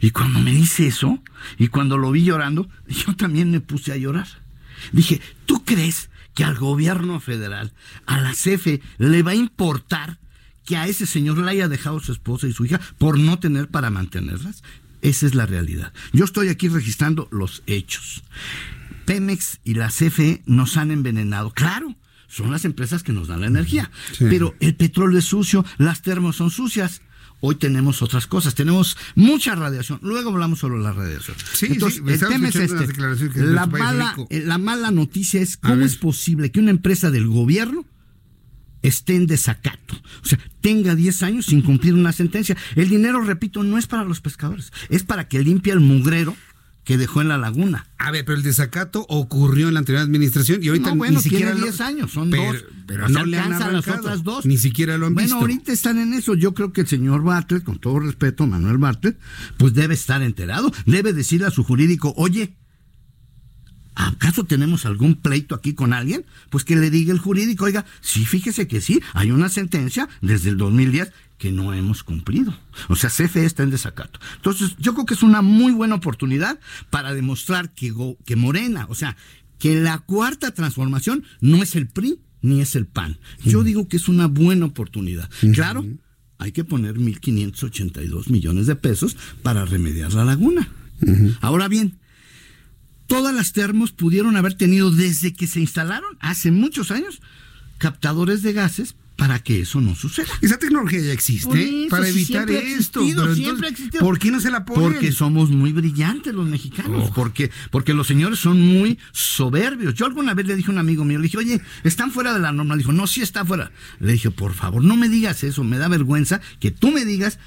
[0.00, 1.22] Y cuando me dice eso,
[1.58, 4.26] y cuando lo vi llorando, yo también me puse a llorar.
[4.92, 7.72] Dije, ¿tú crees que al gobierno federal,
[8.06, 10.18] a la CFE, le va a importar
[10.64, 13.68] que a ese señor le haya dejado su esposa y su hija por no tener
[13.68, 14.62] para mantenerlas?
[15.02, 15.92] Esa es la realidad.
[16.12, 18.24] Yo estoy aquí registrando los hechos.
[19.04, 21.52] Pemex y la CFE nos han envenenado.
[21.52, 21.94] Claro,
[22.34, 23.90] son las empresas que nos dan la energía.
[24.12, 24.26] Sí.
[24.28, 27.02] Pero el petróleo es sucio, las termos son sucias.
[27.40, 29.98] Hoy tenemos otras cosas, tenemos mucha radiación.
[30.02, 31.36] Luego hablamos sobre la radiación.
[31.52, 32.74] Sí, Entonces, sí, el tema es este.
[32.74, 36.70] La nuestro país es mala, eh, la mala noticia es cómo es posible que una
[36.70, 37.84] empresa del gobierno
[38.82, 39.94] esté en desacato.
[40.22, 42.56] O sea, tenga 10 años sin cumplir una sentencia.
[42.76, 46.36] El dinero, repito, no es para los pescadores, es para que limpie el mugrero
[46.84, 47.86] que dejó en la laguna.
[47.98, 51.22] A ver, pero el desacato ocurrió en la anterior administración y ahorita no, bueno, ni
[51.22, 52.64] siquiera tiene lo- 10 años, son pero, dos.
[52.86, 54.44] Pero no le han las otras dos.
[54.44, 55.40] Ni siquiera lo han bueno, visto.
[55.40, 56.34] ahorita están en eso.
[56.34, 59.18] Yo creo que el señor Bartlett, con todo respeto, Manuel Bartlett,
[59.56, 60.70] pues debe estar enterado.
[60.84, 62.54] Debe decirle a su jurídico, oye,
[63.94, 66.26] ¿acaso tenemos algún pleito aquí con alguien?
[66.50, 70.50] Pues que le diga el jurídico, oiga, sí, fíjese que sí, hay una sentencia desde
[70.50, 72.56] el 2010 que no hemos cumplido.
[72.88, 74.20] O sea, CFE está en desacato.
[74.36, 76.58] Entonces, yo creo que es una muy buena oportunidad
[76.90, 79.16] para demostrar que, go- que Morena, o sea,
[79.58, 83.18] que la cuarta transformación no es el PRI ni es el PAN.
[83.44, 85.28] Yo digo que es una buena oportunidad.
[85.54, 85.84] Claro,
[86.38, 90.68] hay que poner 1.582 millones de pesos para remediar la laguna.
[91.40, 91.98] Ahora bien,
[93.06, 97.20] todas las termos pudieron haber tenido desde que se instalaron hace muchos años
[97.78, 100.28] captadores de gases para que eso no suceda.
[100.40, 103.00] Esa tecnología ya existe para evitar esto.
[104.00, 104.92] ¿Por qué no se la ponen?
[104.92, 107.08] Porque somos muy brillantes los mexicanos.
[107.10, 107.14] Oh.
[107.14, 109.94] Porque, porque los señores son muy soberbios.
[109.94, 112.40] Yo alguna vez le dije a un amigo mío, le dije, oye, están fuera de
[112.40, 112.74] la norma.
[112.74, 113.70] Le dijo, no, sí está fuera.
[114.00, 115.62] Le dije, por favor, no me digas eso.
[115.62, 117.38] Me da vergüenza que tú me digas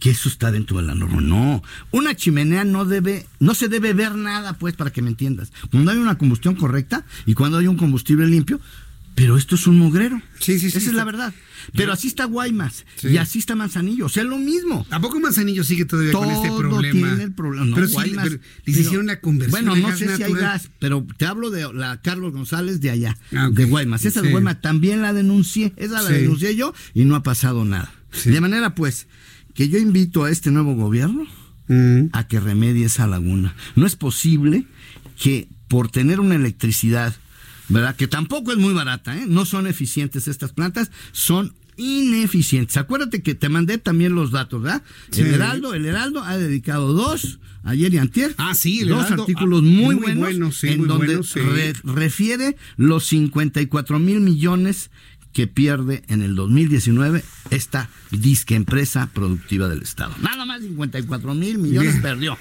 [0.00, 1.20] que eso está dentro de la norma.
[1.20, 5.52] No, una chimenea no debe, no se debe ver nada, pues, para que me entiendas.
[5.70, 8.60] Cuando hay una combustión correcta y cuando hay un combustible limpio,
[9.14, 10.20] pero esto es un mugrero.
[10.40, 10.78] Sí, sí, sí.
[10.78, 11.32] Esa es la verdad.
[11.74, 14.06] Pero así está Guaymas y así está Manzanillo.
[14.06, 14.86] O sea, lo mismo.
[14.90, 17.08] ¿A poco Manzanillo sigue todavía con este problema?
[17.08, 17.66] tiene el problema.
[17.66, 19.64] No, pero, Guaymas, sí, pero hicieron una conversión.
[19.64, 23.16] Bueno, no sé si hay gas, pero te hablo de la Carlos González de allá,
[23.34, 24.04] ah, de Guaymas.
[24.04, 25.72] Esa de Guaymas también la denuncié.
[25.76, 27.92] Esa la denuncié yo y no ha pasado nada.
[28.24, 29.06] De manera, pues,
[29.54, 31.26] que yo invito a este nuevo gobierno
[31.68, 32.06] mm.
[32.12, 33.54] a que remedie esa laguna.
[33.76, 34.66] No es posible
[35.16, 37.14] que por tener una electricidad
[37.68, 37.96] ¿verdad?
[37.96, 39.24] Que tampoco es muy barata, ¿eh?
[39.26, 42.76] No son eficientes estas plantas, son ineficientes.
[42.76, 44.82] Acuérdate que te mandé también los datos, ¿verdad?
[45.16, 48.34] El Heraldo, el Heraldo ha dedicado dos ayer y antier.
[48.38, 51.20] Ah, sí, el dos artículos ah, muy, buenos, en donde
[51.82, 54.90] refiere los 54 mil millones
[55.32, 60.14] que pierde en el 2019 esta disque empresa productiva del Estado.
[60.22, 62.38] Nada más 54 mil millones perdió.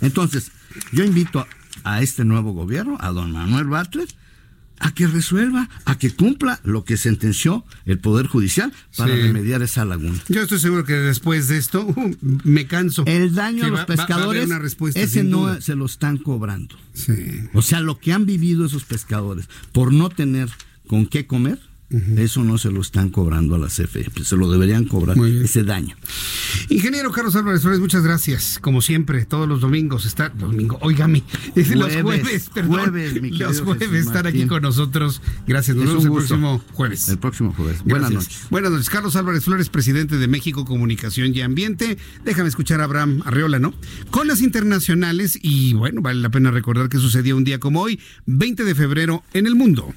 [0.00, 0.52] Entonces,
[0.92, 1.46] yo invito
[1.82, 4.14] a este nuevo gobierno, a don Manuel Bartlett,
[4.80, 9.84] a que resuelva, a que cumpla lo que sentenció el Poder Judicial para remediar esa
[9.84, 10.18] laguna.
[10.28, 13.04] Yo estoy seguro que después de esto uh, me canso.
[13.06, 14.48] El daño a los pescadores,
[14.94, 16.76] ese no se lo están cobrando.
[17.54, 20.48] O sea, lo que han vivido esos pescadores por no tener
[20.86, 24.50] con qué comer, eso no se lo están cobrando a la CFE, pues se lo
[24.50, 25.96] deberían cobrar ese daño.
[26.68, 28.58] Ingeniero Carlos Álvarez Flores, muchas gracias.
[28.60, 31.22] Como siempre, todos los domingos está, domingo, óigame,
[31.54, 32.92] los jueves, perdón,
[33.30, 35.22] los jueves estar aquí con nosotros.
[35.46, 37.08] Gracias, nos vemos el próximo jueves.
[37.08, 37.82] El próximo jueves.
[37.84, 38.46] Buenas noches.
[38.50, 38.90] Buenas noches.
[38.90, 41.96] Carlos Álvarez Flores, presidente de México Comunicación y Ambiente.
[42.24, 43.72] Déjame escuchar a Abraham Arreola, ¿no?
[44.10, 47.98] Con las internacionales y bueno, vale la pena recordar que sucedió un día como hoy,
[48.26, 49.94] 20 de febrero, en el mundo.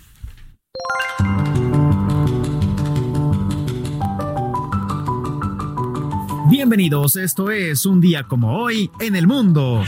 [6.62, 9.84] Bienvenidos, esto es un día como hoy en el mundo.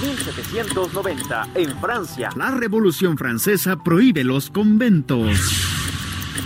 [0.00, 2.28] 1790, en Francia.
[2.36, 5.36] La Revolución Francesa prohíbe los conventos.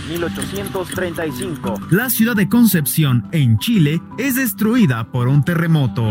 [0.08, 1.74] 1835.
[1.90, 6.10] La ciudad de Concepción, en Chile, es destruida por un terremoto.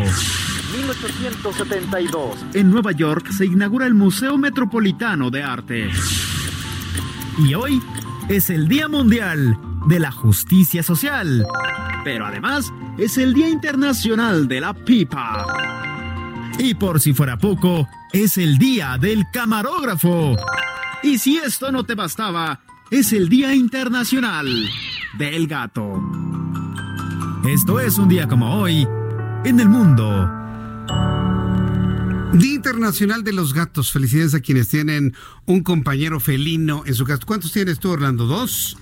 [0.77, 2.35] 1872.
[2.53, 5.89] En Nueva York se inaugura el Museo Metropolitano de Arte.
[7.39, 7.81] Y hoy
[8.29, 9.57] es el Día Mundial
[9.87, 11.47] de la Justicia Social.
[12.03, 15.45] Pero además es el Día Internacional de la Pipa.
[16.59, 20.35] Y por si fuera poco, es el Día del Camarógrafo.
[21.01, 22.61] Y si esto no te bastaba,
[22.91, 24.47] es el Día Internacional
[25.17, 26.01] del Gato.
[27.47, 28.87] Esto es un día como hoy
[29.43, 30.29] en el mundo.
[32.33, 33.91] Día Internacional de los Gatos.
[33.91, 35.13] Felicidades a quienes tienen
[35.45, 37.21] un compañero felino en su casa.
[37.25, 38.25] ¿Cuántos tienes tú, Orlando?
[38.25, 38.77] ¿Dos?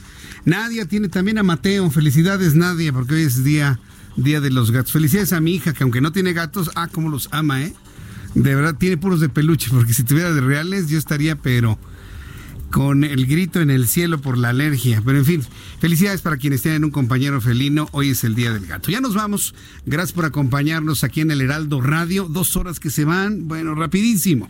[0.46, 1.90] Nadia tiene también a Mateo.
[1.92, 3.80] Felicidades, Nadia, porque hoy es día,
[4.16, 4.92] día de los gatos.
[4.92, 7.74] Felicidades a mi hija, que aunque no tiene gatos, ah, cómo los ama, ¿eh?
[8.34, 11.78] De verdad, tiene puros de peluche, porque si tuviera de reales, yo estaría, pero
[12.72, 15.02] con el grito en el cielo por la alergia.
[15.06, 15.44] Pero en fin,
[15.80, 17.88] felicidades para quienes tienen un compañero felino.
[17.92, 18.90] Hoy es el Día del Gato.
[18.90, 19.54] Ya nos vamos.
[19.86, 22.28] Gracias por acompañarnos aquí en el Heraldo Radio.
[22.30, 24.50] Dos horas que se van, bueno, rapidísimo.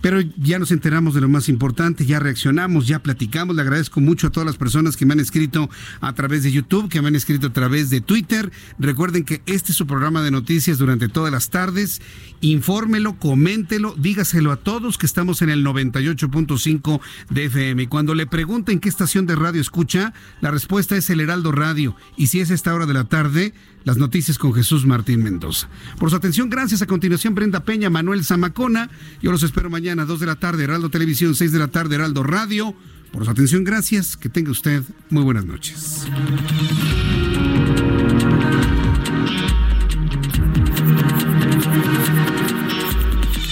[0.00, 3.56] Pero ya nos enteramos de lo más importante, ya reaccionamos, ya platicamos.
[3.56, 5.70] Le agradezco mucho a todas las personas que me han escrito
[6.00, 8.52] a través de YouTube, que me han escrito a través de Twitter.
[8.78, 12.02] Recuerden que este es su programa de noticias durante todas las tardes.
[12.42, 17.00] Infórmelo, coméntelo, dígaselo a todos que estamos en el 98.5
[17.30, 21.52] de Y cuando le pregunten qué estación de radio escucha, la respuesta es el Heraldo
[21.52, 21.94] Radio.
[22.16, 23.54] Y si es esta hora de la tarde,
[23.84, 25.68] las noticias con Jesús Martín Mendoza.
[25.98, 26.82] Por su atención, gracias.
[26.82, 28.90] A continuación, Brenda Peña, Manuel Zamacona.
[29.22, 32.22] Yo los espero mañana, 2 de la tarde, Heraldo Televisión, 6 de la tarde, Heraldo
[32.24, 32.74] Radio.
[33.12, 34.16] Por su atención, gracias.
[34.16, 36.06] Que tenga usted muy buenas noches.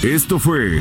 [0.02, 0.80] Esto fue